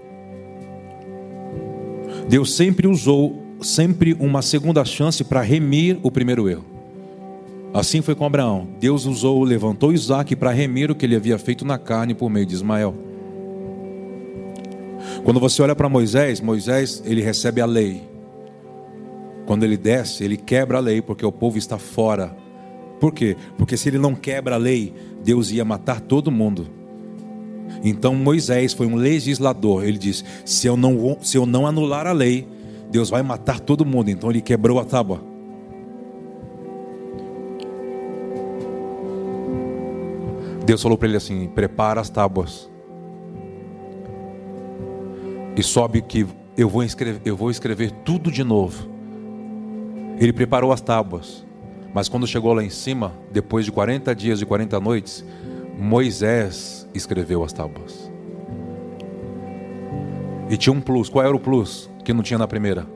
Deus 2.29 2.55
sempre 2.55 2.87
usou 2.87 3.43
sempre 3.61 4.17
uma 4.21 4.43
segunda 4.43 4.85
chance 4.85 5.25
para 5.25 5.41
remir 5.41 5.99
o 6.03 6.11
primeiro 6.11 6.49
erro. 6.49 6.65
Assim 7.75 8.01
foi 8.01 8.15
com 8.15 8.25
Abraão. 8.25 8.69
Deus 8.81 9.05
usou, 9.05 9.43
levantou 9.43 9.93
Isaac 9.93 10.35
para 10.37 10.51
remir 10.51 10.91
o 10.91 10.95
que 10.95 11.05
ele 11.05 11.17
havia 11.17 11.39
feito 11.39 11.65
na 11.65 11.77
carne 11.79 12.15
por 12.15 12.31
meio 12.31 12.47
de 12.47 12.55
Ismael. 12.55 12.95
Quando 15.25 15.41
você 15.41 15.61
olha 15.63 15.75
para 15.75 15.89
Moisés, 15.89 16.41
Moisés 16.41 17.03
ele 17.05 17.21
recebe 17.21 17.61
a 17.61 17.67
lei. 17.67 18.03
Quando 19.49 19.65
ele 19.65 19.79
desce, 19.79 20.23
ele 20.23 20.37
quebra 20.37 20.77
a 20.77 20.81
lei 20.81 21.01
porque 21.01 21.25
o 21.25 21.33
povo 21.33 21.57
está 21.57 21.79
fora. 21.79 22.37
Por 23.01 23.15
quê? 23.15 23.35
Porque 23.57 23.79
se 23.79 23.89
ele 23.89 23.97
não 23.97 24.15
quebra 24.15 24.57
a 24.57 24.59
lei, 24.59 24.93
Deus 25.25 25.51
ia 25.51 25.65
matar 25.65 26.03
todo 26.03 26.31
mundo. 26.31 26.69
Então 27.83 28.15
Moisés 28.15 28.75
foi 28.75 28.87
um 28.87 28.95
legislador. 28.95 29.85
Ele 29.85 29.97
disse: 29.97 30.23
se 30.45 30.67
eu 30.67 30.77
não, 30.77 31.17
se 31.23 31.39
eu 31.39 31.47
não 31.47 31.67
anular 31.67 32.07
a 32.07 32.13
lei, 32.13 32.47
Deus 32.91 33.09
vai 33.09 33.23
matar 33.23 33.59
todo 33.59 33.87
mundo. 33.87 34.11
Então 34.11 34.29
ele 34.29 34.43
quebrou 34.43 34.79
a 34.79 34.85
tábua. 34.85 35.19
Deus 40.67 40.83
falou 40.83 40.99
para 40.99 41.09
ele 41.09 41.17
assim: 41.17 41.49
prepara 41.49 42.03
as 42.03 42.11
tábuas. 42.11 42.71
E 45.57 45.63
sobe 45.63 46.03
que 46.03 46.27
eu 46.55 46.69
vou 46.69 46.83
escrever, 46.83 47.23
eu 47.25 47.35
vou 47.35 47.51
escrever 47.51 47.93
tudo 48.05 48.31
de 48.31 48.45
novo. 48.45 48.98
Ele 50.21 50.33
preparou 50.33 50.73
as 50.73 50.81
tábuas. 50.81 51.47
Mas 51.95 52.09
quando 52.09 52.27
chegou 52.27 52.53
lá 52.53 52.63
em 52.63 52.71
cima, 52.71 53.13
depois 53.31 53.65
de 53.65 53.73
40 53.73 54.15
dias 54.15 54.41
e 54.41 54.47
40 54.47 54.79
noites, 54.81 55.25
Moisés 55.79 56.89
escreveu 56.95 57.43
as 57.43 57.53
tábuas. 57.53 58.11
E 60.51 60.57
tinha 60.57 60.73
um 60.73 60.81
plus. 60.81 61.09
Qual 61.09 61.25
era 61.25 61.35
o 61.35 61.41
plus 61.41 61.89
que 62.05 62.13
não 62.13 62.23
tinha 62.23 62.39
na 62.39 62.49
primeira? 62.49 62.87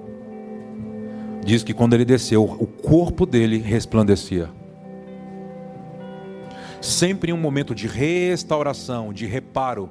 Diz 1.45 1.63
que 1.63 1.75
quando 1.75 1.95
ele 1.95 2.05
desceu, 2.05 2.45
o 2.45 2.67
corpo 2.67 3.27
dele 3.27 3.59
resplandecia. 3.59 4.49
Sempre 6.81 7.31
em 7.31 7.35
um 7.35 7.39
momento 7.39 7.75
de 7.75 7.87
restauração, 7.87 9.13
de 9.13 9.27
reparo, 9.27 9.89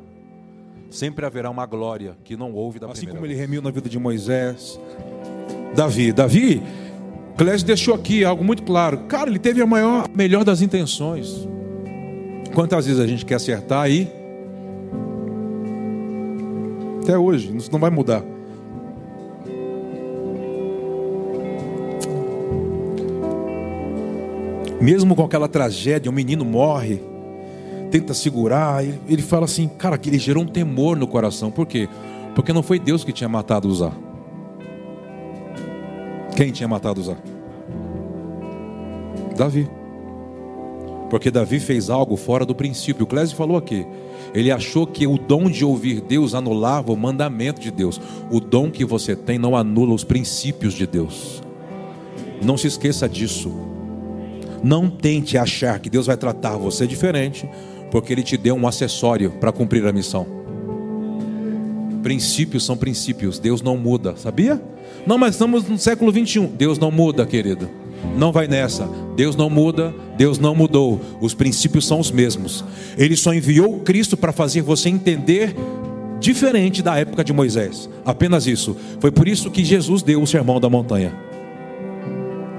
sempre 0.89 1.25
haverá 1.25 1.49
uma 1.49 1.65
glória 1.65 2.17
que 2.23 2.36
não 2.36 2.53
houve 2.53 2.79
da 2.79 2.88
assim 2.88 3.05
primeira 3.05 3.17
como 3.17 3.25
ele 3.25 3.39
remiu 3.39 3.61
na 3.61 3.71
vida 3.71 3.89
de 3.89 3.97
Moisés, 3.97 4.79
Davi. 5.73 6.11
Davi, 6.11 6.61
Clésio 7.41 7.65
deixou 7.65 7.95
aqui 7.95 8.23
algo 8.23 8.43
muito 8.43 8.61
claro. 8.61 8.99
Cara, 9.07 9.27
ele 9.27 9.39
teve 9.39 9.63
a 9.63 9.65
maior, 9.65 10.07
melhor 10.13 10.43
das 10.43 10.61
intenções. 10.61 11.49
Quantas 12.53 12.85
vezes 12.85 13.01
a 13.01 13.07
gente 13.07 13.25
quer 13.25 13.33
acertar 13.33 13.81
aí? 13.81 14.07
Até 17.01 17.17
hoje, 17.17 17.51
isso 17.57 17.71
não 17.71 17.79
vai 17.79 17.89
mudar. 17.89 18.23
Mesmo 24.79 25.15
com 25.15 25.25
aquela 25.25 25.47
tragédia, 25.47 26.11
o 26.11 26.13
menino 26.13 26.45
morre, 26.45 27.01
tenta 27.89 28.13
segurar, 28.13 28.85
ele, 28.85 29.01
ele 29.09 29.21
fala 29.23 29.45
assim, 29.45 29.67
cara, 29.67 29.97
que 29.97 30.11
ele 30.11 30.19
gerou 30.19 30.43
um 30.43 30.47
temor 30.47 30.95
no 30.95 31.07
coração. 31.07 31.49
Por 31.49 31.65
quê? 31.65 31.89
Porque 32.35 32.53
não 32.53 32.61
foi 32.61 32.77
Deus 32.77 33.03
que 33.03 33.11
tinha 33.11 33.27
matado 33.27 33.67
Uzá. 33.67 33.91
Quem 36.35 36.51
tinha 36.51 36.67
matado 36.67 37.01
Uzá? 37.01 37.17
Davi. 39.41 39.67
Porque 41.09 41.31
Davi 41.31 41.59
fez 41.59 41.89
algo 41.89 42.15
fora 42.15 42.45
do 42.45 42.53
princípio. 42.53 43.03
O 43.03 43.07
Clésio 43.07 43.35
falou 43.35 43.57
aqui. 43.57 43.85
Ele 44.35 44.51
achou 44.51 44.85
que 44.85 45.07
o 45.07 45.17
dom 45.17 45.49
de 45.49 45.65
ouvir 45.65 45.99
Deus 45.99 46.35
anulava 46.35 46.93
o 46.93 46.95
mandamento 46.95 47.59
de 47.59 47.71
Deus. 47.71 47.99
O 48.29 48.39
dom 48.39 48.69
que 48.69 48.85
você 48.85 49.15
tem 49.15 49.39
não 49.39 49.55
anula 49.55 49.93
os 49.93 50.03
princípios 50.03 50.73
de 50.75 50.85
Deus. 50.85 51.41
Não 52.41 52.55
se 52.55 52.67
esqueça 52.67 53.09
disso. 53.09 53.51
Não 54.63 54.89
tente 54.89 55.37
achar 55.37 55.79
que 55.79 55.89
Deus 55.89 56.05
vai 56.05 56.15
tratar 56.15 56.55
você 56.55 56.85
diferente, 56.85 57.49
porque 57.89 58.13
Ele 58.13 58.21
te 58.21 58.37
deu 58.37 58.55
um 58.55 58.67
acessório 58.67 59.31
para 59.31 59.51
cumprir 59.51 59.85
a 59.87 59.91
missão. 59.91 60.27
Princípios 62.03 62.63
são 62.63 62.77
princípios, 62.77 63.39
Deus 63.39 63.61
não 63.61 63.75
muda, 63.75 64.15
sabia? 64.15 64.61
Não, 65.05 65.17
mas 65.17 65.33
estamos 65.33 65.67
no 65.67 65.79
século 65.79 66.11
21. 66.11 66.45
Deus 66.45 66.77
não 66.77 66.91
muda, 66.91 67.25
querido. 67.25 67.80
Não 68.17 68.31
vai 68.31 68.47
nessa. 68.47 68.89
Deus 69.15 69.35
não 69.35 69.49
muda, 69.49 69.93
Deus 70.17 70.39
não 70.39 70.55
mudou. 70.55 70.99
Os 71.19 71.33
princípios 71.33 71.85
são 71.85 71.99
os 71.99 72.11
mesmos. 72.11 72.63
Ele 72.97 73.15
só 73.15 73.33
enviou 73.33 73.79
Cristo 73.79 74.17
para 74.17 74.31
fazer 74.31 74.61
você 74.61 74.89
entender 74.89 75.55
diferente 76.19 76.81
da 76.81 76.97
época 76.97 77.23
de 77.23 77.33
Moisés. 77.33 77.89
Apenas 78.05 78.47
isso. 78.47 78.75
Foi 78.99 79.11
por 79.11 79.27
isso 79.27 79.49
que 79.49 79.65
Jesus 79.65 80.03
deu 80.03 80.21
o 80.21 80.27
sermão 80.27 80.59
da 80.59 80.69
montanha. 80.69 81.13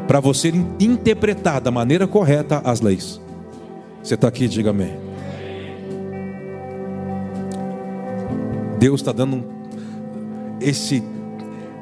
Para 0.06 0.20
você 0.20 0.52
interpretar 0.80 1.60
da 1.60 1.70
maneira 1.70 2.06
correta 2.06 2.60
as 2.64 2.80
leis. 2.80 3.20
Você 4.02 4.14
está 4.14 4.28
aqui, 4.28 4.48
diga 4.48 4.70
amém. 4.70 4.92
Deus 8.78 9.00
está 9.00 9.12
dando 9.12 9.44
esse, 10.60 11.02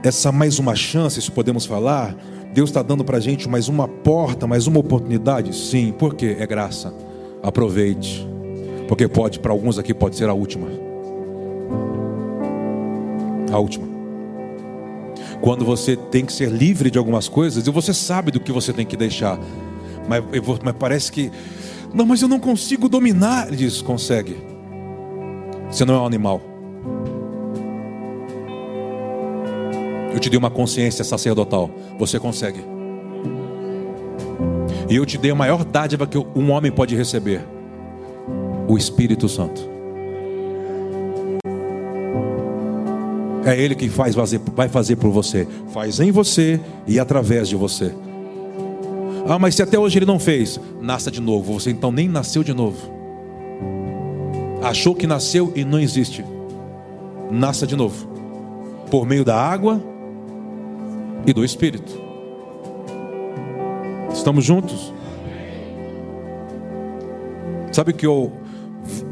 essa 0.04 0.30
mais 0.30 0.58
uma 0.58 0.76
chance, 0.76 1.20
se 1.20 1.30
podemos 1.30 1.64
falar. 1.64 2.14
Deus 2.52 2.70
está 2.70 2.82
dando 2.82 3.04
para 3.04 3.18
a 3.18 3.20
gente 3.20 3.48
mais 3.48 3.68
uma 3.68 3.86
porta, 3.86 4.46
mais 4.46 4.66
uma 4.66 4.80
oportunidade. 4.80 5.54
Sim, 5.54 5.94
porque 5.96 6.36
é 6.38 6.46
graça. 6.46 6.92
Aproveite, 7.42 8.26
porque 8.88 9.06
pode 9.08 9.38
para 9.38 9.52
alguns 9.52 9.78
aqui 9.78 9.94
pode 9.94 10.16
ser 10.16 10.28
a 10.28 10.34
última. 10.34 10.68
A 13.52 13.58
última. 13.58 13.88
Quando 15.40 15.64
você 15.64 15.96
tem 15.96 16.24
que 16.24 16.32
ser 16.32 16.50
livre 16.50 16.90
de 16.90 16.98
algumas 16.98 17.28
coisas 17.28 17.66
e 17.66 17.70
você 17.70 17.94
sabe 17.94 18.30
do 18.30 18.40
que 18.40 18.52
você 18.52 18.72
tem 18.72 18.84
que 18.84 18.96
deixar, 18.96 19.38
mas, 20.06 20.22
mas 20.62 20.74
parece 20.78 21.10
que 21.10 21.30
não, 21.94 22.06
mas 22.06 22.22
eu 22.22 22.28
não 22.28 22.38
consigo 22.38 22.88
dominar. 22.88 23.48
Ele 23.48 23.56
diz: 23.56 23.80
consegue. 23.82 24.36
Você 25.70 25.84
não 25.84 25.94
é 25.94 25.98
um 25.98 26.06
animal. 26.06 26.49
Eu 30.12 30.18
te 30.18 30.28
dei 30.28 30.38
uma 30.38 30.50
consciência 30.50 31.04
sacerdotal. 31.04 31.70
Você 31.98 32.18
consegue. 32.18 32.60
E 34.88 34.96
eu 34.96 35.06
te 35.06 35.16
dei 35.16 35.30
a 35.30 35.34
maior 35.34 35.64
dádiva 35.64 36.06
que 36.06 36.18
um 36.18 36.50
homem 36.50 36.72
pode 36.72 36.96
receber: 36.96 37.46
o 38.68 38.76
Espírito 38.76 39.28
Santo. 39.28 39.70
É 43.44 43.58
Ele 43.58 43.74
que 43.74 43.88
faz 43.88 44.14
fazer, 44.14 44.40
vai 44.54 44.68
fazer 44.68 44.96
por 44.96 45.10
você, 45.10 45.46
faz 45.72 45.98
em 45.98 46.10
você 46.10 46.60
e 46.86 46.98
através 46.98 47.48
de 47.48 47.56
você. 47.56 47.94
Ah, 49.26 49.38
mas 49.38 49.54
se 49.54 49.62
até 49.62 49.78
hoje 49.78 49.98
Ele 49.98 50.06
não 50.06 50.18
fez, 50.18 50.60
nasça 50.80 51.10
de 51.10 51.20
novo. 51.20 51.54
Você 51.54 51.70
então 51.70 51.92
nem 51.92 52.08
nasceu 52.08 52.42
de 52.42 52.52
novo. 52.52 52.90
Achou 54.62 54.94
que 54.94 55.06
nasceu 55.06 55.52
e 55.54 55.64
não 55.64 55.78
existe. 55.78 56.24
Nasça 57.30 57.66
de 57.66 57.76
novo, 57.76 58.08
por 58.90 59.06
meio 59.06 59.24
da 59.24 59.40
água 59.40 59.80
e 61.26 61.32
do 61.32 61.44
Espírito. 61.44 61.92
Estamos 64.12 64.44
juntos? 64.44 64.92
Sabe 67.72 67.92
que 67.92 68.06
eu, 68.06 68.32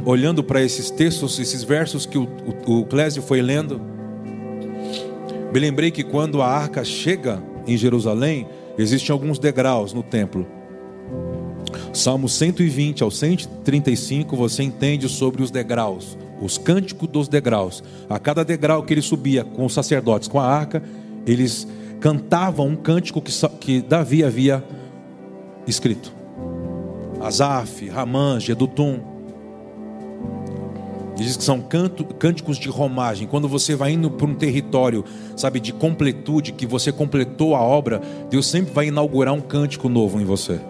olhando 0.04 0.42
para 0.42 0.62
esses 0.62 0.90
textos, 0.90 1.38
esses 1.38 1.62
versos 1.62 2.04
que 2.04 2.18
o, 2.18 2.28
o, 2.66 2.80
o 2.80 2.84
Clésio 2.84 3.22
foi 3.22 3.40
lendo, 3.40 3.80
me 5.52 5.60
lembrei 5.60 5.90
que 5.90 6.02
quando 6.02 6.42
a 6.42 6.46
arca 6.46 6.84
chega 6.84 7.42
em 7.66 7.76
Jerusalém, 7.76 8.46
existem 8.76 9.12
alguns 9.12 9.38
degraus 9.38 9.92
no 9.92 10.02
templo. 10.02 10.46
Salmo 11.92 12.28
120 12.28 13.02
ao 13.02 13.10
135, 13.10 14.36
você 14.36 14.62
entende 14.62 15.08
sobre 15.08 15.42
os 15.42 15.50
degraus, 15.50 16.18
os 16.40 16.58
cânticos 16.58 17.08
dos 17.08 17.28
degraus. 17.28 17.82
A 18.08 18.18
cada 18.18 18.44
degrau 18.44 18.82
que 18.82 18.92
ele 18.92 19.02
subia 19.02 19.42
com 19.42 19.64
os 19.64 19.72
sacerdotes, 19.72 20.28
com 20.28 20.38
a 20.38 20.46
arca, 20.46 20.82
eles 21.26 21.66
cantavam 22.00 22.68
um 22.68 22.76
cântico 22.76 23.20
que, 23.20 23.32
que 23.60 23.80
Davi 23.82 24.24
havia 24.24 24.64
escrito. 25.66 26.12
Asaf, 27.20 27.88
Ramã, 27.88 28.38
Gedutum. 28.38 29.00
Diz 31.16 31.36
que 31.36 31.42
são 31.42 31.60
canto, 31.60 32.04
cânticos 32.04 32.58
de 32.58 32.68
romagem. 32.68 33.26
Quando 33.26 33.48
você 33.48 33.74
vai 33.74 33.92
indo 33.92 34.08
para 34.08 34.26
um 34.26 34.34
território, 34.34 35.04
sabe, 35.36 35.58
de 35.58 35.72
completude, 35.72 36.52
que 36.52 36.64
você 36.64 36.92
completou 36.92 37.56
a 37.56 37.60
obra, 37.60 38.00
Deus 38.30 38.46
sempre 38.46 38.72
vai 38.72 38.86
inaugurar 38.86 39.34
um 39.34 39.40
cântico 39.40 39.88
novo 39.88 40.20
em 40.20 40.24
você. 40.24 40.60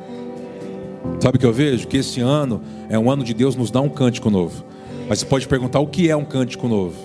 Sabe 1.21 1.37
o 1.37 1.41
que 1.41 1.45
eu 1.45 1.53
vejo? 1.53 1.87
Que 1.87 1.99
esse 1.99 2.21
ano 2.21 2.63
é 2.89 2.99
um 2.99 3.11
ano 3.11 3.23
de 3.23 3.35
Deus 3.35 3.57
nos 3.57 3.71
dar 3.71 3.83
um 3.83 3.91
cântico 3.91 4.31
novo. 4.31 4.65
Mas 5.07 5.19
você 5.19 5.27
pode 5.27 5.47
perguntar 5.47 5.81
o 5.81 5.87
que 5.87 6.09
é 6.09 6.17
um 6.17 6.25
cântico 6.25 6.67
novo? 6.67 6.97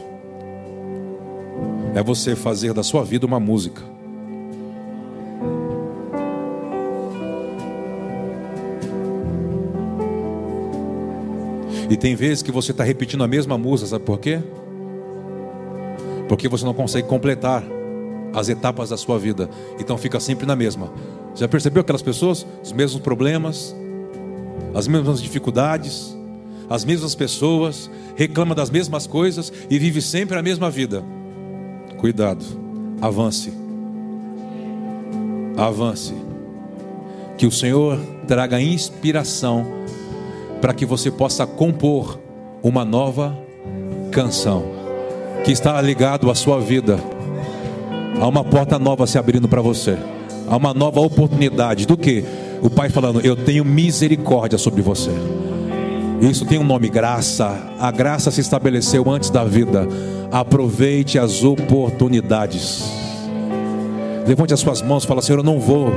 É 1.94 2.02
você 2.02 2.36
fazer 2.36 2.74
da 2.74 2.82
sua 2.82 3.04
vida 3.04 3.26
uma 3.26 3.40
música. 3.40 3.93
E 11.90 11.98
tem 11.98 12.16
vezes 12.16 12.42
que 12.42 12.52
você 12.52 12.72
está 12.72 12.84
repetindo 12.84 13.24
a 13.24 13.28
mesma 13.28 13.58
música, 13.58 13.90
sabe 13.90 14.06
por 14.06 14.20
quê? 14.20 14.40
Porque 16.28 16.48
você 16.48 16.66
não 16.66 16.74
consegue 16.74 17.08
completar 17.08 17.64
as 18.34 18.50
etapas 18.50 18.90
da 18.90 18.98
sua 18.98 19.20
vida. 19.20 19.50
Então 19.80 19.98
fica 19.98 20.20
sempre 20.20 20.46
na 20.46 20.56
mesma. 20.56 20.92
Já 21.36 21.48
percebeu 21.48 21.82
aquelas 21.82 22.02
pessoas? 22.02 22.46
Os 22.64 22.72
mesmos 22.72 23.02
problemas, 23.02 23.76
as 24.74 24.88
mesmas 24.88 25.22
dificuldades, 25.22 26.16
as 26.70 26.84
mesmas 26.84 27.14
pessoas, 27.14 27.90
reclama 28.16 28.56
das 28.56 28.70
mesmas 28.70 29.06
coisas 29.06 29.52
e 29.70 29.78
vive 29.78 30.02
sempre 30.02 30.38
a 30.38 30.42
mesma 30.42 30.70
vida. 30.70 31.04
Cuidado, 31.98 32.44
avance. 33.02 33.54
Avance. 35.56 36.14
Que 37.38 37.46
o 37.46 37.52
Senhor 37.52 38.00
traga 38.28 38.62
inspiração 38.62 39.66
para 40.64 40.74
que 40.74 40.86
você 40.86 41.12
possa 41.12 41.46
compor 41.46 42.18
uma 42.64 42.86
nova 42.86 43.38
canção 44.12 44.64
que 45.44 45.52
está 45.52 45.82
ligado 45.82 46.32
à 46.32 46.36
sua 46.36 46.58
vida. 46.58 46.98
Há 48.18 48.26
uma 48.26 48.46
porta 48.46 48.80
nova 48.80 49.06
se 49.06 49.18
abrindo 49.18 49.50
para 49.50 49.62
você. 49.62 49.98
Há 50.48 50.56
uma 50.56 50.74
nova 50.74 51.02
oportunidade 51.02 51.86
do 51.86 51.98
que? 51.98 52.24
O 52.62 52.70
Pai 52.70 52.88
falando: 52.88 53.20
"Eu 53.20 53.36
tenho 53.36 53.66
misericórdia 53.66 54.58
sobre 54.58 54.82
você". 54.82 55.12
Isso 56.22 56.46
tem 56.46 56.58
um 56.58 56.64
nome, 56.64 56.88
graça. 56.88 57.62
A 57.78 57.92
graça 57.92 58.32
se 58.32 58.40
estabeleceu 58.40 59.12
antes 59.12 59.30
da 59.30 59.44
vida. 59.44 59.86
Aproveite 60.32 61.20
as 61.20 61.44
oportunidades. 61.44 62.90
Levante 64.26 64.54
as 64.54 64.62
suas 64.62 64.82
mãos 64.82 65.04
e 65.04 65.08
fala: 65.08 65.22
Senhor, 65.22 65.40
eu 65.40 65.44
não 65.44 65.60
vou 65.60 65.92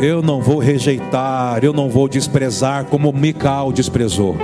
eu 0.00 0.22
não 0.22 0.40
vou 0.40 0.58
rejeitar, 0.58 1.62
eu 1.64 1.72
não 1.72 1.88
vou 1.88 2.08
desprezar 2.08 2.84
como 2.86 3.12
Mical 3.12 3.72
desprezou. 3.72 4.36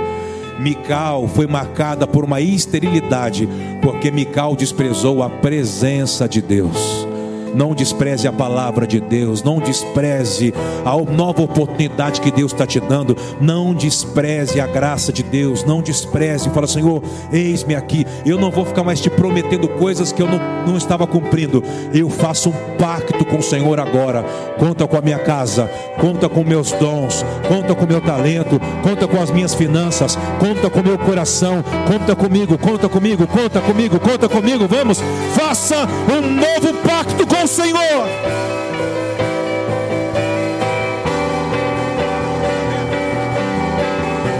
Mical 0.59 1.27
foi 1.27 1.47
marcada 1.47 2.05
por 2.05 2.23
uma 2.23 2.39
esterilidade, 2.39 3.49
porque 3.81 4.11
Mical 4.11 4.55
desprezou 4.55 5.23
a 5.23 5.29
presença 5.29 6.27
de 6.27 6.41
Deus. 6.41 7.10
Não 7.53 7.73
despreze 7.73 8.27
a 8.27 8.33
palavra 8.33 8.87
de 8.87 8.99
Deus, 8.99 9.43
não 9.43 9.59
despreze 9.59 10.53
a 10.85 10.95
nova 11.11 11.41
oportunidade 11.41 12.21
que 12.21 12.31
Deus 12.31 12.51
está 12.51 12.65
te 12.65 12.79
dando, 12.79 13.15
não 13.39 13.73
despreze 13.73 14.59
a 14.59 14.67
graça 14.67 15.11
de 15.11 15.23
Deus, 15.23 15.63
não 15.63 15.81
despreze. 15.81 16.49
Fala, 16.49 16.67
Senhor, 16.67 17.01
eis-me 17.31 17.75
aqui. 17.75 18.05
Eu 18.25 18.39
não 18.39 18.51
vou 18.51 18.65
ficar 18.65 18.83
mais 18.83 19.01
te 19.01 19.09
prometendo 19.09 19.67
coisas 19.67 20.11
que 20.11 20.21
eu 20.21 20.27
não, 20.27 20.39
não 20.65 20.77
estava 20.77 21.05
cumprindo. 21.05 21.63
Eu 21.93 22.09
faço 22.09 22.49
um 22.49 22.77
pacto 22.77 23.25
com 23.25 23.37
o 23.37 23.43
Senhor 23.43 23.79
agora. 23.79 24.23
Conta 24.57 24.87
com 24.87 24.97
a 24.97 25.01
minha 25.01 25.19
casa, 25.19 25.69
conta 25.99 26.29
com 26.29 26.43
meus 26.43 26.71
dons, 26.73 27.25
conta 27.47 27.75
com 27.75 27.85
meu 27.85 28.01
talento, 28.01 28.59
conta 28.83 29.07
com 29.07 29.21
as 29.21 29.31
minhas 29.31 29.53
finanças, 29.53 30.17
conta 30.39 30.69
com 30.69 30.81
meu 30.81 30.97
coração, 30.97 31.63
conta 31.87 32.15
comigo, 32.15 32.57
conta 32.57 32.87
comigo, 32.87 33.27
conta 33.27 33.59
comigo, 33.61 33.99
conta 33.99 34.29
comigo. 34.29 34.67
Vamos, 34.67 35.01
faça 35.35 35.87
um 36.11 36.21
novo 36.21 36.73
pacto 36.87 37.25
com 37.25 37.40
o 37.43 37.47
Senhor. 37.47 38.07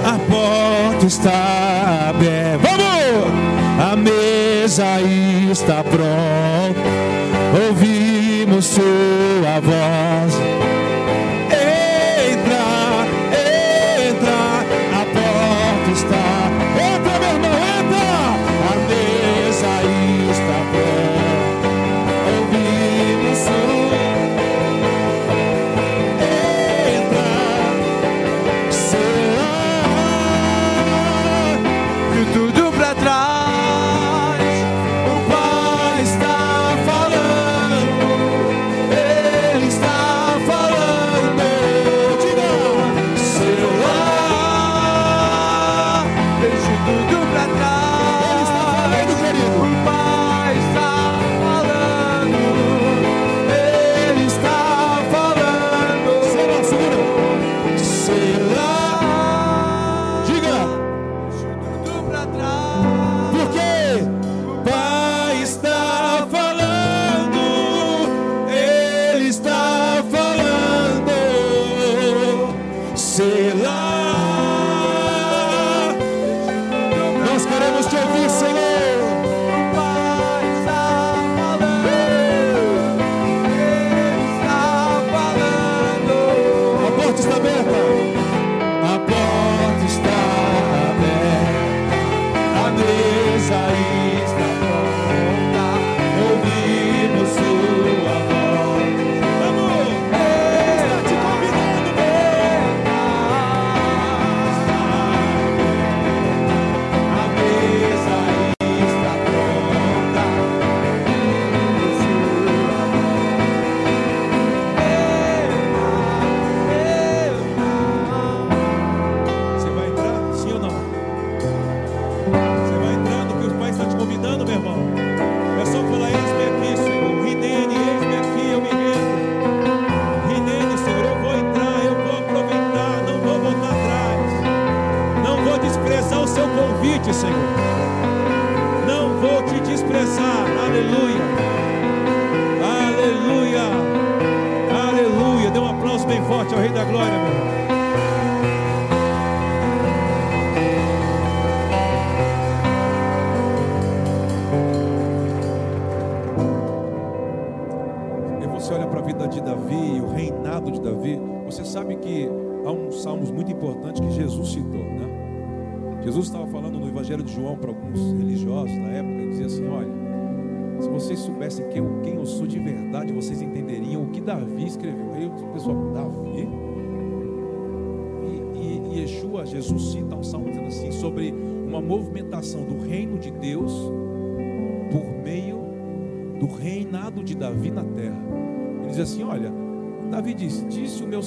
A 0.06 0.20
porta 0.30 1.06
está 1.06 2.10
aberta. 2.10 2.68
Vamos! 2.68 3.92
A 3.92 3.96
mesa 3.96 5.02
está 5.52 5.84
pronta. 5.84 6.80
Ouvimos 7.68 8.66
sua 8.66 9.60
voz. 9.60 10.81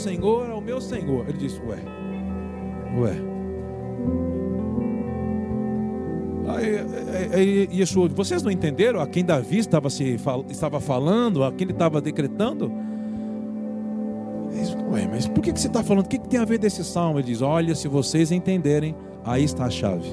Senhor 0.04 0.50
ao 0.50 0.60
meu 0.60 0.80
Senhor. 0.80 1.28
Ele 1.28 1.38
disse, 1.38 1.60
ué, 1.60 1.78
ué. 2.98 3.34
Aí, 7.32 7.68
Yeshua, 7.72 8.08
vocês 8.08 8.42
não 8.42 8.50
entenderam 8.50 9.00
a 9.00 9.06
quem 9.06 9.24
Davi 9.24 9.58
estava, 9.58 9.88
se, 9.88 10.16
estava 10.48 10.78
falando, 10.78 11.42
a 11.42 11.50
quem 11.50 11.64
ele 11.64 11.72
estava 11.72 12.00
decretando? 12.00 12.70
Ele 14.52 14.60
diz, 14.60 14.74
Ué, 14.92 15.08
mas 15.10 15.26
por 15.26 15.42
que, 15.42 15.52
que 15.52 15.58
você 15.60 15.66
está 15.68 15.82
falando? 15.82 16.04
O 16.04 16.08
que, 16.08 16.18
que 16.18 16.28
tem 16.28 16.38
a 16.38 16.44
ver 16.44 16.58
desse 16.58 16.84
salmo? 16.84 17.18
Ele 17.18 17.26
diz: 17.26 17.42
Olha, 17.42 17.74
se 17.74 17.88
vocês 17.88 18.30
entenderem, 18.30 18.94
aí 19.24 19.42
está 19.42 19.64
a 19.64 19.70
chave. 19.70 20.08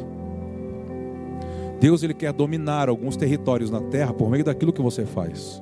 Deus 1.80 2.02
ele 2.02 2.14
quer 2.14 2.32
dominar 2.32 2.90
alguns 2.90 3.18
territórios 3.18 3.70
na 3.70 3.82
terra 3.82 4.14
por 4.14 4.30
meio 4.30 4.44
daquilo 4.44 4.72
que 4.72 4.82
você 4.82 5.06
faz. 5.06 5.62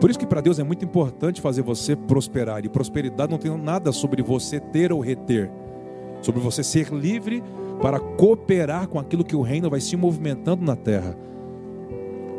Por 0.00 0.10
isso 0.10 0.18
que 0.18 0.26
para 0.26 0.40
Deus 0.40 0.58
é 0.58 0.64
muito 0.64 0.84
importante 0.84 1.40
fazer 1.40 1.62
você 1.62 1.94
prosperar. 1.94 2.64
E 2.64 2.68
prosperidade 2.68 3.30
não 3.30 3.38
tem 3.38 3.56
nada 3.56 3.92
sobre 3.92 4.22
você 4.22 4.60
ter 4.60 4.92
ou 4.92 5.00
reter. 5.00 5.50
Sobre 6.20 6.40
você 6.40 6.62
ser 6.62 6.92
livre 6.92 7.42
para 7.80 8.00
cooperar 8.00 8.88
com 8.88 8.98
aquilo 8.98 9.24
que 9.24 9.36
o 9.36 9.42
reino 9.42 9.70
vai 9.70 9.80
se 9.80 9.96
movimentando 9.96 10.64
na 10.64 10.76
terra. 10.76 11.16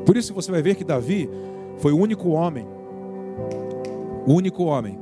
Por 0.05 0.17
isso 0.17 0.33
você 0.33 0.51
vai 0.51 0.61
ver 0.61 0.75
que 0.75 0.83
Davi 0.83 1.29
foi 1.77 1.91
o 1.91 1.97
único 1.97 2.29
homem, 2.29 2.65
o 4.25 4.33
único 4.33 4.63
homem 4.63 4.97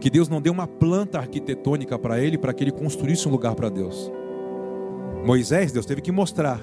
que 0.00 0.08
Deus 0.10 0.28
não 0.28 0.40
deu 0.40 0.52
uma 0.52 0.66
planta 0.66 1.18
arquitetônica 1.18 1.98
para 1.98 2.20
ele 2.20 2.38
para 2.38 2.52
que 2.52 2.62
ele 2.62 2.70
construísse 2.70 3.28
um 3.28 3.30
lugar 3.30 3.54
para 3.54 3.68
Deus. 3.68 4.12
Moisés, 5.24 5.72
Deus 5.72 5.86
teve 5.86 6.00
que 6.00 6.12
mostrar. 6.12 6.60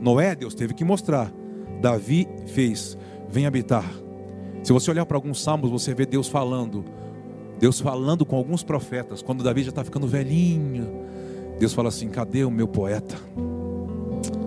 Noé, 0.00 0.34
Deus 0.34 0.54
teve 0.54 0.72
que 0.72 0.84
mostrar. 0.84 1.32
Davi 1.80 2.28
fez, 2.46 2.96
vem 3.28 3.46
habitar. 3.46 3.84
Se 4.62 4.72
você 4.72 4.90
olhar 4.90 5.06
para 5.06 5.16
alguns 5.16 5.42
salmos, 5.42 5.70
você 5.70 5.94
vê 5.94 6.04
Deus 6.04 6.28
falando. 6.28 6.84
Deus 7.58 7.80
falando 7.80 8.24
com 8.24 8.36
alguns 8.36 8.62
profetas. 8.62 9.22
Quando 9.22 9.42
Davi 9.42 9.62
já 9.62 9.70
está 9.70 9.84
ficando 9.84 10.06
velhinho, 10.06 10.88
Deus 11.58 11.72
fala 11.72 11.88
assim: 11.88 12.08
cadê 12.08 12.44
o 12.44 12.50
meu 12.50 12.68
poeta? 12.68 13.16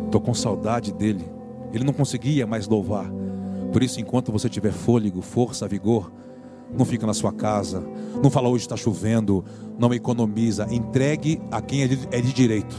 Estou 0.06 0.22
com 0.22 0.34
saudade 0.34 0.94
dele. 0.94 1.26
Ele 1.74 1.84
não 1.84 1.94
conseguia 1.94 2.46
mais 2.46 2.68
louvar. 2.68 3.12
Por 3.72 3.82
isso, 3.82 4.00
enquanto 4.00 4.32
você 4.32 4.48
tiver 4.48 4.72
fôlego, 4.72 5.22
força, 5.22 5.68
vigor, 5.68 6.12
não 6.72 6.86
fica 6.86 7.08
na 7.08 7.14
sua 7.14 7.32
casa. 7.32 7.84
Não 8.22 8.30
fala 8.30 8.50
hoje 8.50 8.64
está 8.64 8.78
chovendo. 8.78 9.44
Não 9.78 9.94
economiza. 9.94 10.68
Entregue 10.72 11.42
a 11.52 11.62
quem 11.62 11.84
é 11.84 11.88
de, 11.88 12.08
é 12.12 12.22
de 12.22 12.34
direito. 12.34 12.76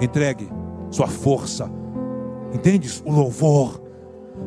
Entregue 0.00 0.48
sua 0.90 1.06
força. 1.06 1.70
Entende? 2.52 2.88
O 3.04 3.12
louvor. 3.12 3.87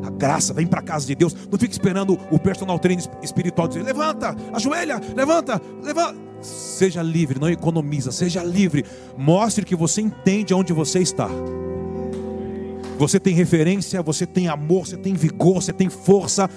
A 0.02 0.10
graça, 0.10 0.52
vem 0.52 0.66
para 0.66 0.80
a 0.80 0.82
casa 0.82 1.06
de 1.06 1.14
Deus. 1.14 1.34
Não 1.50 1.58
fique 1.58 1.72
esperando 1.72 2.18
o 2.30 2.38
personal 2.38 2.78
trainer 2.78 3.04
espiritual 3.22 3.68
dizer: 3.68 3.82
levanta, 3.82 4.36
ajoelha, 4.52 5.00
levanta, 5.14 5.60
levanta. 5.82 6.32
Seja 6.40 7.02
livre, 7.02 7.38
não 7.38 7.48
economiza, 7.48 8.10
seja 8.10 8.42
livre. 8.42 8.84
Mostre 9.16 9.64
que 9.64 9.76
você 9.76 10.00
entende 10.00 10.52
onde 10.52 10.72
você 10.72 10.98
está. 10.98 11.28
Você 12.98 13.20
tem 13.20 13.34
referência, 13.34 14.02
você 14.02 14.26
tem 14.26 14.48
amor, 14.48 14.86
você 14.86 14.96
tem 14.96 15.14
vigor, 15.14 15.62
você 15.62 15.72
tem 15.72 15.88
força. 15.88 16.50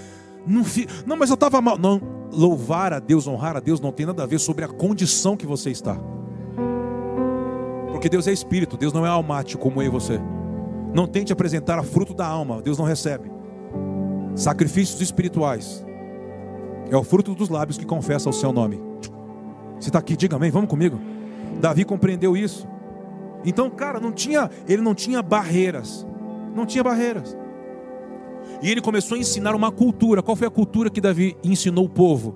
Não, 0.46 0.64
não 1.06 1.18
mas 1.18 1.30
eu 1.30 1.36
estava 1.36 1.62
mal. 1.62 1.78
Não, 1.78 2.02
louvar 2.32 2.94
a 2.94 3.00
Deus, 3.00 3.28
honrar 3.28 3.56
a 3.58 3.60
Deus 3.60 3.80
não 3.80 3.92
tem 3.92 4.06
nada 4.06 4.24
a 4.24 4.26
ver 4.26 4.40
sobre 4.40 4.66
a 4.66 4.68
condição 4.68 5.38
que 5.38 5.46
você 5.46 5.70
está. 5.70 5.98
Porque 7.92 8.10
Deus 8.10 8.28
é 8.28 8.32
espírito, 8.32 8.78
Deus 8.78 8.94
não 8.94 9.06
é 9.06 9.10
almático 9.10 9.62
como 9.62 9.82
eu 9.82 9.88
e 9.88 9.90
você. 9.90 10.20
Não 10.94 11.08
tente 11.08 11.34
apresentar 11.34 11.80
a 11.80 11.84
fruto 11.84 12.14
da 12.14 12.28
alma, 12.28 12.62
Deus 12.62 12.78
não 12.78 12.86
recebe. 12.86 13.35
Sacrifícios 14.36 15.02
espirituais 15.02 15.86
é 16.90 16.98
o 16.98 17.04
fruto 17.04 17.34
dos 17.34 17.50
lábios 17.50 17.78
que 17.78 17.86
confessa 17.86 18.30
o 18.30 18.34
seu 18.34 18.52
nome. 18.52 18.82
Você 19.80 19.90
está 19.90 20.00
aqui, 20.00 20.16
diga 20.16 20.36
amém, 20.36 20.52
vamos 20.52 20.70
comigo. 20.70 21.00
Davi 21.60 21.86
compreendeu 21.86 22.36
isso. 22.36 22.68
Então, 23.46 23.70
cara, 23.70 24.00
não 24.00 24.12
tinha, 24.12 24.50
ele 24.68 24.82
não 24.82 24.94
tinha 24.94 25.22
barreiras. 25.22 26.06
Não 26.54 26.66
tinha 26.66 26.84
barreiras. 26.84 27.38
E 28.62 28.70
ele 28.70 28.82
começou 28.82 29.16
a 29.16 29.20
ensinar 29.20 29.56
uma 29.56 29.72
cultura. 29.72 30.22
Qual 30.22 30.36
foi 30.36 30.48
a 30.48 30.52
cultura 30.52 30.90
que 30.90 31.02
Davi 31.02 31.38
ensinou 31.44 31.86
o 31.86 31.90
povo? 31.90 32.36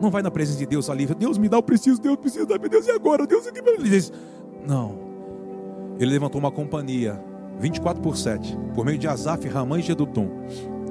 Não 0.00 0.10
vai 0.10 0.22
na 0.22 0.30
presença 0.30 0.58
de 0.58 0.66
Deus 0.66 0.90
ali, 0.90 1.06
Deus 1.06 1.38
me 1.38 1.48
dá, 1.48 1.56
eu 1.56 1.62
preciso, 1.62 2.00
Deus 2.00 2.16
precisa, 2.16 2.46
meu 2.46 2.68
Deus, 2.68 2.86
e 2.86 2.90
agora? 2.90 3.26
Deus. 3.26 3.46
Ele 3.46 3.88
diz, 3.88 4.12
não. 4.66 4.98
Ele 5.98 6.10
levantou 6.10 6.38
uma 6.38 6.50
companhia 6.50 7.18
24 7.58 8.02
por 8.02 8.16
7, 8.16 8.58
por 8.74 8.84
meio 8.84 8.98
de 8.98 9.08
Asaf, 9.08 9.48
Ramã 9.48 9.78
e 9.78 9.82
Gedutum, 9.82 10.28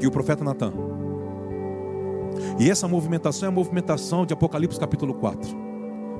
e 0.01 0.07
o 0.07 0.11
profeta 0.11 0.43
Natan. 0.43 0.73
E 2.59 2.69
essa 2.69 2.87
movimentação 2.87 3.47
é 3.47 3.51
a 3.51 3.55
movimentação 3.55 4.25
de 4.25 4.33
Apocalipse 4.33 4.79
capítulo 4.79 5.13
4. 5.13 5.55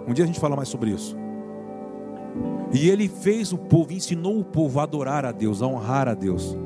Um 0.08 0.14
dia 0.14 0.24
a 0.24 0.28
gente 0.28 0.40
fala 0.40 0.56
mais 0.56 0.70
sobre 0.70 0.92
isso. 0.92 1.18
E 2.74 2.90
ele 2.90 3.08
fez 3.08 3.54
o 3.54 3.58
povo, 3.58 3.94
ensinou 3.94 4.40
o 4.40 4.44
povo 4.44 4.80
a 4.80 4.84
adorar 4.84 5.26
a 5.26 5.32
Deus, 5.32 5.62
a 5.62 5.68
honrar 5.68 6.08
a 6.08 6.14
Deus. 6.14 6.58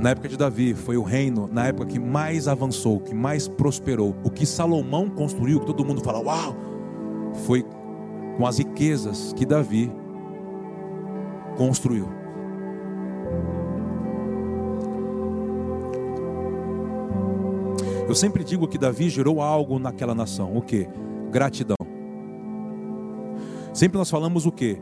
Na 0.00 0.10
época 0.10 0.28
de 0.28 0.36
Davi, 0.36 0.74
foi 0.74 0.96
o 0.96 1.02
reino, 1.02 1.48
na 1.52 1.66
época 1.66 1.86
que 1.86 1.98
mais 1.98 2.48
avançou, 2.48 3.00
que 3.00 3.14
mais 3.14 3.46
prosperou. 3.46 4.16
O 4.24 4.30
que 4.30 4.46
Salomão 4.46 5.10
construiu, 5.10 5.60
que 5.60 5.66
todo 5.66 5.84
mundo 5.84 6.00
fala, 6.00 6.18
uau, 6.20 6.56
foi 7.44 7.64
com 8.36 8.46
as 8.46 8.58
riquezas 8.58 9.34
que 9.34 9.44
Davi 9.44 9.92
construiu. 11.56 12.08
Eu 18.10 18.14
sempre 18.16 18.42
digo 18.42 18.66
que 18.66 18.76
Davi 18.76 19.08
gerou 19.08 19.40
algo 19.40 19.78
naquela 19.78 20.16
nação. 20.16 20.56
O 20.56 20.60
que? 20.60 20.88
Gratidão. 21.30 21.76
Sempre 23.72 23.98
nós 23.98 24.10
falamos 24.10 24.46
o 24.46 24.50
que? 24.50 24.80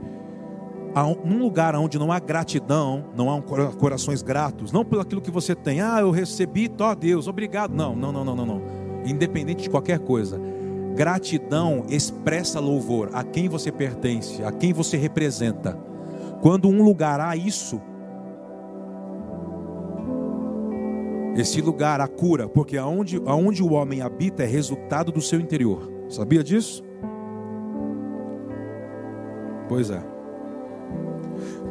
Num 1.26 1.38
lugar 1.38 1.76
onde 1.76 1.98
não 1.98 2.10
há 2.10 2.18
gratidão, 2.18 3.04
não 3.14 3.30
há 3.30 3.42
corações 3.72 4.22
gratos, 4.22 4.72
não 4.72 4.82
pelo 4.82 5.02
aquilo 5.02 5.20
que 5.20 5.30
você 5.30 5.54
tem. 5.54 5.82
Ah, 5.82 6.00
eu 6.00 6.10
recebi, 6.10 6.72
ó 6.80 6.94
Deus, 6.94 7.28
obrigado. 7.28 7.74
Não, 7.74 7.94
não, 7.94 8.10
não, 8.10 8.24
não, 8.24 8.46
não. 8.46 8.62
Independente 9.04 9.64
de 9.64 9.68
qualquer 9.68 9.98
coisa. 9.98 10.40
Gratidão 10.94 11.84
expressa 11.86 12.58
louvor 12.58 13.10
a 13.12 13.22
quem 13.22 13.46
você 13.46 13.70
pertence, 13.70 14.42
a 14.42 14.50
quem 14.50 14.72
você 14.72 14.96
representa. 14.96 15.78
Quando 16.40 16.66
um 16.66 16.82
lugar 16.82 17.20
há 17.20 17.36
isso, 17.36 17.78
esse 21.36 21.60
lugar 21.60 22.00
a 22.00 22.08
cura, 22.08 22.48
porque 22.48 22.76
aonde, 22.76 23.20
aonde 23.26 23.62
o 23.62 23.72
homem 23.72 24.00
habita 24.00 24.42
é 24.42 24.46
resultado 24.46 25.12
do 25.12 25.20
seu 25.20 25.38
interior. 25.38 25.90
Sabia 26.08 26.42
disso? 26.42 26.82
Pois 29.68 29.90
é. 29.90 30.02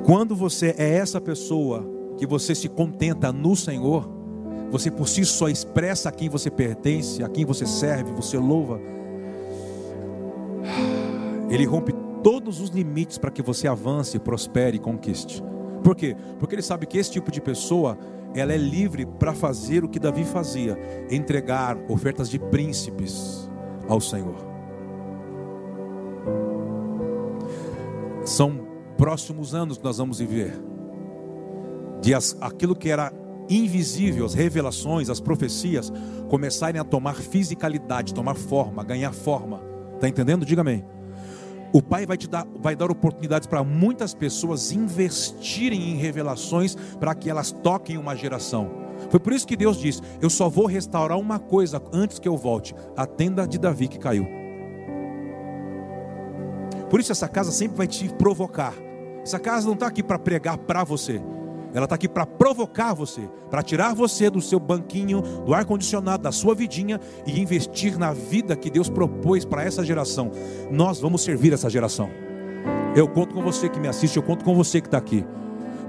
Quando 0.05 0.35
você 0.35 0.73
é 0.77 0.95
essa 0.95 1.19
pessoa 1.19 1.85
que 2.17 2.25
você 2.25 2.55
se 2.55 2.69
contenta 2.69 3.31
no 3.33 3.55
Senhor, 3.55 4.09
você 4.69 4.91
por 4.91 5.07
si 5.07 5.25
só 5.25 5.49
expressa 5.49 6.09
a 6.09 6.11
quem 6.11 6.29
você 6.29 6.49
pertence, 6.49 7.23
a 7.23 7.29
quem 7.29 7.45
você 7.45 7.65
serve, 7.65 8.11
você 8.11 8.37
louva. 8.37 8.79
Ele 11.49 11.65
rompe 11.65 11.93
todos 12.23 12.59
os 12.59 12.69
limites 12.69 13.17
para 13.17 13.31
que 13.31 13.41
você 13.41 13.67
avance, 13.67 14.19
prospere 14.19 14.77
e 14.77 14.79
conquiste. 14.79 15.43
Por 15.83 15.95
quê? 15.95 16.15
Porque 16.39 16.55
ele 16.55 16.61
sabe 16.61 16.85
que 16.85 16.97
esse 16.97 17.11
tipo 17.11 17.31
de 17.31 17.39
pessoa, 17.39 17.97
ela 18.39 18.53
é 18.53 18.57
livre 18.57 19.05
para 19.05 19.33
fazer 19.33 19.83
o 19.83 19.89
que 19.89 19.99
Davi 19.99 20.23
fazia, 20.23 20.77
entregar 21.09 21.77
ofertas 21.87 22.29
de 22.29 22.39
príncipes 22.39 23.49
ao 23.87 23.99
Senhor. 23.99 24.35
São 28.25 28.67
próximos 28.97 29.55
anos 29.55 29.77
que 29.77 29.83
nós 29.83 29.97
vamos 29.97 30.19
viver. 30.19 30.53
De 32.01 32.13
as, 32.13 32.37
aquilo 32.41 32.75
que 32.75 32.89
era 32.89 33.11
invisível, 33.49 34.25
as 34.25 34.33
revelações, 34.33 35.09
as 35.09 35.19
profecias 35.19 35.91
começarem 36.29 36.79
a 36.79 36.83
tomar 36.83 37.15
fisicalidade, 37.15 38.13
tomar 38.13 38.35
forma, 38.35 38.83
ganhar 38.83 39.13
forma. 39.13 39.61
Tá 39.99 40.07
entendendo? 40.07 40.45
Diga 40.45 40.61
amém. 40.61 40.85
O 41.73 41.81
Pai 41.81 42.05
vai 42.05 42.17
te 42.17 42.27
dar, 42.27 42.45
vai 42.59 42.75
dar 42.75 42.89
oportunidades 42.89 43.47
para 43.47 43.63
muitas 43.63 44.13
pessoas 44.13 44.71
investirem 44.71 45.91
em 45.91 45.95
revelações 45.95 46.75
para 46.99 47.13
que 47.13 47.29
elas 47.29 47.51
toquem 47.51 47.97
uma 47.97 48.15
geração. 48.15 48.69
Foi 49.09 49.19
por 49.19 49.33
isso 49.33 49.45
que 49.45 49.55
Deus 49.55 49.77
diz: 49.77 50.01
Eu 50.21 50.29
só 50.29 50.49
vou 50.49 50.65
restaurar 50.65 51.19
uma 51.19 51.39
coisa 51.39 51.81
antes 51.91 52.19
que 52.19 52.27
eu 52.27 52.37
volte 52.37 52.73
a 52.95 53.05
tenda 53.05 53.47
de 53.47 53.57
Davi 53.57 53.87
que 53.87 53.99
caiu. 53.99 54.25
Por 56.89 56.99
isso 56.99 57.11
essa 57.11 57.27
casa 57.27 57.51
sempre 57.51 57.77
vai 57.77 57.87
te 57.87 58.07
provocar. 58.09 58.73
Essa 59.21 59.39
casa 59.39 59.67
não 59.67 59.73
está 59.73 59.87
aqui 59.87 60.01
para 60.01 60.17
pregar 60.17 60.57
para 60.57 60.83
você. 60.83 61.21
Ela 61.73 61.83
está 61.83 61.95
aqui 61.95 62.07
para 62.07 62.25
provocar 62.25 62.93
você, 62.93 63.29
para 63.49 63.61
tirar 63.61 63.93
você 63.93 64.29
do 64.29 64.41
seu 64.41 64.59
banquinho, 64.59 65.21
do 65.45 65.53
ar-condicionado, 65.53 66.23
da 66.23 66.31
sua 66.31 66.55
vidinha 66.55 66.99
e 67.25 67.39
investir 67.39 67.97
na 67.99 68.13
vida 68.13 68.55
que 68.55 68.69
Deus 68.69 68.89
propôs 68.89 69.45
para 69.45 69.63
essa 69.63 69.83
geração. 69.83 70.31
Nós 70.71 70.99
vamos 70.99 71.21
servir 71.21 71.53
essa 71.53 71.69
geração. 71.69 72.09
Eu 72.95 73.07
conto 73.07 73.35
com 73.35 73.41
você 73.41 73.69
que 73.69 73.79
me 73.79 73.87
assiste, 73.87 74.17
eu 74.17 74.23
conto 74.23 74.43
com 74.43 74.55
você 74.55 74.81
que 74.81 74.87
está 74.87 74.97
aqui. 74.97 75.25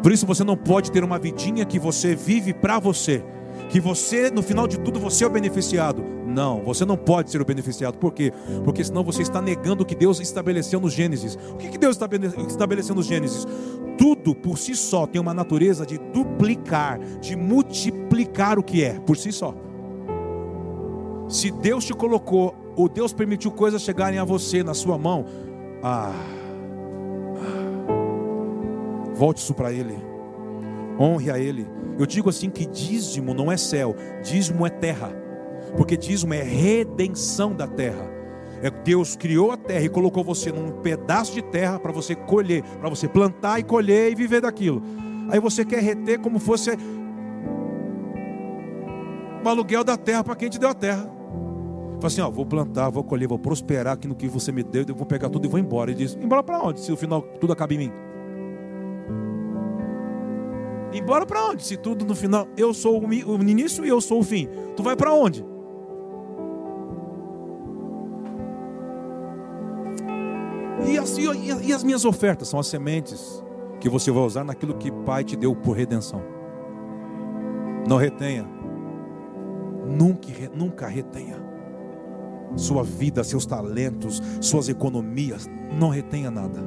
Por 0.03 0.13
isso 0.13 0.27
você 0.27 0.45
não 0.45 0.57
pode 0.57 0.93
ter 0.93 1.03
uma 1.03 1.19
vidinha 1.19 1.65
que 1.65 1.79
você 1.79 2.15
vive 2.15 2.53
para 2.53 2.79
você, 2.79 3.25
que 3.71 3.81
você, 3.81 4.31
no 4.31 4.43
final 4.43 4.67
de 4.69 4.79
tudo, 4.79 5.01
você 5.01 5.25
é 5.25 5.27
o 5.27 5.31
beneficiado. 5.31 6.05
Não, 6.27 6.63
você 6.63 6.85
não 6.85 6.97
pode 6.97 7.31
ser 7.31 7.41
o 7.41 7.45
beneficiado. 7.45 7.97
Por 7.97 8.13
quê? 8.13 8.33
Porque 8.63 8.85
senão 8.85 9.03
você 9.03 9.23
está 9.23 9.41
negando 9.41 9.83
o 9.83 9.87
que 9.87 9.95
Deus 9.95 10.21
estabeleceu 10.21 10.79
no 10.79 10.91
Gênesis. 10.91 11.37
O 11.51 11.57
que 11.57 11.69
que 11.69 11.79
Deus 11.79 11.97
estabele- 11.97 12.31
estabeleceu 12.47 12.95
no 12.95 13.03
Gênesis? 13.03 13.47
Tudo 13.99 14.33
por 14.35 14.57
si 14.57 14.77
só 14.77 15.07
tem 15.07 15.21
uma 15.21 15.35
natureza 15.35 15.85
de 15.85 15.99
duplicar, 15.99 17.01
de 17.21 17.35
multiplicar 17.35 18.57
o 18.59 18.63
que 18.63 18.85
é, 18.85 19.01
por 19.01 19.17
si 19.17 19.33
só. 19.33 19.53
Se 21.29 21.51
Deus 21.51 21.85
te 21.85 21.93
colocou, 21.93 22.55
ou 22.77 22.89
Deus 22.89 23.13
permitiu 23.13 23.51
coisas 23.51 23.83
chegarem 23.83 24.21
a 24.21 24.25
você 24.25 24.63
na 24.63 24.73
sua 24.73 24.97
mão, 24.97 25.27
ah, 25.83 26.13
ah, 27.37 27.93
volte 29.15 29.39
isso 29.39 29.53
para 29.53 29.73
Ele, 29.73 29.99
honre 30.99 31.31
a 31.33 31.39
Ele. 31.39 31.67
Eu 31.99 32.07
digo 32.07 32.31
assim 32.31 32.49
que 32.49 32.65
dízimo 32.65 33.35
não 33.35 33.51
é 33.51 33.57
céu, 33.57 33.97
dízimo 34.23 34.65
é 34.65 34.71
terra, 34.71 35.11
porque 35.77 35.97
dízimo 35.97 36.33
é 36.33 36.43
redenção 36.43 37.53
da 37.53 37.67
terra. 37.67 38.18
É 38.63 38.71
Deus 38.71 39.17
criou 39.17 39.53
a 39.53 39.57
terra 39.57 39.85
e 39.85 39.89
colocou 39.89 40.25
você 40.25 40.51
num 40.51 40.71
pedaço 40.81 41.33
de 41.33 41.43
terra 41.43 41.79
para 41.79 41.93
você 41.93 42.15
colher, 42.15 42.63
para 42.63 42.89
você 42.89 43.09
plantar 43.09 43.61
e 43.61 43.63
colher 43.63 44.11
e 44.11 44.15
viver 44.15 44.41
daquilo. 44.41 44.83
Aí 45.31 45.39
você 45.39 45.65
quer 45.65 45.83
reter 45.83 46.19
como 46.19 46.39
fosse 46.39 46.71
o 49.45 49.49
aluguel 49.49 49.85
da 49.85 49.97
terra 49.97 50.25
para 50.25 50.35
quem 50.35 50.49
te 50.49 50.59
deu 50.59 50.69
a 50.69 50.75
terra. 50.75 51.19
Fala 52.01 52.07
assim, 52.07 52.21
ó, 52.21 52.31
vou 52.31 52.47
plantar, 52.47 52.91
vou 52.91 53.03
colher, 53.03 53.29
vou 53.29 53.39
prosperar 53.39 53.95
aqui 53.95 54.07
no 54.07 54.15
que 54.15 54.29
você 54.29 54.53
me 54.53 54.63
deu, 54.63 54.85
eu 54.87 54.95
vou 54.95 55.07
pegar 55.07 55.29
tudo 55.29 55.47
e 55.47 55.49
vou 55.49 55.59
embora. 55.59 55.91
Ele 55.91 55.99
diz, 55.99 56.17
embora 56.21 56.43
para 56.43 56.61
onde? 56.61 56.81
Se 56.81 56.91
no 56.91 56.97
final 56.97 57.23
tudo 57.23 57.53
acaba 57.53 57.75
em 57.75 57.79
mim. 57.79 57.93
Embora 60.93 61.27
para 61.27 61.51
onde? 61.51 61.65
Se 61.65 61.77
tudo 61.77 62.05
no 62.05 62.15
final, 62.15 62.49
eu 62.57 62.73
sou 62.73 63.05
o 63.05 63.43
início 63.43 63.85
e 63.85 63.89
eu 63.89 64.01
sou 64.01 64.21
o 64.21 64.25
fim. 64.25 64.49
Tu 64.77 64.83
vai 64.83 64.97
para 64.97 65.13
onde? 65.13 65.45
E 70.87 70.99
as, 70.99 71.17
e- 71.19 71.73
as 71.73 71.83
minhas 71.85 72.05
ofertas 72.05 72.49
são 72.49 72.61
as 72.61 72.67
sementes 72.67 73.43
que 73.81 73.89
você 73.89 74.11
vai 74.11 74.23
usar 74.23 74.45
naquilo 74.45 74.75
que 74.75 74.91
Pai 74.91 75.25
te 75.25 75.37
deu 75.37 75.55
por 75.55 75.77
redenção. 75.77 76.23
Não 77.89 77.97
retenha. 77.97 78.47
Nunca, 79.87 80.29
nunca 80.55 80.87
retenha. 80.87 81.37
Sua 82.57 82.83
vida, 82.83 83.23
seus 83.25 83.47
talentos, 83.47 84.23
suas 84.41 84.69
economias. 84.69 85.49
Não 85.79 85.89
retenha 85.89 86.31
nada. 86.31 86.61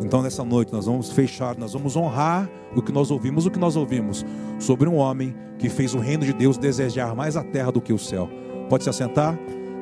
Então 0.00 0.22
nessa 0.22 0.44
noite 0.44 0.72
nós 0.72 0.86
vamos 0.86 1.10
fechar, 1.10 1.56
nós 1.56 1.72
vamos 1.72 1.96
honrar 1.96 2.48
o 2.74 2.80
que 2.80 2.92
nós 2.92 3.10
ouvimos, 3.10 3.46
o 3.46 3.50
que 3.50 3.58
nós 3.58 3.74
ouvimos 3.74 4.24
sobre 4.58 4.88
um 4.88 4.96
homem 4.96 5.34
que 5.58 5.68
fez 5.68 5.92
o 5.92 5.98
reino 5.98 6.24
de 6.24 6.32
Deus 6.32 6.56
desejar 6.56 7.14
mais 7.16 7.36
a 7.36 7.42
terra 7.42 7.72
do 7.72 7.80
que 7.80 7.92
o 7.92 7.98
céu. 7.98 8.28
Pode 8.68 8.84
se 8.84 8.90
assentar? 8.90 9.36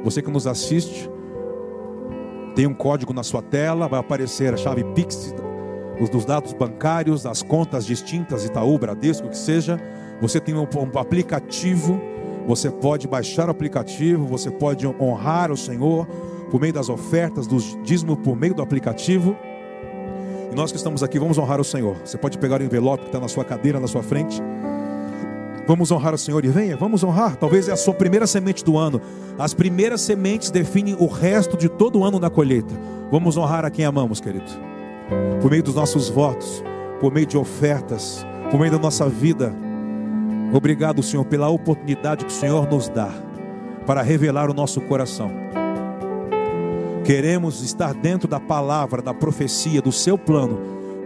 Você 0.05 0.23
que 0.23 0.31
nos 0.31 0.47
assiste, 0.47 1.11
tem 2.57 2.67
um 2.67 2.73
código 2.73 3.13
na 3.13 3.23
sua 3.23 3.43
tela, 3.43 3.87
vai 3.87 4.01
aparecer 4.01 4.55
a 4.55 4.57
chave 4.57 4.83
Pix, 4.95 5.35
os 6.01 6.09
dos 6.09 6.25
dados 6.25 6.55
bancários, 6.55 7.27
as 7.27 7.43
contas 7.43 7.85
distintas, 7.85 8.47
Itaú, 8.47 8.79
Bradesco, 8.79 9.27
o 9.27 9.31
que 9.31 9.37
seja. 9.37 9.79
Você 10.23 10.41
tem 10.41 10.55
um, 10.55 10.63
um 10.63 10.99
aplicativo, 10.99 12.01
você 12.47 12.71
pode 12.71 13.07
baixar 13.07 13.49
o 13.49 13.51
aplicativo, 13.51 14.27
você 14.27 14.51
pode 14.51 14.87
honrar 14.87 15.53
o 15.53 15.57
Senhor 15.57 16.07
por 16.51 16.59
meio 16.59 16.73
das 16.73 16.89
ofertas, 16.89 17.47
dos 17.47 17.77
dízimos 17.85 18.19
por 18.25 18.35
meio 18.35 18.55
do 18.55 18.63
aplicativo. 18.63 19.37
E 20.51 20.55
nós 20.55 20.73
que 20.73 20.79
estamos 20.79 21.03
aqui, 21.03 21.19
vamos 21.19 21.37
honrar 21.37 21.61
o 21.61 21.65
Senhor. 21.65 21.97
Você 22.07 22.17
pode 22.17 22.39
pegar 22.39 22.63
o 22.63 22.65
envelope 22.65 23.03
que 23.03 23.09
está 23.09 23.21
na 23.21 23.29
sua 23.29 23.45
cadeira, 23.45 23.79
na 23.79 23.87
sua 23.87 24.03
frente. 24.03 24.41
Vamos 25.67 25.91
honrar 25.91 26.15
o 26.15 26.19
Senhor 26.19 26.45
e 26.45 26.49
venha, 26.49 26.77
vamos 26.77 27.03
honrar. 27.03 27.37
Talvez 27.37 27.69
é 27.69 27.73
a 27.73 27.77
sua 27.77 27.93
primeira 27.93 28.27
semente 28.27 28.65
do 28.65 28.79
ano. 28.79 29.01
As 29.37 29.53
primeiras 29.53 30.01
sementes 30.01 30.51
definem 30.51 30.97
o 30.99 31.07
resto 31.07 31.57
de 31.57 31.69
todo 31.69 31.99
o 31.99 32.05
ano 32.05 32.21
da 32.21 32.31
colheita. 32.31 32.75
Vamos 33.11 33.37
honrar 33.37 33.65
a 33.65 33.71
quem 33.71 33.85
amamos, 33.85 34.21
querido. 34.21 34.51
Por 35.41 35.51
meio 35.51 35.63
dos 35.63 35.75
nossos 35.75 36.09
votos, 36.09 36.63
por 37.01 37.13
meio 37.13 37.27
de 37.27 37.37
ofertas, 37.37 38.25
por 38.51 38.61
meio 38.61 38.73
da 38.73 38.79
nossa 38.79 39.09
vida. 39.09 39.53
Obrigado, 40.53 41.03
Senhor, 41.03 41.25
pela 41.25 41.49
oportunidade 41.49 42.25
que 42.25 42.31
o 42.31 42.35
Senhor 42.35 42.69
nos 42.71 42.89
dá 42.89 43.11
para 43.85 44.03
revelar 44.03 44.49
o 44.49 44.55
nosso 44.55 44.81
coração. 44.81 45.31
Queremos 47.05 47.63
estar 47.63 47.93
dentro 47.95 48.29
da 48.29 48.41
palavra, 48.41 49.03
da 49.03 49.15
profecia, 49.15 49.83
do 49.83 49.93
seu 49.93 50.17
plano. 50.17 50.59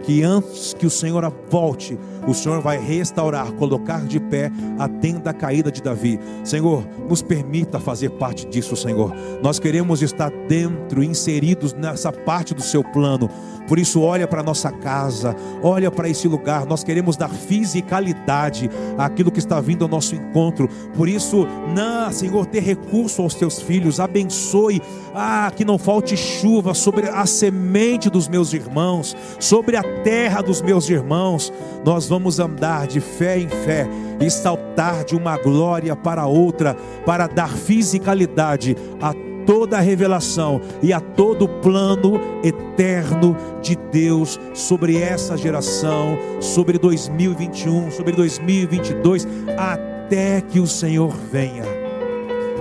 Que 0.03 0.23
antes 0.23 0.73
que 0.73 0.85
o 0.85 0.89
Senhor 0.89 1.31
volte, 1.49 1.97
o 2.27 2.33
Senhor 2.33 2.61
vai 2.61 2.77
restaurar, 2.77 3.51
colocar 3.53 4.05
de 4.05 4.19
pé 4.19 4.51
a 4.77 4.87
tenda 4.87 5.33
caída 5.33 5.71
de 5.71 5.81
Davi. 5.81 6.19
Senhor, 6.43 6.87
nos 7.07 7.21
permita 7.21 7.79
fazer 7.79 8.09
parte 8.11 8.45
disso, 8.45 8.75
Senhor. 8.75 9.13
Nós 9.41 9.59
queremos 9.59 10.01
estar 10.01 10.31
dentro, 10.47 11.03
inseridos 11.03 11.73
nessa 11.73 12.11
parte 12.11 12.53
do 12.53 12.61
seu 12.61 12.83
plano. 12.83 13.29
Por 13.67 13.79
isso, 13.79 14.01
olha 14.01 14.27
para 14.27 14.43
nossa 14.43 14.71
casa, 14.71 15.35
olha 15.63 15.89
para 15.89 16.09
esse 16.09 16.27
lugar. 16.27 16.65
Nós 16.65 16.83
queremos 16.83 17.15
dar 17.15 17.29
fisicalidade 17.29 18.69
àquilo 18.97 19.31
que 19.31 19.39
está 19.39 19.61
vindo 19.61 19.83
ao 19.83 19.89
nosso 19.89 20.13
encontro. 20.13 20.67
Por 20.95 21.07
isso, 21.07 21.47
não, 21.73 22.11
Senhor, 22.11 22.45
dê 22.45 22.59
recurso 22.59 23.21
aos 23.21 23.33
teus 23.33 23.61
filhos, 23.61 23.99
abençoe, 23.99 24.81
ah, 25.13 25.51
que 25.55 25.63
não 25.63 25.77
falte 25.77 26.17
chuva 26.17 26.73
sobre 26.73 27.07
a 27.07 27.25
semente 27.25 28.09
dos 28.09 28.27
meus 28.27 28.53
irmãos, 28.53 29.15
sobre 29.39 29.77
a 29.77 29.83
terra 30.03 30.41
dos 30.41 30.61
meus 30.61 30.89
irmãos. 30.89 31.53
Nós 31.85 32.09
vamos 32.11 32.41
andar 32.41 32.87
de 32.87 32.99
fé 32.99 33.39
em 33.39 33.47
fé 33.47 33.87
e 34.19 34.29
saltar 34.29 35.05
de 35.05 35.15
uma 35.15 35.37
glória 35.37 35.95
para 35.95 36.25
outra, 36.25 36.75
para 37.05 37.25
dar 37.25 37.47
fisicalidade 37.47 38.75
a 39.01 39.13
toda 39.45 39.77
a 39.77 39.79
revelação 39.79 40.59
e 40.83 40.91
a 40.91 40.99
todo 40.99 41.45
o 41.45 41.47
plano 41.61 42.19
eterno 42.43 43.37
de 43.61 43.77
Deus 43.77 44.37
sobre 44.53 44.97
essa 44.97 45.37
geração, 45.37 46.17
sobre 46.41 46.77
2021, 46.77 47.91
sobre 47.91 48.11
2022, 48.11 49.25
até 49.57 50.41
que 50.41 50.59
o 50.59 50.67
Senhor 50.67 51.15
venha. 51.31 51.63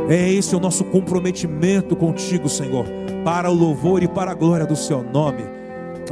É 0.09 0.33
esse 0.33 0.55
o 0.55 0.61
nosso 0.61 0.85
comprometimento 0.85 1.97
contigo, 1.97 2.49
Senhor, 2.49 2.87
para 3.25 3.51
o 3.51 3.55
louvor 3.55 4.01
e 4.01 4.07
para 4.07 4.31
a 4.31 4.35
glória 4.35 4.65
do 4.65 4.77
seu 4.77 5.03
nome. 5.03 5.60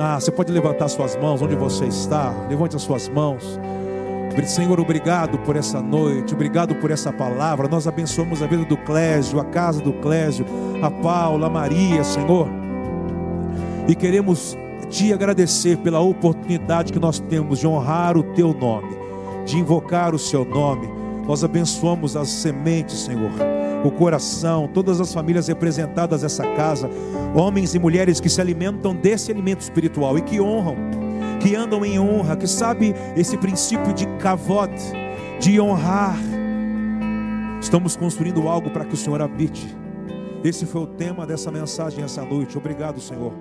Ah, 0.00 0.20
você 0.20 0.30
pode 0.30 0.52
levantar 0.52 0.86
suas 0.88 1.16
mãos 1.16 1.42
onde 1.42 1.56
você 1.56 1.86
está, 1.86 2.32
levante 2.48 2.76
as 2.76 2.82
suas 2.82 3.08
mãos. 3.08 3.58
Senhor, 4.46 4.78
obrigado 4.78 5.36
por 5.38 5.56
essa 5.56 5.82
noite, 5.82 6.32
obrigado 6.32 6.72
por 6.76 6.92
essa 6.92 7.12
palavra. 7.12 7.66
Nós 7.66 7.88
abençoamos 7.88 8.40
a 8.40 8.46
vida 8.46 8.64
do 8.64 8.76
Clésio, 8.76 9.40
a 9.40 9.44
casa 9.44 9.82
do 9.82 9.92
Clésio, 9.94 10.46
a 10.80 10.88
Paula, 10.88 11.48
a 11.48 11.50
Maria, 11.50 12.04
Senhor. 12.04 12.48
E 13.88 13.96
queremos 13.96 14.56
te 14.88 15.12
agradecer 15.12 15.76
pela 15.78 15.98
oportunidade 15.98 16.92
que 16.92 17.00
nós 17.00 17.18
temos 17.18 17.58
de 17.58 17.66
honrar 17.66 18.16
o 18.16 18.22
teu 18.22 18.54
nome, 18.54 18.96
de 19.44 19.58
invocar 19.58 20.14
o 20.14 20.18
seu 20.18 20.44
nome. 20.44 20.88
Nós 21.26 21.42
abençoamos 21.42 22.16
as 22.16 22.28
sementes, 22.28 23.00
Senhor, 23.00 23.32
o 23.84 23.90
coração, 23.90 24.68
todas 24.72 25.00
as 25.00 25.12
famílias 25.12 25.48
representadas 25.48 26.22
nessa 26.22 26.44
casa, 26.54 26.88
homens 27.34 27.74
e 27.74 27.78
mulheres 27.78 28.20
que 28.20 28.28
se 28.28 28.40
alimentam 28.40 28.94
desse 28.94 29.30
alimento 29.30 29.60
espiritual 29.60 30.18
e 30.18 30.22
que 30.22 30.40
honram 30.40 31.08
que 31.38 31.54
andam 31.54 31.84
em 31.84 31.98
honra, 31.98 32.36
que 32.36 32.46
sabe 32.46 32.94
esse 33.16 33.36
princípio 33.36 33.92
de 33.92 34.06
kavod, 34.18 34.72
de 35.40 35.60
honrar. 35.60 36.16
Estamos 37.60 37.96
construindo 37.96 38.48
algo 38.48 38.70
para 38.70 38.84
que 38.84 38.94
o 38.94 38.96
Senhor 38.96 39.20
habite. 39.22 39.66
Esse 40.44 40.66
foi 40.66 40.82
o 40.82 40.86
tema 40.86 41.26
dessa 41.26 41.50
mensagem 41.50 42.04
essa 42.04 42.24
noite. 42.24 42.56
Obrigado, 42.56 43.00
Senhor. 43.00 43.32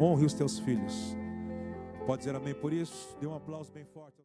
Honre 0.00 0.24
os 0.24 0.34
teus 0.34 0.58
filhos. 0.58 1.16
Pode 2.06 2.18
dizer 2.18 2.36
amém 2.36 2.54
por 2.54 2.72
isso? 2.72 3.16
Dê 3.20 3.26
um 3.26 3.34
aplauso 3.34 3.70
bem 3.72 3.84
forte. 3.84 4.14